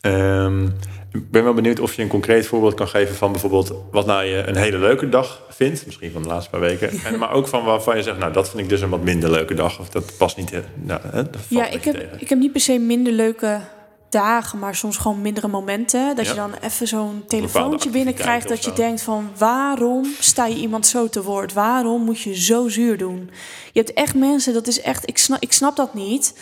Ehm, 0.00 0.68
ik 1.12 1.30
ben 1.30 1.44
wel 1.44 1.54
benieuwd 1.54 1.80
of 1.80 1.94
je 1.94 2.02
een 2.02 2.08
concreet 2.08 2.46
voorbeeld 2.46 2.74
kan 2.74 2.88
geven 2.88 3.14
van 3.14 3.32
bijvoorbeeld 3.32 3.72
wat 3.90 4.06
nou 4.06 4.24
je 4.24 4.46
een 4.46 4.56
hele 4.56 4.78
leuke 4.78 5.08
dag 5.08 5.42
vindt. 5.50 5.86
Misschien 5.86 6.12
van 6.12 6.22
de 6.22 6.28
laatste 6.28 6.50
paar 6.50 6.60
weken. 6.60 6.90
En, 7.04 7.18
maar 7.18 7.32
ook 7.32 7.48
van 7.48 7.64
waarvan 7.64 7.96
je 7.96 8.02
zegt, 8.02 8.18
nou 8.18 8.32
dat 8.32 8.48
vind 8.50 8.62
ik 8.62 8.68
dus 8.68 8.80
een 8.80 8.88
wat 8.90 9.02
minder 9.02 9.30
leuke 9.30 9.54
dag. 9.54 9.80
Of 9.80 9.88
dat 9.88 10.12
past 10.18 10.36
niet. 10.36 10.52
eh, 10.52 10.58
Nou, 10.74 11.00
hè, 11.10 11.22
dat 11.30 11.40
ja 11.48 11.66
ik, 11.66 11.84
heb, 11.84 11.94
tegen. 11.94 12.20
ik 12.20 12.28
heb 12.28 12.38
niet 12.38 12.52
per 12.52 12.60
se 12.60 12.78
minder 12.78 13.12
leuke 13.12 13.60
dagen, 14.08 14.58
maar 14.58 14.74
soms 14.74 14.96
gewoon 14.96 15.20
mindere 15.20 15.48
momenten. 15.48 16.16
Dat 16.16 16.24
Ja. 16.24 16.30
je 16.30 16.36
dan 16.36 16.52
even 16.60 16.88
zo'n 16.88 17.22
telefoontje 17.26 17.90
binnenkrijgt 17.90 18.48
dat 18.48 18.64
je 18.64 18.72
denkt 18.72 19.02
van 19.02 19.30
waarom 19.38 20.06
sta 20.20 20.46
je 20.46 20.54
iemand 20.56 20.86
zo 20.86 21.08
te 21.08 21.22
woord? 21.22 21.52
Waarom 21.52 22.02
moet 22.04 22.20
je 22.20 22.34
zo 22.40 22.68
zuur 22.68 22.98
doen? 22.98 23.30
Je 23.72 23.78
hebt 23.80 23.92
echt 23.92 24.14
mensen, 24.14 24.52
dat 24.52 24.66
is 24.66 24.80
echt, 24.80 25.08
ik 25.08 25.18
snap, 25.18 25.40
ik 25.42 25.52
snap 25.52 25.76
dat 25.76 25.94
niet. 25.94 26.34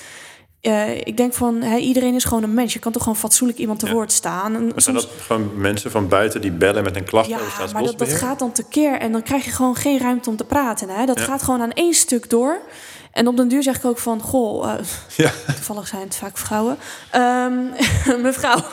Eh, 0.61 0.97
ik 0.97 1.17
denk 1.17 1.35
van, 1.35 1.63
iedereen 1.63 2.15
is 2.15 2.25
gewoon 2.25 2.43
een 2.43 2.55
mens. 2.55 2.73
Je 2.73 2.79
kan 2.79 2.93
toch 2.93 3.03
gewoon 3.03 3.19
fatsoenlijk 3.19 3.59
iemand 3.59 3.79
te 3.79 3.87
Ja. 3.87 3.93
woord 3.93 4.13
staan. 4.13 4.55
En 4.55 4.63
Maar 4.69 4.81
zijn 4.83 4.99
soms- 5.01 5.13
dat 5.13 5.23
gewoon 5.27 5.51
mensen 5.61 5.91
van 5.91 6.09
buiten 6.09 6.41
die 6.41 6.51
bellen 6.51 6.83
met 6.85 6.97
een 6.97 7.05
klacht 7.05 7.33
over 7.33 7.45
ja, 7.67 7.73
maar 7.73 7.83
dat, 7.97 8.13
gaat 8.13 8.39
dan 8.39 8.53
tekeer 8.53 8.99
en 8.99 9.13
dan 9.13 9.23
krijg 9.23 9.45
je 9.45 9.51
gewoon 9.51 9.75
geen 9.77 9.99
ruimte 9.99 10.31
om 10.31 10.37
te 10.37 10.45
praten. 10.45 10.89
Hè? 10.89 11.07
Dat 11.07 11.19
Ja. 11.19 11.25
gaat 11.25 11.43
gewoon 11.43 11.61
aan 11.63 11.73
één 11.73 11.95
stuk 11.95 12.31
door. 12.31 12.61
En 13.13 13.29
op 13.29 13.37
den 13.37 13.49
duur 13.49 13.63
zeg 13.63 13.77
ik 13.77 13.85
ook 13.85 13.99
van, 13.99 14.21
goh, 14.21 14.73
eh, 14.73 14.79
Ja. 15.17 15.31
toevallig 15.55 15.87
zijn 15.89 16.03
het 16.03 16.17
vaak 16.17 16.39
vrouwen. 16.39 16.79
Ehm, 17.11 17.53
mevrouw, 18.23 18.65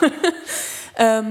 Ehm, 0.94 1.24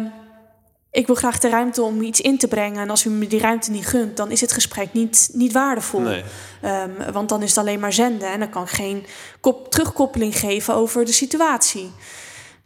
ik 0.96 1.06
wil 1.06 1.16
graag 1.16 1.40
de 1.40 1.50
ruimte 1.50 1.82
om 1.82 2.02
iets 2.02 2.22
in 2.22 2.38
te 2.38 2.48
brengen. 2.48 2.82
En 2.82 2.90
als 2.90 3.06
u 3.06 3.10
me 3.10 3.28
die 3.28 3.40
ruimte 3.40 3.72
niet 3.72 3.88
gunt, 3.88 4.18
dan 4.18 4.32
is 4.32 4.42
het 4.42 4.52
gesprek 4.52 4.94
niet, 4.94 5.30
niet 5.34 5.52
waardevol. 5.52 6.00
Nee. 6.00 6.24
Ehm, 6.62 7.12
want 7.12 7.30
dan 7.30 7.42
is 7.42 7.50
het 7.50 7.58
alleen 7.58 7.80
maar 7.80 7.94
zenden. 7.94 8.32
En 8.32 8.40
dan 8.40 8.50
kan 8.50 8.64
ik 8.64 8.70
geen 8.70 9.06
kop, 9.40 9.72
terugkoppeling 9.72 10.40
geven 10.40 10.74
over 10.74 11.06
de 11.06 11.12
situatie. 11.12 11.92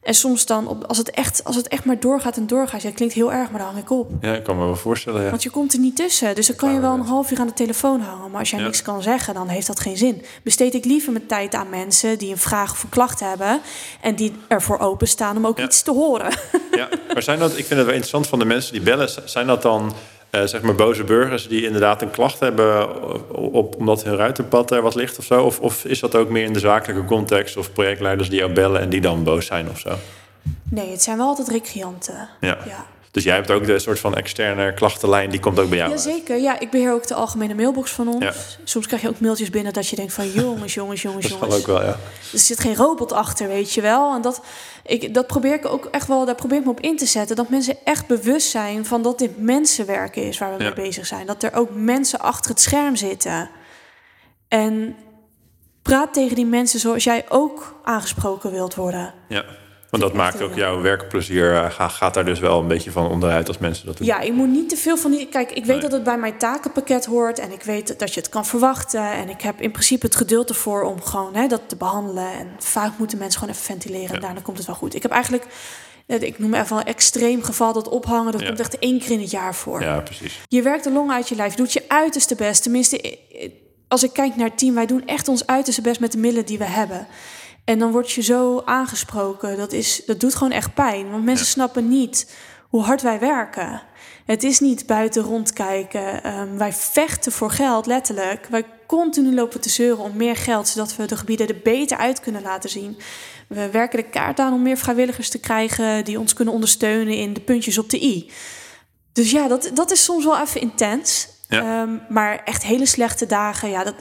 En 0.01 0.13
soms 0.13 0.45
dan, 0.45 0.67
op, 0.67 0.83
als, 0.83 0.97
het 0.97 1.09
echt, 1.09 1.43
als 1.43 1.55
het 1.55 1.67
echt 1.67 1.85
maar 1.85 1.99
doorgaat 1.99 2.37
en 2.37 2.47
doorgaat... 2.47 2.81
Ja, 2.81 2.87
het 2.87 2.95
klinkt 2.95 3.13
heel 3.13 3.31
erg, 3.33 3.49
maar 3.49 3.59
dan 3.59 3.69
hang 3.69 3.79
ik 3.81 3.91
op. 3.91 4.11
Ja, 4.21 4.33
ik 4.33 4.43
kan 4.43 4.57
me 4.57 4.65
wel 4.65 4.75
voorstellen. 4.75 5.23
Ja. 5.23 5.29
Want 5.29 5.43
je 5.43 5.49
komt 5.49 5.73
er 5.73 5.79
niet 5.79 5.95
tussen. 5.95 6.35
Dus 6.35 6.47
dan 6.47 6.55
kan 6.55 6.73
je 6.73 6.79
wel 6.79 6.93
een 6.93 7.01
half 7.05 7.31
uur 7.31 7.39
aan 7.39 7.47
de 7.47 7.53
telefoon 7.53 8.01
hangen. 8.01 8.31
Maar 8.31 8.39
als 8.39 8.49
jij 8.49 8.59
Ja. 8.59 8.65
niks 8.65 8.81
kan 8.81 9.01
zeggen, 9.01 9.33
dan 9.33 9.47
heeft 9.47 9.67
dat 9.67 9.79
geen 9.79 9.97
zin. 9.97 10.21
Besteed 10.43 10.73
ik 10.73 10.85
liever 10.85 11.11
mijn 11.11 11.25
tijd 11.27 11.55
aan 11.55 11.69
mensen 11.69 12.17
die 12.17 12.31
een 12.31 12.37
vraag 12.37 12.71
of 12.71 12.83
een 12.83 12.89
klacht 12.89 13.19
hebben. 13.19 13.61
En 14.01 14.15
die 14.15 14.33
ervoor 14.47 14.79
openstaan 14.79 15.37
om 15.37 15.47
ook 15.47 15.57
Ja. 15.57 15.63
iets 15.63 15.81
te 15.81 15.91
horen. 15.91 16.31
Ja, 16.71 16.89
maar 17.13 17.23
zijn 17.23 17.39
dat, 17.39 17.49
ik 17.49 17.55
vind 17.65 17.69
het 17.69 17.79
wel 17.79 17.87
interessant 17.87 18.27
van 18.27 18.39
de 18.39 18.45
mensen 18.45 18.71
die 18.73 18.81
bellen, 18.81 19.09
zijn 19.25 19.47
dat 19.47 19.61
dan 19.61 19.93
eh, 20.29 20.43
zeg 20.43 20.61
maar 20.61 20.75
boze 20.75 21.03
burgers 21.03 21.47
die 21.47 21.65
inderdaad 21.65 22.01
een 22.01 22.11
klacht 22.11 22.39
hebben 22.39 23.01
op, 23.53 23.75
omdat 23.75 24.03
hun 24.03 24.15
ruitenpad 24.15 24.71
er 24.71 24.81
wat 24.81 24.95
ligt 24.95 25.17
of 25.17 25.25
zo? 25.25 25.43
Of, 25.43 25.59
of 25.59 25.85
is 25.85 25.99
dat 25.99 26.15
ook 26.15 26.29
meer 26.29 26.43
in 26.43 26.53
de 26.53 26.59
zakelijke 26.59 27.05
context 27.05 27.57
of 27.57 27.73
projectleiders 27.73 28.29
die 28.29 28.39
jou 28.39 28.53
bellen 28.53 28.81
en 28.81 28.89
die 28.89 29.01
dan 29.01 29.23
boos 29.23 29.45
zijn 29.45 29.69
of 29.69 29.79
zo? 29.79 29.95
Nee, 30.69 30.91
het 30.91 31.01
zijn 31.01 31.17
wel 31.17 31.27
altijd 31.27 31.47
recreanten. 31.47 32.29
Ja. 32.39 32.57
Ja. 32.65 32.85
Dus 33.11 33.23
jij 33.23 33.35
hebt 33.35 33.51
ook 33.51 33.65
de 33.65 33.79
soort 33.79 33.99
van 33.99 34.15
externe 34.15 34.73
klachtenlijn, 34.73 35.29
die 35.29 35.39
komt 35.39 35.59
ook 35.59 35.69
bij 35.69 35.77
jou 35.77 35.91
uit. 35.91 36.03
Jazeker, 36.03 36.37
ja. 36.37 36.59
Ik 36.59 36.69
beheer 36.69 36.93
ook 36.93 37.07
de 37.07 37.13
algemene 37.13 37.53
mailbox 37.53 37.91
van 37.91 38.07
ons. 38.07 38.23
Ja. 38.23 38.33
Soms 38.63 38.87
krijg 38.87 39.01
je 39.01 39.09
ook 39.09 39.19
mailtjes 39.19 39.49
binnen 39.49 39.73
dat 39.73 39.87
je 39.87 39.95
denkt 39.95 40.13
van... 40.13 40.29
jongens, 40.31 40.73
jongens, 40.73 41.01
jongens, 41.01 41.27
Dat 41.29 41.39
jongens. 41.39 41.55
ook 41.55 41.65
wel, 41.67 41.81
ja. 41.81 41.97
Er 42.33 42.39
zit 42.39 42.59
geen 42.59 42.75
robot 42.75 43.11
achter, 43.11 43.47
weet 43.47 43.73
je 43.73 43.81
wel. 43.81 44.13
En 44.15 44.21
dat, 44.21 44.41
ik, 44.83 45.13
dat 45.13 45.27
probeer 45.27 45.53
ik 45.53 45.65
ook 45.65 45.85
echt 45.85 46.07
wel, 46.07 46.25
daar 46.25 46.35
probeer 46.35 46.57
ik 46.57 46.63
me 46.65 46.69
op 46.71 46.79
in 46.79 46.97
te 46.97 47.05
zetten. 47.05 47.35
Dat 47.35 47.49
mensen 47.49 47.77
echt 47.83 48.07
bewust 48.07 48.49
zijn 48.49 48.85
van 48.85 49.01
dat 49.01 49.19
dit 49.19 49.37
mensenwerken 49.41 50.23
is 50.23 50.37
waar 50.37 50.57
we 50.57 50.63
Ja. 50.63 50.73
mee 50.75 50.85
bezig 50.85 51.05
zijn. 51.05 51.25
Dat 51.25 51.43
er 51.43 51.53
ook 51.53 51.69
mensen 51.73 52.19
achter 52.19 52.49
het 52.51 52.61
scherm 52.61 52.95
zitten. 52.95 53.49
En 54.47 54.95
praat 55.81 56.13
tegen 56.13 56.35
die 56.35 56.45
mensen 56.45 56.79
zoals 56.79 57.03
jij 57.03 57.25
ook 57.29 57.79
aangesproken 57.83 58.51
wilt 58.51 58.75
worden. 58.75 59.13
ja. 59.27 59.43
Want 59.89 60.03
dat 60.03 60.13
maakt 60.13 60.41
ook 60.41 60.55
jouw 60.55 60.81
werkplezier, 60.81 61.53
eh, 61.55 61.71
ga- 61.71 61.87
gaat 61.87 62.13
daar 62.13 62.25
dus 62.25 62.39
wel 62.39 62.59
een 62.59 62.67
beetje 62.67 62.91
van 62.91 63.09
onderuit 63.09 63.47
als 63.47 63.57
mensen 63.57 63.85
dat 63.85 63.97
doen. 63.97 64.07
Ja, 64.07 64.19
ik 64.19 64.33
moet 64.33 64.47
niet 64.47 64.69
te 64.69 64.75
veel 64.77 64.97
van 64.97 65.11
die. 65.11 65.27
Kijk, 65.27 65.49
ik 65.51 65.65
weet 65.65 65.65
Nee. 65.65 65.79
dat 65.79 65.91
het 65.91 66.03
bij 66.03 66.17
mijn 66.17 66.37
takenpakket 66.37 67.05
hoort 67.05 67.39
en 67.39 67.51
ik 67.51 67.63
weet 67.63 67.99
dat 67.99 68.13
je 68.13 68.19
het 68.19 68.29
kan 68.29 68.45
verwachten. 68.45 69.11
En 69.11 69.29
ik 69.29 69.41
heb 69.41 69.61
in 69.61 69.71
principe 69.71 70.05
het 70.05 70.15
geduld 70.15 70.49
ervoor 70.49 70.83
om 70.83 71.01
gewoon 71.01 71.35
hè, 71.35 71.47
dat 71.47 71.61
te 71.67 71.75
behandelen. 71.75 72.31
En 72.33 72.47
vaak 72.59 72.91
moeten 72.97 73.17
mensen 73.17 73.39
gewoon 73.39 73.55
even 73.55 73.65
ventileren 73.65 74.15
en 74.15 74.21
daarna 74.21 74.41
komt 74.41 74.57
het 74.57 74.65
wel 74.67 74.75
goed. 74.75 74.95
Ik 74.95 75.01
heb 75.01 75.11
eigenlijk, 75.11 75.45
eh, 76.07 76.21
ik 76.21 76.39
noem 76.39 76.53
even 76.53 76.77
een 76.77 76.85
extreem 76.85 77.43
geval 77.43 77.73
dat 77.73 77.89
ophangen. 77.89 78.31
Dat 78.31 78.41
Ja. 78.41 78.47
komt 78.47 78.59
echt 78.59 78.79
één 78.79 78.99
keer 78.99 79.11
in 79.11 79.19
het 79.19 79.31
jaar 79.31 79.55
voor. 79.55 79.81
Ja, 79.81 79.99
precies. 79.99 80.39
Je 80.47 80.61
werkt 80.61 80.83
de 80.83 80.91
long 80.91 81.11
uit 81.11 81.29
je 81.29 81.35
lijf, 81.35 81.51
je 81.51 81.57
doet 81.57 81.73
je 81.73 81.83
uiterste 81.87 82.35
best. 82.35 82.63
Tenminste, 82.63 83.01
eh, 83.01 83.49
als 83.87 84.03
ik 84.03 84.13
kijk 84.13 84.35
naar 84.35 84.47
het 84.47 84.57
team, 84.57 84.75
wij 84.75 84.85
doen 84.85 85.05
echt 85.05 85.27
ons 85.27 85.47
uiterste 85.47 85.81
best 85.81 85.99
met 85.99 86.11
de 86.11 86.17
middelen 86.17 86.45
die 86.45 86.57
we 86.57 86.65
hebben. 86.65 87.07
En 87.69 87.79
dan 87.79 87.91
word 87.91 88.11
je 88.11 88.21
zo 88.21 88.61
aangesproken. 88.65 89.57
Dat, 89.57 89.73
is, 89.73 90.01
dat 90.05 90.19
doet 90.19 90.35
gewoon 90.35 90.51
echt 90.51 90.73
pijn. 90.73 91.11
Want 91.11 91.23
mensen 91.23 91.45
snappen 91.45 91.87
niet 91.87 92.31
hoe 92.69 92.81
hard 92.83 93.01
wij 93.01 93.19
werken. 93.19 93.81
Het 94.25 94.43
is 94.43 94.59
niet 94.59 94.85
buiten 94.85 95.23
rondkijken. 95.23 96.37
Um, 96.39 96.57
wij 96.57 96.73
vechten 96.73 97.31
voor 97.31 97.51
geld, 97.51 97.85
letterlijk. 97.85 98.47
Wij 98.49 98.65
continu 98.87 99.33
lopen 99.33 99.61
te 99.61 99.69
zeuren 99.69 100.03
om 100.03 100.17
meer 100.17 100.35
geld, 100.35 100.67
zodat 100.67 100.95
we 100.95 101.05
de 101.05 101.17
gebieden 101.17 101.47
er 101.47 101.59
beter 101.63 101.97
uit 101.97 102.19
kunnen 102.19 102.41
laten 102.41 102.69
zien. 102.69 102.97
We 103.47 103.69
werken 103.69 103.99
de 103.99 104.09
kaart 104.09 104.39
aan 104.39 104.53
om 104.53 104.61
meer 104.61 104.77
vrijwilligers 104.77 105.29
te 105.29 105.39
krijgen 105.39 106.05
die 106.05 106.19
ons 106.19 106.33
kunnen 106.33 106.53
ondersteunen 106.53 107.13
in 107.13 107.33
de 107.33 107.41
puntjes 107.41 107.77
op 107.77 107.89
de 107.89 108.03
i. 108.03 108.31
Dus 109.13 109.31
ja, 109.31 109.47
dat, 109.47 109.71
dat 109.73 109.91
is 109.91 110.03
soms 110.03 110.23
wel 110.25 110.39
even 110.41 110.61
intens. 110.61 111.27
Ja. 111.47 111.81
Um, 111.81 112.01
maar 112.09 112.41
echt 112.43 112.63
hele 112.63 112.85
slechte 112.85 113.25
dagen, 113.25 113.69
ja, 113.69 113.83
dat, 113.83 113.95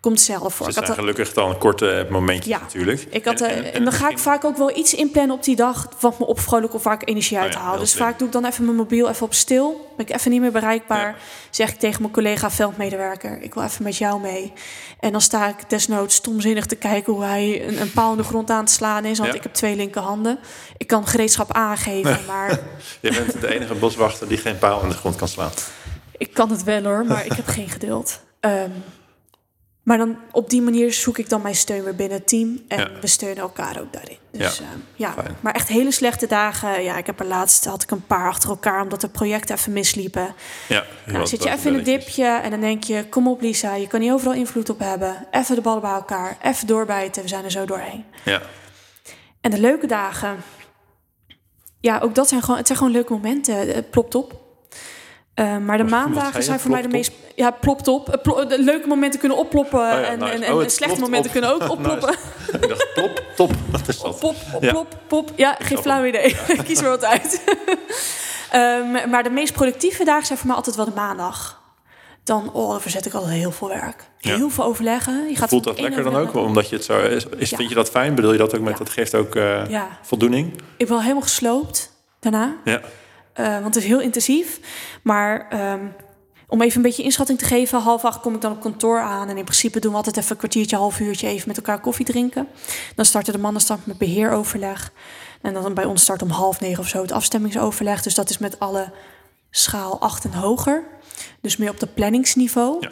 komt 0.00 0.20
zelf 0.20 0.54
voor. 0.54 0.66
Het 0.66 0.74
zijn 0.74 0.86
gelukkig 0.86 1.32
dan 1.32 1.50
een 1.50 1.58
korte 1.58 2.06
momentje 2.10 2.50
ja, 2.50 2.58
natuurlijk. 2.58 3.06
Ik 3.10 3.24
had, 3.24 3.40
en, 3.40 3.48
en, 3.48 3.72
en, 3.72 3.84
dan 3.84 3.92
ga 3.92 4.08
ik 4.08 4.18
vaak 4.18 4.44
ook 4.44 4.56
wel 4.56 4.76
iets 4.76 4.94
inplannen 4.94 5.36
op 5.36 5.44
die 5.44 5.56
dag... 5.56 5.88
wat 6.00 6.18
me 6.18 6.26
opvrolijk 6.26 6.74
of 6.74 6.82
waar 6.82 6.94
ik 6.94 7.08
energie 7.08 7.38
uit 7.38 7.54
oh 7.54 7.60
haal. 7.60 7.78
dus 7.78 7.94
vaak 7.94 8.18
doe 8.18 8.26
ik 8.26 8.32
dan 8.32 8.44
even 8.44 8.64
mijn 8.64 8.76
mobiel 8.76 9.08
even 9.08 9.26
op 9.26 9.34
stil. 9.34 9.92
Ben 9.96 10.06
ik 10.06 10.14
even 10.14 10.30
niet 10.30 10.40
meer 10.40 10.52
bereikbaar. 10.52 11.16
Zeg 11.50 11.70
ik 11.70 11.78
tegen 11.78 12.00
mijn 12.00 12.12
collega 12.12 12.50
veldmedewerker... 12.50 13.42
ik 13.42 13.54
wil 13.54 13.62
even 13.62 13.84
met 13.84 13.96
jou 13.96 14.20
mee. 14.20 14.52
En 15.00 15.12
dan 15.12 15.20
sta 15.20 15.48
ik 15.48 15.70
desnoods 15.70 16.14
stomzinnig 16.14 16.66
te 16.66 16.76
kijken... 16.76 17.12
hoe 17.12 17.24
hij 17.24 17.68
een, 17.68 17.80
een 17.80 17.92
paal 17.92 18.10
in 18.10 18.16
de 18.16 18.24
grond 18.24 18.50
aan 18.50 18.64
te 18.64 18.72
slaan 18.72 19.04
is. 19.04 19.18
Want 19.18 19.34
ik 19.34 19.42
heb 19.42 19.54
twee 19.54 19.76
linkerhanden. 19.76 20.38
Ik 20.76 20.86
kan 20.86 21.06
gereedschap 21.06 21.52
aangeven, 21.52 22.18
maar... 22.26 22.50
Je 23.00 23.12
bent 23.12 23.40
de 23.40 23.54
enige 23.54 23.74
boswachter 23.74 24.28
die 24.28 24.38
geen 24.38 24.58
paal 24.58 24.82
in 24.82 24.88
de 24.88 24.94
grond 24.94 25.16
kan 25.16 25.28
slaan. 25.28 25.50
Ik 26.18 26.34
kan 26.34 26.50
het 26.50 26.64
wel 26.64 26.82
hoor, 26.82 27.04
maar 27.04 27.24
ik 27.24 27.32
heb 27.32 27.46
geen 27.46 27.68
geduld. 27.68 28.20
Um, 28.40 28.72
maar 29.88 29.98
dan 29.98 30.16
op 30.32 30.50
die 30.50 30.62
manier 30.62 30.92
zoek 30.92 31.18
ik 31.18 31.28
dan 31.28 31.42
mijn 31.42 31.54
steun 31.54 31.84
weer 31.84 31.94
binnen 31.94 32.18
het 32.18 32.28
team. 32.28 32.60
En 32.68 33.00
we 33.00 33.06
steunen 33.06 33.42
elkaar 33.42 33.80
ook 33.80 33.92
daarin. 33.92 34.16
Dus 34.30 34.58
ja, 34.58 34.64
uh, 34.64 34.68
ja. 34.96 35.14
maar 35.40 35.54
echt 35.54 35.68
hele 35.68 35.90
slechte 35.90 36.26
dagen. 36.26 36.82
Ja, 36.82 36.96
ik 36.96 37.06
heb 37.06 37.20
er 37.20 37.26
laatst 37.26 37.64
had 37.64 37.82
ik 37.82 37.90
een 37.90 38.06
paar 38.06 38.28
achter 38.28 38.48
elkaar 38.48 38.82
omdat 38.82 39.00
de 39.00 39.08
projecten 39.08 39.56
even 39.56 39.72
misliepen. 39.72 40.34
Ja, 40.68 40.84
nou, 41.06 41.26
zit 41.26 41.42
je 41.42 41.50
even 41.50 41.72
in 41.72 41.78
een 41.78 41.84
dipje 41.84 42.24
en 42.24 42.50
dan 42.50 42.60
denk 42.60 42.84
je: 42.84 43.08
kom 43.08 43.28
op, 43.28 43.40
Lisa, 43.40 43.74
je 43.74 43.86
kan 43.86 44.00
niet 44.00 44.10
overal 44.10 44.34
invloed 44.34 44.70
op 44.70 44.78
hebben. 44.78 45.26
Even 45.30 45.54
de 45.54 45.60
ballen 45.60 45.80
bij 45.80 45.90
elkaar, 45.90 46.36
even 46.42 46.66
doorbijten. 46.66 47.22
We 47.22 47.28
zijn 47.28 47.44
er 47.44 47.50
zo 47.50 47.64
doorheen. 47.64 48.04
Ja. 48.24 48.42
En 49.40 49.50
de 49.50 49.60
leuke 49.60 49.86
dagen, 49.86 50.36
ja, 51.80 51.98
ook 51.98 52.14
dat 52.14 52.28
zijn 52.28 52.40
gewoon, 52.40 52.56
het 52.56 52.66
zijn 52.66 52.78
gewoon 52.78 52.92
leuke 52.92 53.12
momenten. 53.12 53.56
Het 53.56 53.90
plopt 53.90 54.14
op. 54.14 54.47
Uh, 55.38 55.56
maar 55.56 55.76
de 55.76 55.84
maandagen 55.84 56.42
zijn 56.42 56.60
voor 56.60 56.70
mij 56.70 56.82
de 56.82 56.88
meest. 56.88 57.12
Ja, 57.34 57.50
plopt 57.50 57.88
op. 57.88 58.20
Uh, 58.26 58.48
de 58.48 58.62
leuke 58.62 58.86
momenten 58.88 59.20
kunnen 59.20 59.38
opploppen. 59.38 59.78
Oh 59.78 59.86
ja, 59.86 60.02
en, 60.02 60.18
nice. 60.18 60.32
en, 60.32 60.42
en, 60.42 60.52
oh, 60.54 60.62
en 60.62 60.70
slechte 60.70 61.00
momenten 61.00 61.26
op. 61.26 61.32
kunnen 61.32 61.52
ook 61.52 61.70
opploppen. 61.70 62.08
nice. 62.52 62.58
Ik 62.60 62.68
dacht, 62.68 62.92
plop, 62.94 63.22
top. 63.36 63.52
Wat 63.70 63.88
is 63.88 64.00
dat? 64.00 64.18
Pop, 64.18 64.34
ja. 64.60 64.70
plop, 64.70 64.98
pop. 65.06 65.32
Ja, 65.36 65.56
geen 65.58 65.78
flauw 65.78 66.04
idee. 66.04 66.36
Ja. 66.56 66.62
Kies 66.62 66.80
er 66.80 66.88
wat 66.88 67.04
uit. 67.04 67.42
um, 68.54 69.10
maar 69.10 69.22
de 69.22 69.30
meest 69.30 69.52
productieve 69.52 70.04
dagen 70.04 70.26
zijn 70.26 70.38
voor 70.38 70.46
mij 70.46 70.56
altijd 70.56 70.76
wel 70.76 70.84
de 70.84 70.92
maandag. 70.94 71.60
Dan, 72.24 72.52
oh, 72.52 72.70
dan 72.70 72.80
verzet 72.80 73.06
ik 73.06 73.14
altijd 73.14 73.32
heel 73.32 73.52
veel 73.52 73.68
werk. 73.68 74.10
Heel 74.18 74.50
veel 74.50 74.64
overleggen. 74.64 75.28
Je 75.28 75.36
gaat 75.36 75.48
Voelt 75.48 75.64
dat 75.64 75.80
lekker 75.80 76.02
dan 76.02 76.16
ook? 76.16 76.34
Omdat 76.34 76.68
je 76.68 76.76
het 76.76 76.84
zo 76.84 77.00
is, 77.00 77.26
is 77.36 77.48
Vind 77.48 77.68
je 77.68 77.74
dat 77.74 77.90
fijn? 77.90 78.14
Bedoel 78.14 78.32
je 78.32 78.38
dat 78.38 78.54
ook 78.54 78.60
met 78.60 78.78
dat 78.78 78.90
geeft 78.90 79.14
ook 79.14 79.34
uh, 79.34 79.62
voldoening? 80.02 80.60
Ik 80.76 80.86
ben 80.86 81.00
helemaal 81.00 81.22
gesloopt 81.22 81.92
daarna. 82.20 82.56
Ja. 82.64 82.80
Uh, 83.40 83.52
want 83.52 83.74
het 83.74 83.76
is 83.76 83.84
heel 83.84 84.00
intensief. 84.00 84.60
Maar 85.02 85.48
um, 85.72 85.92
om 86.48 86.62
even 86.62 86.76
een 86.76 86.82
beetje 86.82 87.02
inschatting 87.02 87.38
te 87.38 87.44
geven, 87.44 87.80
half 87.80 88.04
acht 88.04 88.20
kom 88.20 88.34
ik 88.34 88.40
dan 88.40 88.52
op 88.52 88.60
kantoor 88.60 89.00
aan. 89.00 89.28
En 89.28 89.36
in 89.36 89.44
principe 89.44 89.80
doen 89.80 89.90
we 89.90 89.96
altijd 89.96 90.16
even 90.16 90.30
een 90.30 90.36
kwartiertje, 90.36 90.76
half 90.76 91.00
uurtje 91.00 91.28
even 91.28 91.48
met 91.48 91.56
elkaar 91.56 91.80
koffie 91.80 92.06
drinken. 92.06 92.48
Dan 92.94 93.04
starten 93.04 93.32
de 93.32 93.38
mannen 93.38 93.62
start 93.62 93.86
met 93.86 93.98
beheeroverleg. 93.98 94.92
En 95.42 95.52
dan 95.54 95.74
bij 95.74 95.84
ons 95.84 96.02
start 96.02 96.22
om 96.22 96.30
half 96.30 96.60
negen 96.60 96.78
of 96.78 96.88
zo 96.88 97.02
het 97.02 97.12
afstemmingsoverleg. 97.12 98.02
Dus 98.02 98.14
dat 98.14 98.30
is 98.30 98.38
met 98.38 98.58
alle 98.58 98.92
schaal 99.50 100.00
8 100.00 100.24
en 100.24 100.32
hoger. 100.32 100.84
Dus 101.40 101.56
meer 101.56 101.70
op 101.70 101.80
de 101.80 101.86
planningsniveau. 101.86 102.76
Ja. 102.80 102.90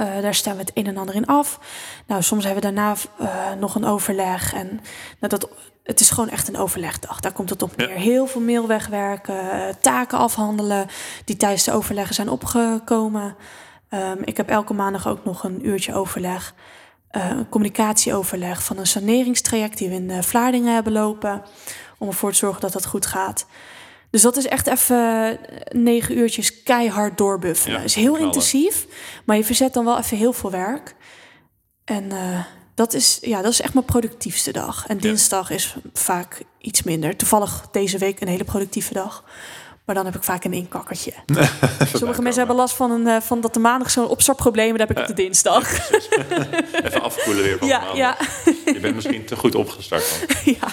Uh, 0.00 0.20
daar 0.20 0.34
staan 0.34 0.54
we 0.54 0.60
het 0.60 0.70
een 0.74 0.86
en 0.86 0.96
ander 0.96 1.14
in 1.14 1.26
af. 1.26 1.58
Nou, 2.06 2.22
soms 2.22 2.44
hebben 2.44 2.62
we 2.62 2.72
daarna 2.72 2.96
uh, 3.20 3.52
nog 3.58 3.74
een 3.74 3.84
overleg. 3.84 4.54
En 4.54 4.66
nou, 5.18 5.38
dat, 5.38 5.48
het 5.82 6.00
is 6.00 6.10
gewoon 6.10 6.28
echt 6.28 6.48
een 6.48 6.56
overlegdag. 6.56 7.20
Daar 7.20 7.32
komt 7.32 7.50
het 7.50 7.62
op 7.62 7.76
neer. 7.76 7.88
Heel 7.88 8.26
veel 8.26 8.40
mail 8.40 8.66
wegwerken, 8.66 9.36
taken 9.80 10.18
afhandelen 10.18 10.86
die 11.24 11.36
tijdens 11.36 11.64
de 11.64 11.72
overleggen 11.72 12.14
zijn 12.14 12.28
opgekomen. 12.28 13.36
Um, 13.90 14.18
ik 14.24 14.36
heb 14.36 14.48
elke 14.48 14.74
maandag 14.74 15.08
ook 15.08 15.24
nog 15.24 15.44
een 15.44 15.66
uurtje 15.66 15.94
overleg. 15.94 16.54
Uh, 17.12 17.28
een 17.28 17.48
communicatieoverleg 17.48 18.62
van 18.64 18.78
een 18.78 18.86
saneringstraject 18.86 19.78
die 19.78 19.88
we 19.88 19.94
in 19.94 20.22
Vlaardingen 20.22 20.74
hebben 20.74 20.92
lopen. 20.92 21.42
Om 21.98 22.08
ervoor 22.08 22.30
te 22.30 22.36
zorgen 22.36 22.60
dat 22.60 22.72
dat 22.72 22.86
goed 22.86 23.06
gaat. 23.06 23.46
Dus 24.10 24.22
dat 24.22 24.36
is 24.36 24.46
echt 24.46 24.66
even 24.66 25.38
negen 25.68 26.18
uurtjes 26.18 26.62
keihard 26.62 27.18
doorbuffelen. 27.18 27.78
Ja, 27.78 27.84
is 27.84 27.94
heel 27.94 28.16
intensief, 28.16 28.86
maar 29.24 29.36
je 29.36 29.44
verzet 29.44 29.72
dan 29.72 29.84
wel 29.84 29.98
even 29.98 30.16
heel 30.16 30.32
veel 30.32 30.50
werk. 30.50 30.94
En 31.84 32.04
uh, 32.04 32.44
dat 32.74 32.94
is, 32.94 33.18
ja, 33.20 33.42
dat 33.42 33.52
is 33.52 33.60
echt 33.60 33.74
mijn 33.74 33.86
productiefste 33.86 34.52
dag. 34.52 34.86
En 34.86 34.98
dinsdag 34.98 35.50
is 35.50 35.76
vaak 35.92 36.42
iets 36.58 36.82
minder. 36.82 37.16
Toevallig 37.16 37.68
deze 37.70 37.98
week 37.98 38.20
een 38.20 38.28
hele 38.28 38.44
productieve 38.44 38.92
dag. 38.92 39.24
Maar 39.84 39.94
dan 39.94 40.04
heb 40.04 40.14
ik 40.14 40.22
vaak 40.22 40.44
een 40.44 40.52
inkakkertje. 40.52 41.12
Sommige 41.94 42.22
mensen 42.22 42.38
hebben 42.38 42.56
last 42.56 42.74
van, 42.74 42.90
een, 42.90 43.06
uh, 43.06 43.20
van 43.20 43.40
dat 43.40 43.54
de 43.54 43.60
maandag 43.60 43.90
zo'n 43.90 44.08
opstartprobleem. 44.08 44.76
Dat 44.76 44.88
heb 44.88 44.90
ik 44.90 44.98
op 44.98 45.06
de 45.06 45.22
dinsdag. 45.22 45.90
Even 46.84 47.02
afkoelen 47.02 47.42
weer 47.42 47.58
van 47.58 47.68
ja, 47.68 47.94
ja. 47.94 48.16
Je 48.64 48.78
bent 48.80 48.94
misschien 48.94 49.24
te 49.24 49.36
goed 49.36 49.54
opgestart. 49.54 50.26
Dan. 50.26 50.54
ja. 50.60 50.68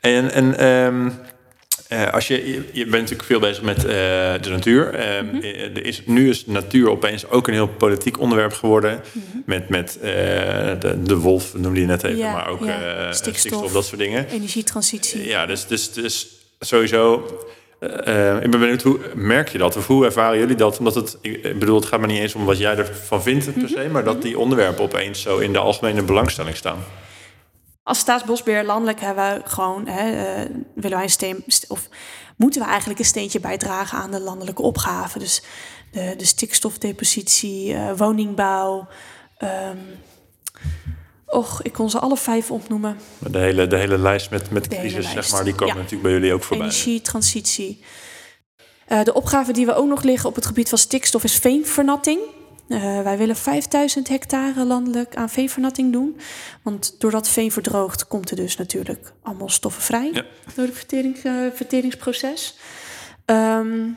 En, 0.00 0.32
en 0.32 0.66
um, 0.66 1.20
uh, 1.92 2.12
als 2.12 2.28
je, 2.28 2.54
je, 2.72 2.82
bent 2.84 2.90
natuurlijk 2.90 3.22
veel 3.22 3.40
bezig 3.40 3.62
met 3.62 3.76
uh, 3.76 3.84
de 3.84 4.48
natuur. 4.48 4.94
Uh, 4.94 5.20
mm 5.20 5.30
-hmm. 5.30 5.42
er 5.42 5.84
is, 5.86 6.02
nu 6.04 6.28
is 6.28 6.46
natuur 6.46 6.90
opeens 6.90 7.28
ook 7.28 7.48
een 7.48 7.54
heel 7.54 7.68
politiek 7.68 8.20
onderwerp 8.20 8.52
geworden. 8.52 9.00
Mm 9.12 9.22
-hmm. 9.32 9.42
Met, 9.46 9.68
met 9.68 9.98
de, 10.00 11.02
de 11.02 11.16
wolf, 11.16 11.54
noemde 11.54 11.80
je 11.80 11.86
net 11.86 12.02
even, 12.02 12.18
ja, 12.18 12.32
maar 12.32 12.48
ook 12.48 12.64
ja. 12.64 13.12
stikstof, 13.12 13.36
stikstof, 13.36 13.72
dat 13.72 13.86
soort 13.86 14.00
dingen. 14.00 14.28
Energietransitie. 14.28 15.26
ja, 15.26 15.46
dus, 15.46 15.66
dus, 15.66 15.92
dus 15.92 16.26
sowieso. 16.60 17.26
ik 18.40 18.50
ben 18.50 18.60
benieuwd, 18.60 18.82
hoe 18.82 18.98
merk 19.14 19.48
je 19.48 19.58
dat? 19.58 19.76
Of 19.76 19.86
hoe 19.86 20.04
ervaren 20.04 20.38
jullie 20.38 20.56
dat? 20.56 20.78
Omdat 20.78 20.94
het, 20.94 21.18
ik 21.20 21.58
bedoel, 21.58 21.76
het 21.76 21.86
gaat 21.86 21.98
maar 21.98 22.08
niet 22.08 22.20
eens 22.20 22.34
om 22.34 22.44
wat 22.44 22.58
jij 22.58 22.76
ervan 22.76 23.22
vindt 23.22 23.44
per 23.44 23.62
mhm. 23.62 23.72
se, 23.72 23.88
maar 23.90 24.04
dat 24.04 24.14
mhm. 24.14 24.22
die 24.22 24.38
onderwerpen 24.38 24.84
opeens 24.84 25.22
zo 25.22 25.38
in 25.38 25.52
de 25.52 25.58
algemene 25.58 26.02
belangstelling 26.02 26.56
staan. 26.56 26.78
Als 27.88 27.98
staatsbosbeheer 27.98 28.64
landelijk 28.64 29.00
hebben 29.00 29.34
we 29.34 29.40
gewoon, 29.44 29.86
hè, 29.86 30.10
uh, 30.10 30.50
willen 30.74 30.96
wij 30.96 31.02
een 31.02 31.10
steen, 31.10 31.44
of 31.68 31.88
moeten 32.36 32.60
we 32.62 32.68
eigenlijk 32.68 32.98
een 32.98 33.04
steentje 33.04 33.40
bijdragen 33.40 33.98
aan 33.98 34.10
de 34.10 34.20
landelijke 34.20 34.62
opgave. 34.62 35.18
Dus 35.18 35.42
de, 35.92 36.14
de 36.16 36.24
stikstofdepositie, 36.24 37.72
uh, 37.72 37.92
woningbouw. 37.96 38.88
Um, 39.38 39.78
och, 41.26 41.62
ik 41.62 41.72
kon 41.72 41.90
ze 41.90 41.98
alle 41.98 42.16
vijf 42.16 42.50
opnoemen. 42.50 42.98
De 43.18 43.38
hele, 43.38 43.66
de 43.66 43.76
hele 43.76 43.98
lijst 43.98 44.30
met, 44.30 44.50
met 44.50 44.68
crisis, 44.68 45.10
zeg 45.10 45.30
maar, 45.30 45.44
die 45.44 45.54
komen 45.54 45.76
natuurlijk 45.76 46.02
bij 46.02 46.12
jullie 46.12 46.32
ook 46.32 46.44
voorbij. 46.44 46.66
Energietransitie. 46.66 47.84
Uh, 48.88 49.02
de 49.02 49.14
opgave 49.14 49.52
die 49.52 49.66
we 49.66 49.74
ook 49.74 49.88
nog 49.88 50.02
liggen 50.02 50.28
op 50.28 50.34
het 50.34 50.46
gebied 50.46 50.68
van 50.68 50.78
stikstof 50.78 51.24
is 51.24 51.36
veenvernatting. 51.36 52.20
Uh, 52.68 53.02
wij 53.02 53.18
willen 53.18 53.36
5000 53.36 54.08
hectare 54.08 54.64
landelijk 54.64 55.16
aan 55.16 55.28
veenvernatting 55.28 55.92
doen. 55.92 56.20
Want 56.62 57.00
doordat 57.00 57.28
veen 57.28 57.52
verdroogt, 57.52 58.06
komt 58.06 58.30
er 58.30 58.36
dus 58.36 58.56
natuurlijk 58.56 59.12
allemaal 59.22 59.48
stoffen 59.48 59.82
vrij 59.82 60.10
ja. 60.12 60.24
door 60.54 60.66
het 60.66 60.92
uh, 61.24 61.32
verteringsproces. 61.54 62.56
Um, 63.26 63.96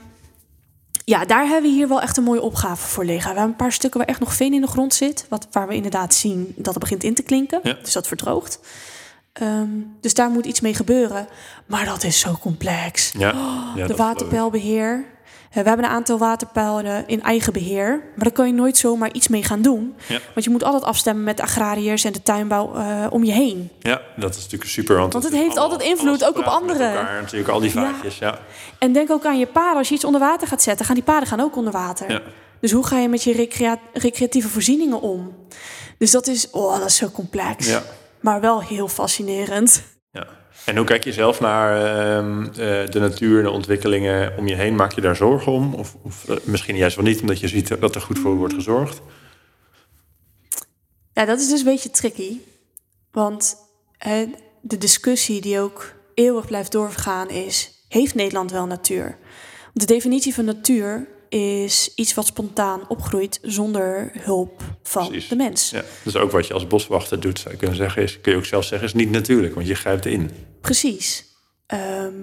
ja, 1.06 1.26
daar 1.26 1.46
hebben 1.46 1.70
we 1.70 1.76
hier 1.78 1.88
wel 1.88 2.02
echt 2.02 2.18
een 2.18 2.24
mooie 2.24 2.42
opgave 2.42 2.88
voor 2.88 3.06
liggen. 3.06 3.32
We 3.32 3.38
hebben 3.38 3.52
een 3.54 3.66
paar 3.66 3.72
stukken 3.72 4.00
waar 4.00 4.10
echt 4.10 4.20
nog 4.20 4.34
veen 4.34 4.54
in 4.54 4.62
de 4.62 4.68
grond 4.68 4.94
zit. 4.94 5.26
Wat, 5.30 5.48
waar 5.52 5.68
we 5.68 5.76
inderdaad 5.76 6.14
zien 6.14 6.54
dat 6.56 6.74
het 6.74 6.84
begint 6.84 7.04
in 7.04 7.14
te 7.14 7.24
klinken. 7.24 7.60
Ja. 7.64 7.78
Dus 7.82 7.94
dat 7.94 8.08
verdroogt. 8.08 8.60
Um, 9.42 9.98
dus 10.02 10.14
daar 10.14 10.30
moet 10.30 10.46
iets 10.46 10.62
mee 10.62 10.74
gebeuren. 10.74 11.28
Maar 11.66 11.86
dat 11.86 12.04
is 12.04 12.20
zo 12.20 12.38
complex. 12.42 13.12
Ja. 13.18 13.32
Oh, 13.32 13.88
de 13.88 13.96
waterpeilbeheer. 13.96 15.06
Eh, 15.52 15.62
we 15.62 15.68
hebben 15.68 15.86
een 15.86 15.92
aantal 15.92 16.18
waterpijlen 16.18 17.08
in 17.08 17.22
eigen 17.22 17.54
beheer. 17.54 17.90
Maar 17.90 18.24
daar 18.24 18.32
kan 18.32 18.48
je 18.48 18.54
nooit 18.54 18.78
zomaar 18.78 19.14
iets 19.14 19.28
mee 19.28 19.44
gaan 19.44 19.62
doen. 19.62 19.96
Ja. 20.08 20.20
Want 20.34 20.46
je 20.46 20.52
moet 20.52 20.64
altijd 20.64 20.84
afstemmen 20.84 21.24
met 21.24 21.38
de 21.38 21.44
agrariërs 21.44 22.04
en 22.04 22.14
de 22.14 22.24
tuinbouw 22.24 22.76
uh, 22.76 23.08
om 23.10 23.24
je 23.24 23.32
heen. 23.32 23.72
Ja, 23.80 24.02
dat 24.16 24.36
is 24.36 24.42
natuurlijk 24.44 24.72
super. 24.72 24.98
Want, 24.98 25.14
want 25.14 25.26
het, 25.26 25.34
heeft 25.34 25.58
altijd 25.58 25.82
invloed, 25.82 26.26
ook 26.26 26.38
op 26.38 26.44
anderen. 26.44 26.98
Elkaar, 26.98 27.22
natuurlijk 27.22 27.50
al 27.50 27.60
die 27.60 27.72
vaatjes, 27.72 28.18
ja. 28.18 28.28
ja. 28.28 28.40
En 28.80 28.94
denk 28.94 29.12
ook 29.12 29.26
aan 29.26 29.40
je 29.40 29.48
paden. 29.48 29.78
Als 29.78 29.90
je 29.90 29.96
iets 29.96 30.06
onder 30.06 30.22
water 30.22 30.48
gaat 30.48 30.62
zetten, 30.62 30.86
gaan 30.86 30.96
die 30.96 31.04
paden 31.04 31.28
gaan 31.28 31.40
ook 31.40 31.56
onder 31.56 31.74
water. 31.74 32.12
Ja. 32.12 32.22
Dus 32.60 32.72
hoe 32.72 32.86
ga 32.86 32.98
je 32.98 33.10
met 33.10 33.24
je 33.24 33.34
recrea 33.34 33.80
recreatieve 33.94 34.50
voorzieningen 34.50 35.02
om? 35.02 35.36
Dus 35.98 36.12
dat 36.12 36.28
is, 36.28 36.50
oh, 36.50 36.78
dat 36.80 36.88
is 36.88 36.96
zo 36.96 37.10
complex. 37.10 37.68
Ja. 37.68 37.82
Maar 38.20 38.42
wel 38.42 38.62
heel 38.62 38.88
fascinerend. 38.88 39.84
Ja. 40.12 40.28
En 40.66 40.78
hoe 40.78 40.86
kijk 40.86 41.04
je 41.04 41.14
zelf 41.14 41.40
naar 41.40 41.78
uh, 41.78 42.46
de 42.90 43.00
natuur 43.00 43.38
en 43.38 43.44
de 43.44 43.50
ontwikkelingen 43.50 44.38
om 44.38 44.48
je 44.48 44.56
heen? 44.56 44.76
Maak 44.76 44.92
je 44.92 45.02
daar 45.02 45.16
zorgen 45.16 45.52
om? 45.52 45.74
Of, 45.74 45.96
of 46.04 46.30
uh, 46.30 46.36
misschien 46.44 46.76
juist 46.76 46.96
wel 46.96 47.06
niet, 47.06 47.22
omdat 47.22 47.40
je 47.40 47.48
ziet 47.48 47.82
dat 47.82 47.96
er 47.96 48.02
goed 48.02 48.20
voor 48.20 48.36
wordt 48.36 48.54
gezorgd? 48.54 49.02
Ja, 51.14 51.26
dat 51.26 51.40
is 51.40 51.50
dus 51.50 51.60
een 51.60 51.66
beetje 51.66 51.92
tricky. 51.92 52.38
Want 53.12 53.56
de 54.62 54.78
discussie 54.78 55.42
die 55.42 55.60
ook 55.60 55.94
eeuwig 56.14 56.46
blijft 56.46 56.72
doorgaan 56.72 57.30
is: 57.30 57.86
heeft 57.88 58.16
Nederland 58.16 58.52
wel 58.52 58.66
natuur? 58.66 59.18
De 59.74 59.86
definitie 59.86 60.34
van 60.34 60.46
natuur 60.46 61.08
is 61.30 61.92
iets 61.96 62.14
wat 62.14 62.26
spontaan 62.26 62.88
opgroeit 62.88 63.40
zonder 63.42 64.12
hulp 64.20 64.62
van 64.84 65.08
Precies. 65.08 65.30
de 65.30 65.36
mens. 65.36 65.70
Ja. 65.70 65.84
Dus 66.04 66.16
ook 66.16 66.32
wat 66.32 66.48
je 66.48 66.54
als 66.54 66.68
boswachter 66.68 67.20
doet, 67.20 67.40
zou 67.40 67.54
je 67.54 67.60
kunnen 67.60 67.78
zeggen, 67.78 68.04
is, 68.04 68.22
kun 68.22 68.32
je 68.32 68.38
ook 68.38 68.46
zelf 68.46 68.66
zeggen, 68.66 68.88
is 68.88 68.94
niet 68.94 69.12
natuurlijk, 69.12 69.56
want 69.56 69.68
je 69.68 69.76
grijpt 69.76 70.06
in. 70.06 70.32
Precies. 70.62 71.26
Ehm, 71.68 72.16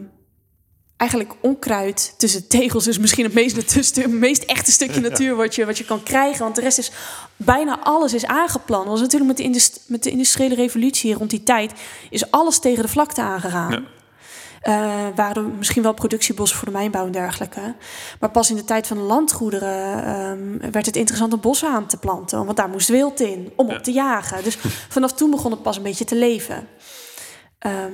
eigenlijk 0.97 1.34
onkruid 1.41 2.14
tussen 2.16 2.49
tegels 2.49 2.86
is 2.86 2.99
misschien 2.99 3.24
het 3.24 3.34
meest, 3.34 3.57
het 3.97 4.11
meest 4.11 4.43
echte 4.43 4.72
stukje 4.72 5.01
natuur 5.11 5.36
wat 5.36 5.55
je, 5.55 5.66
wat 5.66 5.78
je 5.78 5.84
kan 5.84 6.03
krijgen. 6.03 6.43
Want 6.43 6.55
de 6.55 6.61
rest 6.61 6.78
is 6.78 6.91
bijna 7.36 7.80
alles 7.82 8.14
is 8.14 8.26
aangeplant. 8.26 8.82
Dat 8.82 8.93
was 8.93 9.01
natuurlijk 9.01 9.39
met 9.41 9.53
de, 9.55 9.70
met 9.86 10.03
de 10.03 10.11
industriële 10.11 10.55
revolutie 10.55 11.14
rond 11.14 11.30
die 11.30 11.43
tijd 11.43 11.72
is 12.11 12.30
alles 12.30 12.59
tegen 12.59 12.82
de 12.82 12.89
vlakte 12.89 13.22
aangegaan. 13.22 13.70
Ja. 13.72 13.82
Eh, 14.59 15.07
waren 15.14 15.59
misschien 15.59 15.82
wel 15.82 15.93
productiebossen 15.95 16.59
voor 16.59 16.66
de 16.66 16.72
mijnbouw 16.74 17.07
en 17.07 17.12
dergelijke. 17.12 17.74
Maar 18.20 18.30
pas 18.30 18.51
in 18.51 18.57
de 18.57 18.64
tijd 18.64 18.86
van 18.86 18.97
de 18.97 19.03
landgoederen 19.03 20.05
ehm, 20.05 20.70
werd 20.72 20.86
het 20.86 20.97
interessant 20.97 21.32
om 21.32 21.41
bossen 21.41 21.68
aan 21.68 21.86
te 21.86 21.97
planten. 21.97 22.45
Want 22.45 22.57
daar 22.57 22.68
moest 22.68 22.89
wild 22.89 23.20
in, 23.20 23.53
om 23.57 23.68
Ja. 23.68 23.76
op 23.76 23.82
te 23.82 23.93
jagen. 23.93 24.45
Dus 24.45 24.59
vanaf 24.89 25.12
toen 25.12 25.30
begon 25.30 25.51
het 25.51 25.62
pas 25.62 25.76
een 25.76 25.82
beetje 25.82 26.05
te 26.05 26.14
leven. 26.16 26.68
Ehm, 27.59 27.93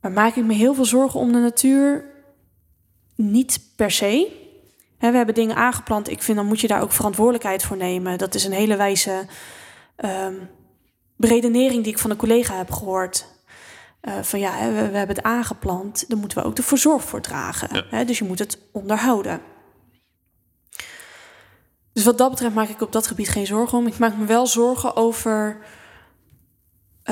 maar 0.00 0.12
maak 0.12 0.34
ik 0.34 0.44
me 0.44 0.54
heel 0.54 0.74
veel 0.74 0.84
zorgen 0.84 1.20
om 1.20 1.32
de 1.32 1.38
natuur? 1.38 2.04
Niet 3.16 3.60
per 3.76 3.90
se. 3.90 4.38
We 4.98 5.06
hebben 5.06 5.34
dingen 5.34 5.56
aangeplant. 5.56 6.10
Ik 6.10 6.22
vind 6.22 6.36
dan 6.36 6.46
moet 6.46 6.60
je 6.60 6.68
daar 6.68 6.82
ook 6.82 6.92
verantwoordelijkheid 6.92 7.62
voor 7.62 7.76
nemen. 7.76 8.18
Dat 8.18 8.34
is 8.34 8.44
een 8.44 8.52
hele 8.52 8.76
wijze 8.76 9.26
beredenering 11.16 11.82
die 11.82 11.92
ik 11.92 11.98
van 11.98 12.10
een 12.10 12.16
collega 12.16 12.56
heb 12.56 12.70
gehoord. 12.70 13.26
Eh, 14.00 14.14
van 14.22 14.40
ja, 14.40 14.58
we, 14.58 14.88
we 14.90 14.96
hebben 14.96 15.16
het 15.16 15.22
aangeplant, 15.22 16.08
daar 16.08 16.18
moeten 16.18 16.38
we 16.38 16.44
ook 16.44 16.56
de 16.56 16.62
verzorg 16.62 17.04
voor 17.04 17.20
dragen. 17.20 17.86
Ja. 17.90 18.04
Dus 18.04 18.18
je 18.18 18.24
moet 18.24 18.38
het 18.38 18.58
onderhouden. 18.72 19.40
Dus 21.92 22.04
wat 22.04 22.18
dat 22.18 22.30
betreft 22.30 22.54
maak 22.54 22.68
ik 22.68 22.80
op 22.80 22.92
dat 22.92 23.06
gebied 23.06 23.28
geen 23.28 23.46
zorgen 23.46 23.78
om. 23.78 23.86
Ik 23.86 23.98
maak 23.98 24.16
me 24.16 24.24
wel 24.24 24.46
zorgen 24.46 24.96
over. 24.96 25.58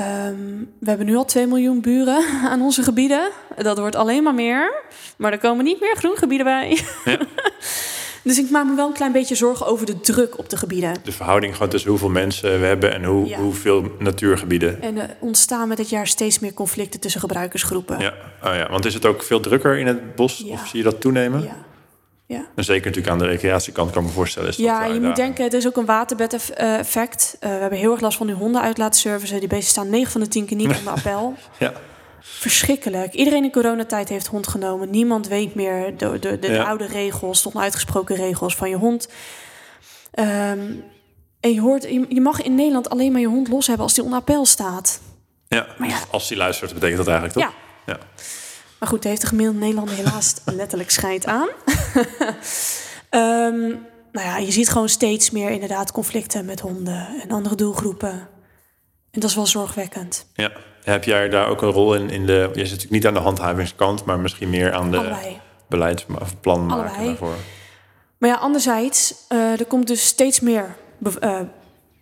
Ehm, 0.03 0.35
we 0.79 0.89
hebben 0.89 1.05
nu 1.05 1.15
al 1.15 1.25
2 1.25 1.47
miljoen 1.47 1.81
buren 1.81 2.25
aan 2.51 2.61
onze 2.61 2.83
gebieden. 2.83 3.29
Dat 3.57 3.77
wordt 3.79 3.95
alleen 3.95 4.23
maar 4.23 4.33
meer. 4.33 4.73
Maar 5.17 5.31
er 5.31 5.37
komen 5.39 5.63
niet 5.65 5.79
meer 5.79 5.95
groengebieden 5.95 6.45
bij. 6.45 6.79
Ja. 7.05 7.17
dus 8.23 8.37
ik 8.39 8.49
maak 8.49 8.65
me 8.65 8.75
wel 8.75 8.87
een 8.87 8.93
klein 8.93 9.11
beetje 9.11 9.35
zorgen 9.35 9.65
over 9.65 9.85
de 9.85 9.99
druk 9.99 10.37
op 10.37 10.49
de 10.49 10.57
gebieden. 10.57 10.93
De 11.03 11.11
verhouding 11.11 11.53
gewoon 11.53 11.69
tussen 11.69 11.89
hoeveel 11.89 12.09
mensen 12.09 12.59
we 12.59 12.65
hebben 12.65 12.93
en 12.93 13.03
hoe, 13.03 13.27
Ja. 13.27 13.37
hoeveel 13.37 13.91
natuurgebieden. 13.99 14.81
En 14.81 14.97
er 14.97 15.15
ontstaan 15.19 15.67
met 15.67 15.77
het 15.77 15.89
jaar 15.89 16.07
steeds 16.07 16.39
meer 16.39 16.53
conflicten 16.53 16.99
tussen 16.99 17.21
gebruikersgroepen. 17.21 17.99
Ja. 17.99 18.13
Oh 18.43 18.53
ja, 18.55 18.69
want 18.69 18.85
is 18.85 18.93
het 18.93 19.05
ook 19.05 19.23
veel 19.23 19.39
drukker 19.39 19.77
in 19.77 19.87
het 19.87 20.15
bos? 20.15 20.43
Ja. 20.45 20.53
Of 20.53 20.67
zie 20.67 20.77
je 20.77 20.83
dat 20.83 21.01
toenemen? 21.01 21.41
ja. 21.43 21.67
Ja. 22.29 22.45
En 22.55 22.63
zeker 22.63 22.85
natuurlijk 22.85 23.13
aan 23.13 23.19
de 23.19 23.25
recreatiekant 23.25 23.91
kan 23.91 24.01
ik 24.01 24.07
me 24.07 24.13
voorstellen. 24.13 24.49
Is 24.49 24.55
dat 24.55 24.65
Ja, 24.65 24.85
je 24.85 24.99
moet 24.99 25.15
denken, 25.15 25.43
het 25.43 25.53
is 25.53 25.67
ook 25.67 25.77
een 25.77 25.85
waterbed-effect. 25.85 27.37
Eh, 27.39 27.49
we 27.49 27.55
hebben 27.55 27.79
heel 27.79 27.91
erg 27.91 28.01
last 28.01 28.17
van 28.17 28.27
die 28.27 28.35
hondenuitlaatservice. 28.35 29.39
Die 29.39 29.47
beesten 29.47 29.69
staan 29.69 29.89
9 29.89 30.11
van 30.11 30.21
de 30.21 30.27
10 30.27 30.45
keer 30.45 30.57
niet 30.57 30.77
onder 30.77 30.93
appel. 30.93 31.33
Ja. 31.57 31.73
Verschrikkelijk. 32.21 33.13
Iedereen 33.13 33.43
in 33.43 33.51
coronatijd 33.51 34.09
heeft 34.09 34.27
hond 34.27 34.47
genomen. 34.47 34.89
Niemand 34.89 35.27
weet 35.27 35.55
meer 35.55 35.97
de, 35.97 36.19
de, 36.19 36.39
de, 36.39 36.51
Ja. 36.51 36.63
oude 36.63 36.85
regels, 36.85 37.43
de 37.43 37.49
onuitgesproken 37.53 38.15
regels 38.15 38.55
van 38.55 38.69
je 38.69 38.75
hond. 38.75 39.07
Ehm, 40.11 40.71
en 41.39 41.53
je, 41.53 41.61
hoort, 41.61 41.83
je, 41.83 42.05
je 42.09 42.21
mag 42.21 42.41
in 42.41 42.55
Nederland 42.55 42.89
alleen 42.89 43.11
maar 43.11 43.21
je 43.21 43.27
hond 43.27 43.47
los 43.47 43.67
hebben 43.67 43.85
als 43.85 43.93
die 43.93 44.03
onder 44.03 44.19
appel 44.19 44.45
staat. 44.45 45.01
Ja. 45.47 45.67
Maar 45.77 45.89
ja. 45.89 45.99
Als 46.11 46.27
die 46.27 46.37
luistert, 46.37 46.73
betekent 46.73 46.97
dat 46.97 47.07
eigenlijk 47.07 47.39
toch? 47.39 47.53
Ja. 47.85 47.93
Ja. 47.93 47.99
Maar 48.79 48.89
goed, 48.89 49.01
daar 49.01 49.09
heeft 49.11 49.21
de 49.21 49.27
gemiddelde 49.27 49.59
Nederlander 49.59 49.95
helaas 49.95 50.35
letterlijk 50.45 50.91
scheid 50.91 51.25
aan. 51.25 51.47
Ehm, 53.09 53.67
nou 54.11 54.27
ja, 54.27 54.37
je 54.37 54.51
ziet 54.51 54.69
gewoon 54.69 54.89
steeds 54.89 55.31
meer 55.31 55.49
inderdaad 55.49 55.91
conflicten 55.91 56.45
met 56.45 56.59
honden 56.59 57.07
en 57.23 57.31
andere 57.31 57.55
doelgroepen. 57.55 58.11
En 59.11 59.19
dat 59.19 59.29
is 59.29 59.35
wel 59.35 59.45
zorgwekkend. 59.45 60.25
Ja. 60.33 60.51
Heb 60.83 61.03
jij 61.03 61.29
daar 61.29 61.47
ook 61.47 61.61
een 61.61 61.69
rol 61.69 61.95
in? 61.95 62.09
in 62.09 62.25
de, 62.25 62.33
je 62.33 62.59
zit 62.59 62.69
natuurlijk 62.69 62.91
niet 62.91 63.07
aan 63.07 63.13
de 63.13 63.19
handhavingskant, 63.19 64.05
maar 64.05 64.19
misschien 64.19 64.49
meer 64.49 64.73
aan 64.73 64.91
de 64.91 64.97
Allebei. 64.97 65.39
beleids- 65.69 66.05
of 66.19 66.39
plan 66.39 66.65
maken 66.65 66.83
Allebei. 66.83 67.07
daarvoor. 67.07 67.35
Maar 68.17 68.29
ja, 68.29 68.35
anderzijds, 68.35 69.15
eh, 69.27 69.59
er 69.59 69.65
komt 69.65 69.87
dus 69.87 70.05
steeds 70.05 70.39
meer 70.39 70.75
eh, 71.19 71.39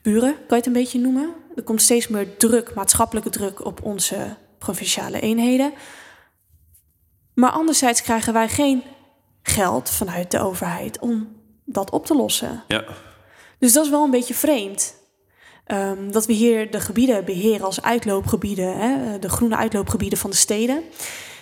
buren, 0.02 0.34
kan 0.34 0.44
je 0.48 0.56
het 0.56 0.66
een 0.66 0.74
beetje 0.74 1.00
noemen. 1.00 1.34
Er 1.56 1.64
komt 1.64 1.82
steeds 1.82 2.08
meer 2.08 2.38
druk, 2.38 2.74
maatschappelijke 2.74 3.30
druk 3.30 3.66
op 3.66 3.84
onze 3.84 4.36
provinciale 4.58 5.20
eenheden. 5.20 5.74
Maar 7.38 7.52
anderzijds 7.52 8.02
krijgen 8.02 8.34
wij 8.34 8.50
geen 8.50 8.84
geld 9.42 9.90
vanuit 9.90 10.32
de 10.32 10.40
overheid 10.40 11.00
om 11.00 11.36
dat 11.66 11.90
op 11.92 12.06
te 12.06 12.16
lossen. 12.16 12.64
Ja. 12.68 12.84
Dus 13.60 13.74
dat 13.74 13.86
is 13.86 13.92
wel 13.92 14.04
een 14.04 14.12
beetje 14.12 14.34
vreemd. 14.34 14.96
Ehm, 15.66 16.12
dat 16.12 16.26
we 16.26 16.34
hier 16.34 16.72
de 16.72 16.80
gebieden 16.80 17.26
beheren 17.26 17.66
als 17.66 17.82
uitloopgebieden, 17.82 18.78
hè, 18.78 19.20
de 19.20 19.30
groene 19.30 19.56
uitloopgebieden 19.56 20.18
van 20.18 20.30
de 20.30 20.36
steden. 20.36 20.84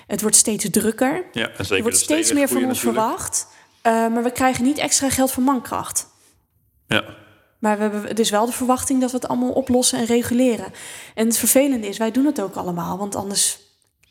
Het 0.08 0.22
wordt 0.22 0.36
steeds 0.36 0.70
drukker. 0.70 1.26
ja, 1.32 1.48
en 1.50 1.56
zeker 1.58 1.76
Er 1.76 1.82
wordt 1.82 1.98
steeds 1.98 2.34
meer 2.34 2.48
van 2.48 2.58
ons 2.66 2.68
natuurlijk. 2.68 2.98
verwacht. 2.98 3.48
Eh, 3.82 3.92
maar 3.94 4.24
we 4.24 4.32
krijgen 4.32 4.64
niet 4.64 4.78
extra 4.78 5.10
geld 5.10 5.32
voor 5.32 5.44
mankracht. 5.44 6.08
Ja. 6.88 7.04
Maar 7.60 7.76
we 7.76 7.82
hebben, 7.82 8.04
het 8.04 8.20
is 8.20 8.30
wel 8.30 8.46
de 8.46 8.52
verwachting 8.52 9.02
dat 9.02 9.12
we 9.12 9.18
het 9.18 9.28
allemaal 9.28 9.52
oplossen 9.52 10.00
en 10.00 10.06
reguleren. 10.06 10.74
En 11.14 11.28
het 11.28 11.38
vervelende 11.38 11.88
is, 11.88 11.98
wij 11.98 12.12
doen 12.12 12.26
het 12.26 12.42
ook 12.42 12.56
allemaal. 12.56 12.98
Want 12.98 13.16
anders, 13.16 13.60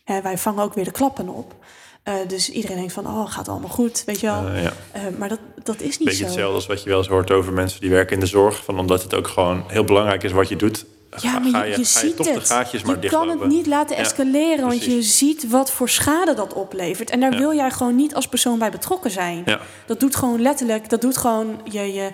hè, 0.04 0.22
wij 0.22 0.38
vangen 0.38 0.62
ook 0.64 0.74
weer 0.74 0.84
de 0.84 0.90
klappen 0.90 1.28
op. 1.28 1.54
Eh, 2.02 2.14
dus 2.28 2.50
iedereen 2.50 2.76
denkt 2.76 2.92
van, 2.92 3.06
oh, 3.06 3.30
gaat 3.32 3.48
allemaal 3.48 3.68
goed, 3.70 4.02
weet 4.06 4.20
je 4.20 4.26
wel. 4.26 4.46
Eh, 4.48 4.62
ja. 4.62 4.72
Eh, 4.92 5.02
maar 5.18 5.28
dat, 5.28 5.38
dat 5.62 5.80
is 5.80 5.98
niet 5.98 6.08
Beetje 6.08 6.14
zo. 6.18 6.24
hetzelfde 6.24 6.54
als 6.54 6.66
wat 6.66 6.82
je 6.82 6.88
wel 6.88 6.98
eens 6.98 7.08
hoort 7.08 7.30
over 7.30 7.52
mensen 7.52 7.80
die 7.80 7.90
werken 7.90 8.14
in 8.14 8.20
de 8.20 8.26
zorg. 8.26 8.64
Van 8.64 8.78
omdat 8.78 9.02
het 9.02 9.14
ook 9.14 9.28
gewoon 9.28 9.64
heel 9.68 9.84
belangrijk 9.84 10.22
is 10.22 10.32
wat 10.32 10.48
je 10.48 10.56
doet. 10.56 10.84
Ja, 11.10 11.18
ga, 11.30 11.38
maar 11.38 11.46
je, 11.46 11.50
ga 11.52 11.62
je, 11.78 11.84
ziet 11.84 12.16
toch 12.16 12.26
het. 12.26 12.34
de 12.34 12.40
gaatjes 12.40 12.82
maar 12.82 12.96
je 13.00 13.08
kan 13.08 13.28
het 13.28 13.46
niet 13.46 13.66
laten 13.66 13.96
Ja, 13.96 14.02
escaleren, 14.02 14.66
want 14.66 14.84
je 14.84 15.02
ziet 15.02 15.48
wat 15.48 15.70
voor 15.70 15.88
schade 15.88 16.34
dat 16.34 16.52
oplevert. 16.54 17.10
En 17.10 17.20
daar 17.20 17.32
Ja. 17.32 17.38
wil 17.38 17.54
jij 17.54 17.70
gewoon 17.70 17.96
niet 17.96 18.14
als 18.14 18.28
persoon 18.28 18.58
bij 18.58 18.70
betrokken 18.70 19.10
zijn. 19.10 19.44
Dat 19.86 20.00
doet 20.00 20.16
gewoon 20.16 20.42
letterlijk, 20.42 20.88
dat 20.88 21.00
doet 21.00 21.16
gewoon 21.16 21.60
je, 21.70 21.92
je, 21.92 22.12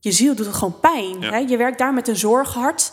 je 0.00 0.12
ziel 0.12 0.34
doet 0.34 0.46
gewoon 0.46 0.80
pijn. 0.80 1.22
Hè? 1.22 1.36
Je 1.38 1.56
werkt 1.56 1.78
daar 1.78 1.94
met 1.94 2.08
een 2.08 2.16
zorghart. 2.16 2.92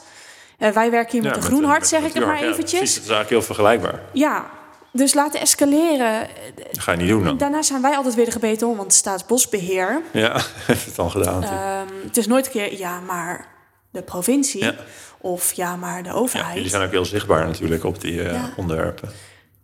Eh, 0.58 0.70
wij 0.72 0.92
werken 0.92 1.12
hier 1.12 1.22
Ja, 1.22 1.28
met 1.28 1.36
een 1.38 1.42
met 1.44 1.50
groen 1.52 1.64
een- 1.64 1.70
hart, 1.70 1.80
met 1.80 1.90
zeg 1.90 2.00
ik 2.00 2.06
het 2.06 2.14
maar 2.16 2.24
natuurhart, 2.26 2.56
ja, 2.58 2.64
eventjes. 2.64 2.80
precies. 2.80 2.96
Het 2.96 3.04
is 3.04 3.10
eigenlijk 3.10 3.30
heel 3.30 3.42
vergelijkbaar. 3.56 4.00
Ja, 4.14 4.46
dus 4.92 5.14
laten 5.14 5.40
escaleren. 5.40 6.28
Dat 6.56 6.80
ga 6.84 6.92
je 6.92 6.98
niet 6.98 7.08
doen 7.08 7.24
dan. 7.24 7.38
Daarna 7.38 7.62
zijn 7.62 7.82
wij 7.82 7.96
altijd 7.96 8.16
weer 8.16 8.26
de 8.26 8.32
gebeten 8.32 8.68
om, 8.68 8.78
want 8.78 8.94
Staatsbosbeheer. 8.94 10.02
Ja, 10.14 10.42
heeft 10.66 10.86
het 10.86 11.00
al 11.00 11.10
gedaan 11.10 11.44
ehm, 11.44 11.86
het 12.06 12.18
is 12.18 12.28
nooit 12.28 12.46
een 12.46 12.52
keer, 12.52 12.78
ja, 12.78 13.00
maar 13.00 13.48
de 13.92 14.02
provincie. 14.02 14.64
Ja. 14.64 14.76
Of 15.22 15.54
ja, 15.54 15.76
maar 15.76 16.04
de 16.04 16.10
ja, 16.10 16.16
overheid. 16.16 16.54
jullie 16.56 16.70
zijn 16.70 16.84
ook 16.84 16.92
heel 16.92 17.06
zichtbaar 17.06 17.46
natuurlijk 17.46 17.84
op 17.84 18.02
die 18.02 18.22
eh, 18.24 18.34
Ja. 18.34 18.50
onderwerpen. 18.58 19.10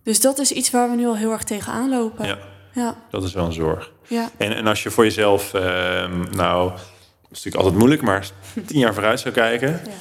Dus 0.04 0.20
dat 0.22 0.40
is 0.40 0.52
iets 0.52 0.72
waar 0.72 0.90
we 0.90 0.96
nu 0.96 1.08
al 1.08 1.16
heel 1.18 1.32
erg 1.32 1.44
tegenaan 1.44 1.90
lopen. 1.90 2.26
Ja, 2.28 2.38
ja. 2.74 2.96
dat 3.10 3.24
is 3.24 3.34
wel 3.34 3.46
een 3.46 3.54
zorg. 3.54 3.92
ja. 4.08 4.30
En, 4.38 4.56
en 4.56 4.68
als 4.68 4.84
je 4.84 4.92
voor 4.92 5.04
jezelf, 5.04 5.54
ehm, 5.54 6.20
nou, 6.36 6.70
dat 6.70 6.80
is 7.22 7.44
natuurlijk 7.44 7.56
altijd 7.56 7.76
moeilijk, 7.76 8.02
maar 8.02 8.28
tien 8.66 8.80
jaar 8.80 8.94
vooruit 8.94 9.20
zou 9.20 9.34
kijken. 9.34 9.70
Ja. 9.86 9.92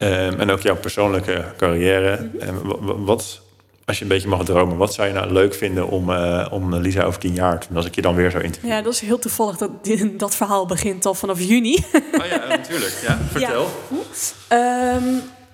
Ehm, 0.00 0.40
en 0.40 0.50
ook 0.50 0.60
jouw 0.60 0.76
persoonlijke 0.76 1.44
carrière. 1.56 2.16
Mhm. 2.32 2.42
ehm, 2.48 2.54
wa- 2.62 2.76
wa- 2.80 2.96
wat, 2.98 3.40
als 3.84 3.96
je 3.98 4.02
een 4.04 4.10
beetje 4.10 4.28
mag 4.28 4.44
dromen, 4.44 4.76
wat 4.76 4.94
zou 4.94 5.08
je 5.08 5.14
nou 5.14 5.32
leuk 5.32 5.54
vinden 5.54 5.88
om, 5.88 6.10
eh, 6.12 6.46
om 6.50 6.74
Lisa 6.74 7.02
over 7.02 7.20
tien 7.20 7.34
jaar 7.34 7.58
te 7.60 7.66
doen? 7.68 7.76
Als 7.76 7.86
ik 7.86 7.94
je 7.94 8.02
dan 8.02 8.14
weer 8.14 8.30
zou 8.30 8.42
interviewen. 8.44 8.76
Ja, 8.78 8.82
dat 8.82 8.92
is 8.92 9.00
heel 9.00 9.18
toevallig 9.18 9.56
dat 9.56 9.70
dat 10.18 10.34
verhaal 10.36 10.66
begint 10.66 11.06
al 11.06 11.14
vanaf 11.14 11.40
juni. 11.40 11.84
Oh 12.20 12.24
ja, 12.26 12.46
natuurlijk. 12.48 12.98
Ja, 13.06 13.18
vertel. 13.30 13.66
Ehm, 14.48 15.04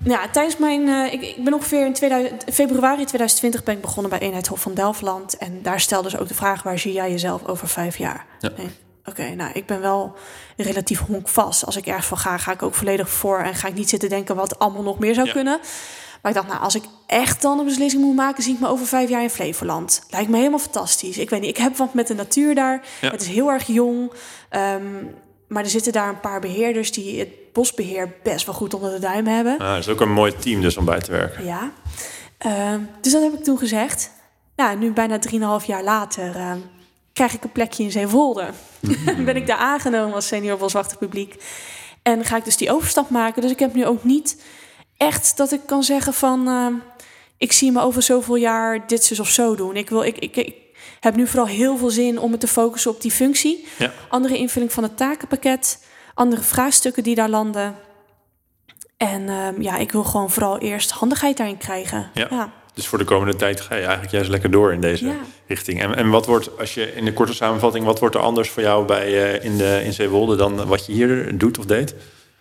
ja, 0.04 0.28
tijdens 0.32 0.56
mijn. 0.56 0.88
eh, 0.88 1.12
ik, 1.12 1.22
ik 1.22 1.44
ben 1.44 1.54
ongeveer 1.54 1.86
in 1.86 1.92
2000, 1.92 2.44
februari 2.52 3.04
2020 3.04 3.62
ben 3.62 3.74
ik 3.74 3.80
begonnen 3.80 4.10
bij 4.10 4.20
Eenheid 4.20 4.46
Hof 4.46 4.60
van 4.60 4.74
Delftland. 4.74 5.36
En 5.36 5.62
daar 5.62 5.80
stelden 5.80 6.10
ze 6.10 6.18
ook 6.18 6.28
de 6.28 6.34
vraag: 6.34 6.62
waar 6.62 6.78
zie 6.78 6.92
jij 6.92 7.10
jezelf 7.10 7.46
over 7.46 7.68
vijf 7.68 7.96
jaar? 7.98 8.26
Ja. 8.40 8.50
Nee. 8.56 8.66
Oké, 9.08 9.34
nou, 9.34 9.50
ik 9.54 9.66
ben 9.66 9.80
wel 9.80 10.14
relatief 10.56 11.00
honkvast. 11.00 11.64
Als 11.66 11.76
ik 11.76 11.86
ergens 11.86 12.06
van 12.06 12.18
ga, 12.18 12.38
ga 12.38 12.52
ik 12.52 12.62
ook 12.62 12.74
volledig 12.74 13.10
voor. 13.10 13.38
En 13.38 13.54
ga 13.54 13.68
ik 13.68 13.74
niet 13.74 13.88
zitten 13.88 14.08
denken 14.08 14.36
wat 14.36 14.58
allemaal 14.58 14.82
nog 14.82 14.98
meer 14.98 15.14
zou 15.14 15.26
Ja. 15.26 15.32
kunnen. 15.32 15.58
Maar 16.22 16.32
ik 16.34 16.40
dacht, 16.40 16.48
nou, 16.52 16.60
als 16.60 16.74
ik 16.74 16.82
echt 17.06 17.42
dan 17.42 17.58
een 17.58 17.64
beslissing 17.64 18.02
moet 18.02 18.14
maken, 18.16 18.42
zie 18.42 18.54
ik 18.54 18.60
me 18.60 18.68
over 18.68 18.86
vijf 18.86 19.08
jaar 19.08 19.22
in 19.22 19.30
Flevoland. 19.30 20.02
Lijkt 20.10 20.30
me 20.30 20.36
helemaal 20.36 20.58
fantastisch. 20.58 21.18
Ik 21.18 21.30
weet 21.30 21.40
niet, 21.40 21.50
ik 21.50 21.56
heb 21.56 21.76
wat 21.76 21.94
met 21.94 22.06
de 22.06 22.14
natuur 22.14 22.54
daar. 22.54 22.84
Ja. 23.00 23.10
Het 23.10 23.20
is 23.22 23.28
heel 23.28 23.50
erg 23.50 23.66
jong. 23.66 24.12
Ehm, 24.48 24.82
maar 25.48 25.62
er 25.62 25.70
zitten 25.70 25.92
daar 25.92 26.08
een 26.08 26.20
paar 26.20 26.40
beheerders 26.40 26.92
die 26.92 27.18
het 27.18 27.28
bosbeheer 27.52 28.14
best 28.22 28.46
wel 28.46 28.54
goed 28.54 28.74
onder 28.74 28.90
de 28.90 28.98
duim 28.98 29.26
hebben. 29.26 29.58
Ah, 29.58 29.68
dat 29.68 29.78
is 29.78 29.88
ook 29.88 30.00
een 30.00 30.12
mooi 30.12 30.36
team 30.36 30.60
dus 30.60 30.76
om 30.76 30.84
bij 30.84 31.00
te 31.00 31.10
werken. 31.10 31.44
Ja. 31.44 31.70
Ehm, 32.38 32.80
dus 33.00 33.12
dat 33.12 33.22
heb 33.22 33.32
ik 33.32 33.44
toen 33.44 33.58
gezegd. 33.58 34.10
Nou, 34.56 34.78
nu 34.78 34.92
bijna 34.92 35.18
3,5 35.60 35.66
jaar 35.66 35.82
later 35.84 36.36
ehm, 36.36 36.58
krijg 37.16 37.34
ik 37.34 37.44
een 37.44 37.52
plekje 37.52 37.82
in 37.82 37.90
Zeewolde. 37.90 38.50
ben 39.24 39.36
ik 39.36 39.46
daar 39.46 39.56
aangenomen 39.56 40.14
als 40.14 40.26
senior 40.26 40.58
boswachterpubliek. 40.58 41.42
En 42.02 42.24
ga 42.24 42.36
ik 42.36 42.44
dus 42.44 42.56
die 42.56 42.72
overstap 42.72 43.10
maken. 43.10 43.42
Dus 43.42 43.50
ik 43.50 43.58
heb 43.58 43.74
nu 43.74 43.86
ook 43.86 44.04
niet 44.04 44.42
echt 44.96 45.36
dat 45.36 45.52
ik 45.52 45.60
kan 45.66 45.82
zeggen 45.82 46.14
van... 46.14 46.48
ehm, 46.48 46.74
ik 47.38 47.52
zie 47.52 47.72
me 47.72 47.80
over 47.80 48.02
zoveel 48.02 48.36
jaar 48.36 48.86
dit 48.86 49.04
zus 49.04 49.20
of 49.20 49.28
zo 49.28 49.54
doen. 49.54 49.76
Ik, 49.76 49.88
wil, 49.88 50.02
ik, 50.02 50.18
ik, 50.18 50.36
ik 50.36 50.54
heb 51.00 51.16
nu 51.16 51.26
vooral 51.26 51.46
heel 51.46 51.76
veel 51.76 51.90
zin 51.90 52.18
om 52.18 52.30
me 52.30 52.38
te 52.38 52.48
focussen 52.48 52.90
op 52.90 53.00
die 53.00 53.10
functie. 53.10 53.66
Ja. 53.78 53.92
Andere 54.08 54.36
invulling 54.36 54.72
van 54.72 54.82
het 54.82 54.96
takenpakket, 54.96 55.84
andere 56.14 56.42
vraagstukken 56.42 57.02
die 57.02 57.14
daar 57.14 57.28
landen. 57.28 57.76
En 58.96 59.28
ehm, 59.28 59.62
ja, 59.62 59.76
ik 59.76 59.92
wil 59.92 60.04
gewoon 60.04 60.30
vooral 60.30 60.58
eerst 60.58 60.90
handigheid 60.90 61.36
daarin 61.36 61.58
krijgen. 61.58 62.10
Ja. 62.14 62.26
ja. 62.30 62.52
Dus 62.76 62.86
voor 62.86 62.98
de 62.98 63.04
komende 63.04 63.36
tijd 63.36 63.60
ga 63.60 63.74
je 63.74 63.80
eigenlijk 63.80 64.12
juist 64.12 64.30
lekker 64.30 64.50
door 64.50 64.72
in 64.72 64.80
deze 64.80 65.06
Ja. 65.06 65.14
richting. 65.46 65.80
En, 65.82 65.96
en 65.96 66.08
wat 66.10 66.26
wordt, 66.26 66.58
als 66.58 66.74
je 66.74 66.92
in 66.94 67.04
de 67.04 67.12
korte 67.12 67.34
samenvatting, 67.34 67.84
wat 67.84 67.98
wordt 68.00 68.14
er 68.14 68.20
anders 68.20 68.50
voor 68.50 68.62
jou 68.62 68.84
bij, 68.86 69.34
eh, 69.34 69.44
in, 69.44 69.56
de, 69.56 69.80
in 69.84 69.92
Zeewolde 69.92 70.36
dan 70.36 70.66
wat 70.66 70.86
je 70.86 70.92
hier 70.92 71.38
doet 71.38 71.58
of 71.58 71.64
deed? 71.64 71.94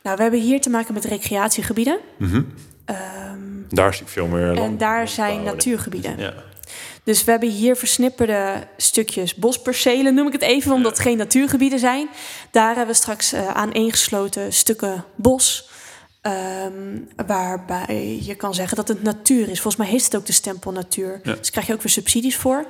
Nou, 0.03 0.15
we 0.15 0.21
hebben 0.21 0.39
hier 0.41 0.61
te 0.61 0.69
maken 0.69 0.93
met 0.93 1.05
recreatiegebieden. 1.05 1.99
Mhm. 2.17 2.41
Ehm, 2.85 2.99
Daar 3.69 3.93
zie 3.93 4.03
ik 4.03 4.09
veel 4.11 4.27
meer. 4.27 4.45
land- 4.45 4.59
en 4.59 4.77
daar 4.77 5.07
zijn 5.07 5.43
natuurgebieden. 5.43 6.15
Ja. 6.17 6.33
Dus 7.03 7.23
we 7.23 7.31
hebben 7.31 7.49
hier 7.49 7.75
versnipperde 7.75 8.53
stukjes 8.77 9.35
bospercelen, 9.35 10.13
noem 10.13 10.27
ik 10.27 10.33
het 10.33 10.41
even, 10.41 10.71
omdat 10.71 10.91
het 10.91 11.01
geen 11.01 11.17
natuurgebieden 11.17 11.79
zijn. 11.79 12.09
Daar 12.51 12.67
hebben 12.75 12.87
we 12.87 13.01
straks 13.01 13.33
eh 13.33 13.47
aaneengesloten 13.47 14.53
stukken 14.53 15.05
bos. 15.15 15.69
Ehm, 16.25 16.99
waarbij 17.25 18.19
je 18.21 18.35
kan 18.35 18.53
zeggen 18.53 18.77
dat 18.77 18.87
het 18.87 19.03
natuur 19.03 19.49
is. 19.49 19.61
Volgens 19.61 19.75
mij 19.75 19.87
heeft 19.87 20.05
het 20.05 20.15
ook 20.15 20.25
de 20.25 20.33
stempel 20.33 20.71
natuur. 20.71 21.19
Ja. 21.23 21.33
Dus 21.33 21.49
krijg 21.49 21.67
je 21.67 21.73
ook 21.73 21.81
weer 21.81 21.91
subsidies 21.91 22.37
voor. 22.37 22.67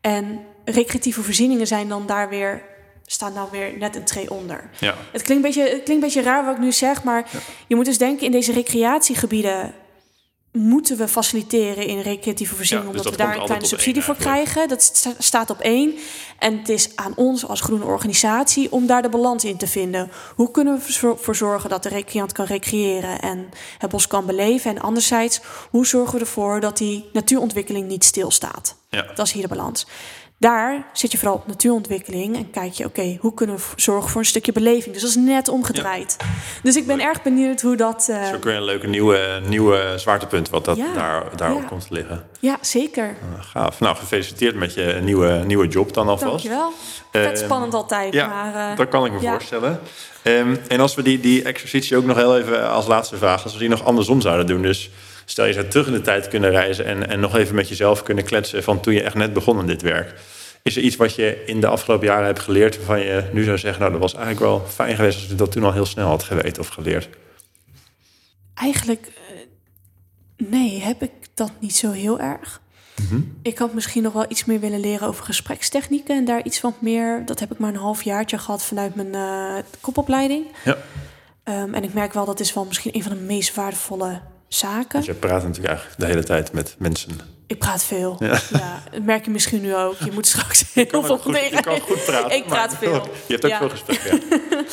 En 0.00 0.40
recreatieve 0.64 1.22
voorzieningen 1.22 1.66
zijn 1.66 1.88
dan 1.88 2.06
daar 2.06 2.28
weer, 2.28 2.62
staan 3.06 3.34
dan 3.34 3.48
weer 3.50 3.78
net 3.78 3.96
een 3.96 4.04
tree 4.04 4.30
onder. 4.30 4.70
Ja. 4.78 4.94
Het 5.12 5.22
klinkt, 5.22 5.44
een 5.44 5.52
beetje, 5.52 5.62
het 5.62 5.70
klinkt 5.70 5.88
een 5.90 6.00
beetje 6.00 6.22
raar 6.22 6.44
wat 6.44 6.54
ik 6.54 6.60
nu 6.60 6.72
zeg, 6.72 7.04
maar 7.04 7.30
je 7.66 7.76
moet 7.76 7.84
dus 7.84 7.98
denken 7.98 8.26
in 8.26 8.32
deze 8.32 8.52
recreatiegebieden 8.52 9.74
moeten 10.52 10.96
we 10.96 11.08
faciliteren 11.08 11.86
in 11.86 12.00
recreatieve 12.00 12.54
voorzieningen, 12.54 12.92
Ja, 12.92 12.96
dus 12.96 13.06
omdat 13.06 13.18
dat 13.18 13.26
we 13.28 13.32
daar 13.32 13.40
een 13.42 13.46
kleine 13.46 13.66
subsidie 13.66 14.02
voor 14.02 14.16
krijgen. 14.16 14.68
Dat 14.68 14.82
sta- 14.82 15.14
staat 15.18 15.50
op 15.50 15.60
één. 15.60 15.94
En 16.38 16.58
het 16.58 16.68
is 16.68 16.96
aan 16.96 17.12
ons 17.16 17.46
als 17.48 17.60
groene 17.60 17.84
organisatie 17.84 18.72
om 18.72 18.86
daar 18.86 19.02
de 19.02 19.08
balans 19.08 19.44
in 19.44 19.56
te 19.56 19.66
vinden. 19.66 20.10
Hoe 20.34 20.50
kunnen 20.50 20.78
we 20.78 21.06
ervoor 21.08 21.34
zorgen 21.36 21.70
dat 21.70 21.82
de 21.82 21.88
recreant 21.88 22.32
kan 22.32 22.44
recreëren 22.46 23.20
en 23.20 23.48
het 23.78 23.90
bos 23.90 24.06
kan 24.06 24.26
beleven? 24.26 24.70
En 24.76 24.82
anderzijds, 24.82 25.40
hoe 25.70 25.86
zorgen 25.86 26.14
we 26.14 26.20
ervoor 26.20 26.60
dat 26.60 26.76
die 26.76 27.08
natuurontwikkeling 27.12 27.88
niet 27.88 28.04
stilstaat? 28.04 28.76
Ja. 28.88 29.02
Dat 29.14 29.26
is 29.26 29.32
hier 29.32 29.42
de 29.42 29.48
balans. 29.48 29.86
Daar 30.42 30.84
zit 30.92 31.12
je 31.12 31.18
vooral 31.18 31.36
op 31.36 31.46
natuurontwikkeling 31.46 32.36
en 32.36 32.50
kijk 32.50 32.72
je, 32.72 32.84
oké, 32.84 33.16
hoe 33.20 33.34
kunnen 33.34 33.56
we 33.56 33.62
zorgen 33.76 34.10
voor 34.10 34.20
een 34.20 34.26
stukje 34.26 34.52
beleving? 34.52 34.92
Dus 34.92 35.02
dat 35.02 35.10
is 35.10 35.16
net 35.16 35.48
omgedraaid. 35.48 36.16
Dus 36.62 36.76
ik 36.76 36.86
ben 36.86 37.00
erg 37.00 37.22
benieuwd 37.22 37.60
hoe 37.60 37.76
dat. 37.76 38.06
eh, 38.10 38.16
Dat 38.18 38.28
is 38.28 38.34
ook 38.34 38.44
weer 38.44 38.54
een 38.54 38.64
leuke 38.64 38.86
nieuwe, 38.86 39.40
nieuwe 39.46 39.92
zwaartepunt 39.96 40.50
wat 40.50 40.64
dat 40.64 40.76
Ja. 40.76 40.92
daar, 40.94 41.24
daarop 41.36 41.60
Ja. 41.60 41.66
komt 41.68 41.86
te 41.88 41.94
liggen. 41.94 42.24
ja, 42.40 42.58
zeker. 42.60 43.04
Uh, 43.04 43.44
gaaf. 43.44 43.80
Nou, 43.80 43.96
gefeliciteerd 43.96 44.54
met 44.54 44.74
je 44.74 44.98
nieuwe, 45.02 45.42
nieuwe 45.46 45.68
job 45.68 45.94
dan 45.94 46.08
alvast. 46.08 46.30
Dankjewel. 46.30 46.72
Vet 47.12 47.26
Ehm, 47.38 47.44
spannend 47.44 47.74
altijd. 47.74 48.12
Ja, 48.14 48.26
maar, 48.26 48.70
eh, 48.70 48.76
dat 48.76 48.88
kan 48.88 49.04
ik 49.04 49.12
me 49.12 49.20
voorstellen. 49.20 49.80
Ehm, 50.22 50.56
en 50.68 50.80
als 50.80 50.94
we 50.94 51.02
die, 51.02 51.20
die 51.20 51.42
exercitie 51.42 51.96
ook 51.96 52.04
nog 52.04 52.16
heel 52.16 52.38
even 52.38 52.70
als 52.70 52.86
laatste 52.86 53.16
vraag, 53.16 53.42
als 53.44 53.52
we 53.52 53.58
die 53.58 53.68
nog 53.68 53.84
andersom 53.84 54.20
zouden 54.20 54.46
doen. 54.46 54.62
Dus 54.62 54.90
stel 55.24 55.44
je 55.44 55.52
zou 55.52 55.68
terug 55.68 55.86
in 55.86 55.92
de 55.92 56.00
tijd 56.00 56.28
kunnen 56.28 56.50
reizen 56.50 56.84
en, 56.86 57.08
en 57.08 57.20
nog 57.20 57.36
even 57.36 57.54
met 57.54 57.68
jezelf 57.68 58.02
kunnen 58.02 58.24
kletsen 58.24 58.62
van 58.62 58.80
toen 58.80 58.94
je 58.94 59.02
echt 59.02 59.14
net 59.14 59.32
begon 59.32 59.58
aan 59.58 59.66
dit 59.66 59.82
werk. 59.82 60.14
Is 60.62 60.76
er 60.76 60.82
iets 60.82 60.96
wat 60.96 61.14
je 61.14 61.42
in 61.46 61.60
de 61.60 61.66
afgelopen 61.66 62.06
jaren 62.06 62.26
hebt 62.26 62.38
geleerd 62.38 62.76
waarvan 62.76 63.00
je 63.00 63.30
nu 63.32 63.44
zou 63.44 63.58
zeggen, 63.58 63.80
nou 63.80 63.92
dat 63.92 64.00
was 64.00 64.14
eigenlijk 64.14 64.44
wel 64.44 64.66
fijn 64.68 64.96
geweest 64.96 65.20
als 65.20 65.30
ik 65.30 65.38
dat 65.38 65.52
toen 65.52 65.64
al 65.64 65.72
heel 65.72 65.86
snel 65.86 66.08
had 66.08 66.22
geweten 66.22 66.62
of 66.62 66.68
geleerd? 66.68 67.08
Eigenlijk, 68.54 69.06
eh, 69.06 70.46
nee, 70.48 70.80
heb 70.80 71.02
ik 71.02 71.10
dat 71.34 71.52
niet 71.60 71.76
zo 71.76 71.90
heel 71.90 72.20
erg. 72.20 72.60
Mhm. 73.08 73.20
Ik 73.42 73.58
had 73.58 73.74
misschien 73.74 74.02
nog 74.02 74.12
wel 74.12 74.26
iets 74.28 74.44
meer 74.44 74.60
willen 74.60 74.80
leren 74.80 75.08
over 75.08 75.24
gesprekstechnieken. 75.24 76.16
En 76.16 76.24
daar 76.24 76.44
iets 76.44 76.60
wat 76.60 76.80
meer, 76.80 77.22
dat 77.26 77.40
heb 77.40 77.52
ik 77.52 77.58
maar 77.58 77.70
een 77.70 77.76
halfjaartje 77.76 78.38
gehad 78.38 78.64
vanuit 78.64 78.94
mijn 78.94 79.14
eh, 79.14 79.64
kopopleiding. 79.80 80.46
Ja, 80.64 80.76
Ehm, 81.44 81.74
en 81.74 81.82
ik 81.82 81.92
merk 81.92 82.12
wel 82.12 82.24
dat 82.24 82.40
is 82.40 82.54
wel 82.54 82.64
misschien 82.64 82.94
een 82.94 83.02
van 83.02 83.12
de 83.12 83.22
meest 83.22 83.54
waardevolle 83.54 84.20
zaken. 84.48 84.92
want 84.92 85.04
je 85.04 85.14
praat 85.14 85.42
natuurlijk 85.42 85.66
eigenlijk 85.66 86.00
de 86.00 86.06
hele 86.06 86.24
tijd 86.24 86.52
met 86.52 86.74
mensen. 86.78 87.10
Ik 87.52 87.58
praat 87.58 87.84
veel. 87.84 88.16
Ja. 88.18 88.38
Ja. 88.50 88.82
dat 88.90 89.02
merk 89.02 89.24
je 89.24 89.30
misschien 89.30 89.60
nu 89.60 89.76
ook. 89.76 89.96
Je 89.98 90.12
moet 90.12 90.26
straks 90.26 90.64
heel 90.74 91.02
veel 91.02 91.18
goed, 91.18 91.36
je 91.38 91.60
kan 91.60 91.80
goed 91.80 92.04
praten. 92.04 92.36
Ik 92.36 92.46
praat 92.46 92.76
veel. 92.76 92.92
Je 93.28 93.32
hebt 93.32 93.44
ook 93.44 93.50
Ja. 93.50 93.58
veel 93.58 93.68
gesprekken. 93.68 94.22
Ja. 94.30 94.64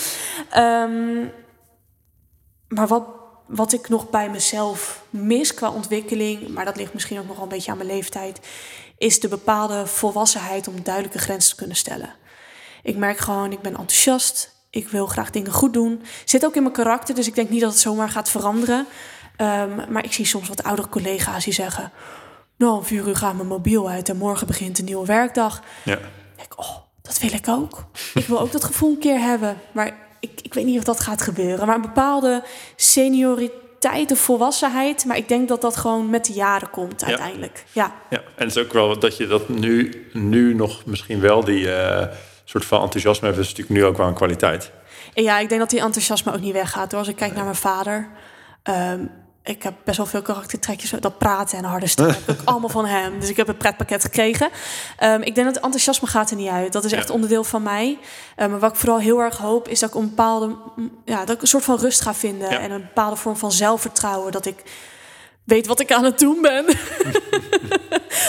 Ehm, 0.84 1.26
maar 2.68 2.88
wat, 2.88 3.04
wat 3.48 3.74
ik 3.74 3.90
nog 3.90 4.10
bij 4.10 4.30
mezelf 4.30 5.04
mis 5.10 5.54
qua 5.54 5.70
ontwikkeling, 5.72 6.48
maar 6.48 6.66
dat 6.66 6.76
ligt 6.76 6.94
misschien 6.94 7.20
ook 7.20 7.26
nog 7.28 7.36
wel 7.36 7.44
een 7.44 7.50
beetje 7.50 7.72
aan 7.72 7.78
mijn 7.78 7.90
leeftijd, 7.90 8.40
is 8.98 9.20
de 9.20 9.28
bepaalde 9.28 9.88
volwassenheid 9.88 10.68
om 10.68 10.84
duidelijke 10.84 11.20
grenzen 11.20 11.50
te 11.50 11.56
kunnen 11.56 11.76
stellen. 11.76 12.14
Ik 12.84 12.96
merk 12.96 13.18
gewoon, 13.18 13.52
ik 13.52 13.62
ben 13.62 13.72
enthousiast. 13.76 14.58
Ik 14.70 14.88
wil 14.90 15.06
graag 15.06 15.30
dingen 15.30 15.52
goed 15.52 15.74
doen. 15.74 16.02
Zit 16.26 16.46
ook 16.46 16.56
in 16.56 16.62
mijn 16.62 16.74
karakter, 16.74 17.16
dus 17.16 17.28
ik 17.28 17.36
denk 17.36 17.50
niet 17.50 17.62
dat 17.62 17.72
het 17.72 17.80
zomaar 17.80 18.10
gaat 18.10 18.30
veranderen. 18.30 18.88
Ehm, 19.36 19.92
maar 19.92 20.04
ik 20.04 20.14
zie 20.14 20.26
soms 20.26 20.48
wat 20.48 20.64
oudere 20.64 20.90
collega's 20.90 21.44
die 21.44 21.54
zeggen: 21.54 21.92
Nou, 22.60 22.74
om 22.78 22.84
vier 22.84 23.08
uur 23.08 23.16
gaat 23.16 23.36
mijn 23.36 23.48
mobiel 23.48 23.90
uit 23.90 24.10
en 24.10 24.18
morgen 24.18 24.48
begint 24.48 24.80
een 24.80 24.86
nieuwe 24.86 25.06
werkdag. 25.06 25.62
Ja. 25.84 25.94
Ik 25.94 26.00
denk, 26.36 26.60
oh, 26.60 26.76
dat 27.02 27.20
wil 27.20 27.34
ik 27.34 27.48
ook. 27.48 27.84
Ik 28.14 28.26
wil 28.26 28.40
ook 28.40 28.52
dat 28.52 28.64
gevoel 28.64 28.90
een 28.92 29.00
keer 29.00 29.20
hebben. 29.20 29.58
Maar 29.72 29.98
ik, 30.20 30.42
ik 30.42 30.54
weet 30.54 30.66
niet 30.66 30.78
of 30.78 30.84
dat 30.84 31.00
gaat 31.00 31.22
gebeuren. 31.22 31.66
Maar 31.66 31.76
een 31.76 31.82
bepaalde 31.82 32.44
senioriteit 32.76 34.12
of 34.12 34.20
volwassenheid. 34.20 35.06
Maar 35.06 35.18
ik 35.18 35.28
denk 35.28 35.48
dat 35.48 35.62
dat 35.62 35.78
gewoon 35.78 36.10
met 36.10 36.26
de 36.26 36.34
jaren 36.34 36.70
komt 36.70 37.04
uiteindelijk. 37.04 37.64
Ja, 37.72 37.94
Ja, 38.10 38.18
en 38.18 38.48
het 38.48 38.56
is 38.56 38.64
ook 38.64 38.74
wel 38.74 39.00
dat 39.00 39.18
je 39.18 39.28
dat 39.28 39.50
nu, 39.50 40.08
nu 40.14 40.54
nog 40.54 40.86
misschien 40.86 41.20
wel 41.20 41.44
die 41.44 41.72
eh, 41.74 42.16
soort 42.44 42.66
van 42.66 42.82
enthousiasme 42.82 43.28
hebt, 43.28 43.40
is 43.40 43.48
natuurlijk 43.48 43.80
nu 43.80 43.86
ook 43.86 43.98
wel 43.98 44.08
een 44.08 44.14
kwaliteit. 44.14 44.72
en 45.14 45.24
ja, 45.24 45.40
ik 45.40 45.50
denk 45.50 45.62
dat 45.62 45.70
die 45.70 45.82
enthousiasme 45.82 46.34
ook 46.34 46.42
niet 46.42 46.54
weggaat. 46.54 46.92
Hoor. 46.92 47.00
Als 47.00 47.10
ik 47.10 47.16
kijk 47.16 47.34
naar 47.34 47.44
mijn 47.44 47.56
vader. 47.56 48.10
ehm, 48.64 49.06
ik 49.44 49.64
heb 49.64 49.74
best 49.84 49.98
wel 49.98 50.06
veel 50.06 50.22
karaktertrekjes. 50.22 50.90
Dat 51.00 51.18
praten 51.18 51.58
en 51.58 51.64
harde 51.64 51.88
stem 51.88 52.08
heb 52.08 52.30
ik 52.30 52.40
allemaal 52.50 52.70
van 52.70 52.86
hem. 52.86 53.20
Dus 53.20 53.30
ik 53.30 53.38
heb 53.38 53.48
een 53.48 53.58
pretpakket 53.58 54.04
gekregen. 54.04 54.50
Ehm, 54.98 55.22
ik 55.22 55.36
denk 55.36 55.46
dat 55.48 55.56
het 55.56 55.64
enthousiasme 55.64 56.08
gaat 56.08 56.30
er 56.30 56.36
niet 56.36 56.50
uit. 56.50 56.74
Dat 56.74 56.84
is 56.86 56.92
echt 56.92 57.08
Ja. 57.08 57.14
onderdeel 57.14 57.44
van 57.44 57.64
mij. 57.64 57.98
Ehm, 58.36 58.50
maar 58.50 58.60
wat 58.60 58.72
ik 58.72 58.78
vooral 58.78 59.00
heel 59.00 59.20
erg 59.20 59.38
hoop, 59.38 59.68
is 59.68 59.80
dat 59.80 59.90
ik 59.90 59.96
een 59.96 60.10
bepaalde... 60.10 60.56
Ja, 61.06 61.26
dat 61.26 61.36
ik 61.36 61.42
een 61.42 61.48
soort 61.48 61.64
van 61.64 61.78
rust 61.80 62.02
ga 62.02 62.14
vinden. 62.14 62.50
Ja. 62.52 62.60
En 62.60 62.72
een 62.72 62.82
bepaalde 62.82 63.16
vorm 63.16 63.38
van 63.38 63.52
zelfvertrouwen. 63.52 64.32
Dat 64.32 64.46
ik 64.46 64.64
weet 65.44 65.68
wat 65.68 65.80
ik 65.80 65.92
aan 65.92 66.04
het 66.04 66.20
doen 66.20 66.42
ben. 66.42 66.66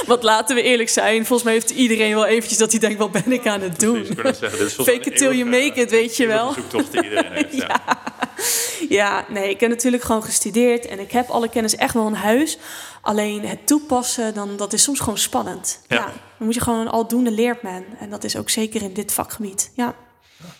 Want 0.06 0.22
laten 0.22 0.54
we 0.56 0.62
eerlijk 0.62 0.88
zijn. 0.88 1.16
Volgens 1.26 1.42
mij 1.42 1.52
heeft 1.52 1.70
iedereen 1.70 2.14
wel 2.14 2.26
eventjes 2.26 2.58
dat 2.58 2.70
hij 2.70 2.80
denkt... 2.80 2.98
wat 2.98 3.10
ben 3.12 3.32
ik 3.32 3.46
aan 3.46 3.60
het 3.60 3.80
doen? 3.80 4.02
Precies, 4.02 4.18
ik 4.18 4.34
zeggen, 4.34 4.58
dit 4.58 4.66
is 4.68 4.74
volgens 4.74 4.96
Fake 4.96 5.10
it 5.10 5.16
till 5.16 5.32
you 5.36 5.44
make 5.50 5.80
it, 5.80 5.90
weet 5.90 6.16
je 6.16 6.26
wel. 6.26 6.52
zoektocht 6.52 6.92
die 6.92 7.02
iedereen 7.02 7.32
heeft. 7.32 7.56
ja. 7.66 7.66
Ja, 7.86 8.09
nee, 9.34 9.50
ik 9.50 9.60
heb 9.60 9.70
natuurlijk 9.70 10.02
gewoon 10.02 10.22
gestudeerd 10.22 10.86
en 10.86 11.00
ik 11.00 11.12
heb 11.12 11.28
alle 11.28 11.48
kennis 11.48 11.76
echt 11.76 11.94
wel 11.94 12.06
in 12.06 12.12
huis. 12.12 12.58
Alleen 13.00 13.46
het 13.46 13.66
toepassen, 13.66 14.34
dan, 14.34 14.56
dat 14.56 14.72
is 14.72 14.82
soms 14.82 15.00
gewoon 15.00 15.18
spannend. 15.18 15.80
Ja. 15.86 15.96
Ja. 15.96 16.04
dan 16.04 16.46
moet 16.46 16.54
je 16.54 16.60
gewoon 16.60 16.88
aldoende 16.88 17.30
leert 17.30 17.62
men. 17.62 17.84
En 17.98 18.10
dat 18.10 18.24
is 18.24 18.36
ook 18.36 18.50
zeker 18.50 18.82
in 18.82 18.92
dit 18.92 19.12
vakgebied. 19.12 19.70
Ja. 19.74 19.94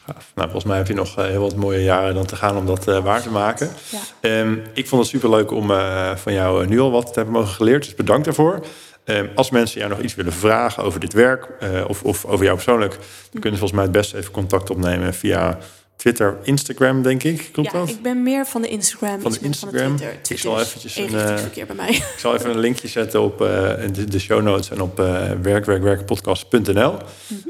Nou, 0.06 0.22
volgens 0.34 0.64
mij 0.64 0.76
heb 0.76 0.86
je 0.86 0.94
nog 0.94 1.18
eh, 1.18 1.24
heel 1.24 1.40
wat 1.40 1.56
mooie 1.56 1.82
jaren 1.82 2.14
dan 2.14 2.26
te 2.26 2.36
gaan 2.36 2.56
om 2.56 2.66
dat 2.66 2.88
eh, 2.88 3.04
waar 3.04 3.22
te 3.22 3.30
maken. 3.30 3.70
ja. 3.90 3.98
Ehm, 4.20 4.58
ik 4.74 4.88
vond 4.88 5.02
het 5.02 5.10
superleuk 5.10 5.50
om 5.50 5.70
eh, 5.70 6.16
van 6.16 6.32
jou 6.32 6.66
nu 6.66 6.80
al 6.80 6.90
wat 6.90 7.06
te 7.06 7.12
hebben 7.14 7.34
mogen 7.34 7.54
geleerd. 7.54 7.84
Dus 7.84 7.94
bedankt 7.94 8.24
daarvoor. 8.24 8.60
Ehm, 9.04 9.26
als 9.34 9.50
mensen 9.50 9.78
jou 9.78 9.90
nog 9.90 10.00
iets 10.00 10.14
willen 10.14 10.32
vragen 10.32 10.82
over 10.82 11.00
dit 11.00 11.12
werk 11.12 11.48
of, 11.86 12.02
of 12.02 12.24
over 12.24 12.44
jou 12.44 12.56
persoonlijk, 12.56 12.92
dan 13.30 13.40
kunnen 13.40 13.58
ze 13.58 13.58
volgens 13.58 13.72
mij 13.72 13.82
het 13.82 13.92
beste 13.92 14.16
even 14.16 14.32
contact 14.32 14.70
opnemen 14.70 15.14
via 15.14 15.58
Twitter, 16.00 16.36
Instagram, 16.42 17.02
denk 17.02 17.22
ik. 17.22 17.48
Klopt 17.52 17.72
ja 17.72 17.78
dat? 17.78 17.88
ik 17.88 18.02
ben 18.02 18.22
meer 18.22 18.46
van 18.46 18.62
de 18.62 18.68
Instagram. 18.68 19.20
Van 19.20 19.32
de 19.32 19.38
Instagram. 19.40 19.96
Twitter. 19.96 20.18
Ik 20.28 20.38
zal 20.38 20.60
is 20.60 20.66
eventjes 20.66 20.96
een, 20.96 21.14
eh, 21.14 21.36
verkeer 21.36 21.66
bij 21.66 21.76
mij. 21.76 21.90
Ik 22.14 22.14
zal 22.16 22.34
even 22.34 22.50
een 22.50 22.58
linkje 22.58 22.88
zetten 22.88 23.22
op 23.22 23.40
eh, 23.40 23.48
de, 23.92 24.04
de 24.04 24.18
show 24.18 24.42
notes 24.42 24.70
en 24.70 24.80
op 24.80 25.00
eh 25.00 25.30
werkwerkwerkpodcast.nl. 25.42 26.94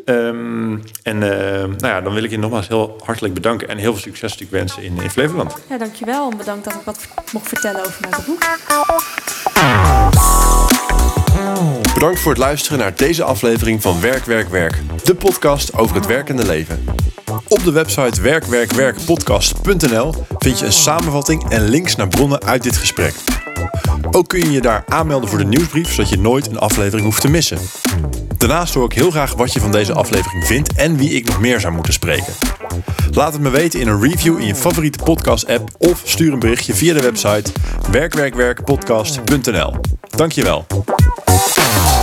Ehm, 0.05 0.79
en 1.03 1.19
nou 1.19 1.77
ja, 1.81 2.01
dan 2.01 2.15
wil 2.15 2.23
ik 2.23 2.31
je 2.31 2.39
nogmaals 2.39 2.69
heel 2.69 3.01
hartelijk 3.05 3.35
bedanken 3.35 3.69
en 3.69 3.79
heel 3.79 3.93
veel 3.93 4.03
succes 4.03 4.31
natuurlijk 4.31 4.51
wensen 4.51 4.83
in, 4.83 5.03
in 5.03 5.11
Flevoland. 5.11 5.55
Ja, 5.69 5.79
dankjewel. 5.79 6.31
En 6.31 6.37
bedankt 6.37 6.65
dat 6.65 6.75
ik 6.75 6.81
wat 6.85 7.09
mocht 7.33 7.49
vertellen 7.49 7.81
over 7.81 8.01
mijn 8.01 8.15
beroep. 8.17 8.49
Bedankt 11.95 12.21
voor 12.21 12.31
het 12.31 12.41
luisteren 12.41 12.79
naar 12.79 12.95
deze 12.97 13.25
aflevering 13.25 13.83
van 13.83 14.01
Werk, 14.01 14.25
Werk, 14.25 14.49
Werk. 14.49 14.83
De 15.05 15.15
podcast 15.15 15.75
over 15.75 15.97
het 15.97 16.07
werkende 16.07 16.47
leven. 16.47 16.85
Op 17.49 17.65
de 17.65 17.73
website 17.73 18.21
werkwerkwerkpodcast.nl 18.21 20.15
vind 20.39 20.59
je 20.59 20.67
een 20.67 20.73
samenvatting 20.73 21.51
en 21.51 21.69
links 21.69 21.97
naar 21.97 22.09
bronnen 22.09 22.45
uit 22.45 22.63
dit 22.63 22.77
gesprek. 22.77 23.15
Ook 24.11 24.29
kun 24.29 24.41
je 24.41 24.51
je 24.51 24.61
daar 24.61 24.85
aanmelden 24.89 25.29
voor 25.29 25.39
de 25.39 25.45
nieuwsbrief, 25.45 25.93
zodat 25.93 26.11
je 26.11 26.19
nooit 26.19 26.47
een 26.47 26.59
aflevering 26.59 27.05
hoeft 27.07 27.21
te 27.21 27.31
missen. 27.31 27.59
Daarnaast 28.37 28.75
hoor 28.75 28.85
ik 28.85 28.93
heel 28.93 29.11
graag 29.11 29.35
wat 29.35 29.53
je 29.53 29.61
van 29.61 29.73
deze 29.73 29.93
aflevering 29.93 30.47
vindt 30.47 30.73
en 30.73 30.97
wie 30.97 31.11
ik 31.11 31.27
nog 31.27 31.41
meer 31.41 31.61
zou 31.61 31.75
moeten 31.75 31.93
spreken. 31.93 32.33
Laat 33.11 33.33
het 33.33 33.43
me 33.43 33.51
weten 33.51 33.81
in 33.81 33.89
een 33.89 34.01
review 34.01 34.39
in 34.39 34.47
je 34.47 34.55
favoriete 34.55 35.05
podcast-app 35.05 35.71
of 35.79 36.03
stuur 36.05 36.33
een 36.33 36.39
berichtje 36.39 36.75
via 36.75 36.95
de 36.95 37.03
website 37.03 37.53
werkwerkwerkpodcast.nl. 37.91 39.75
Dankjewel. 40.17 40.67
Wow. 41.71 42.00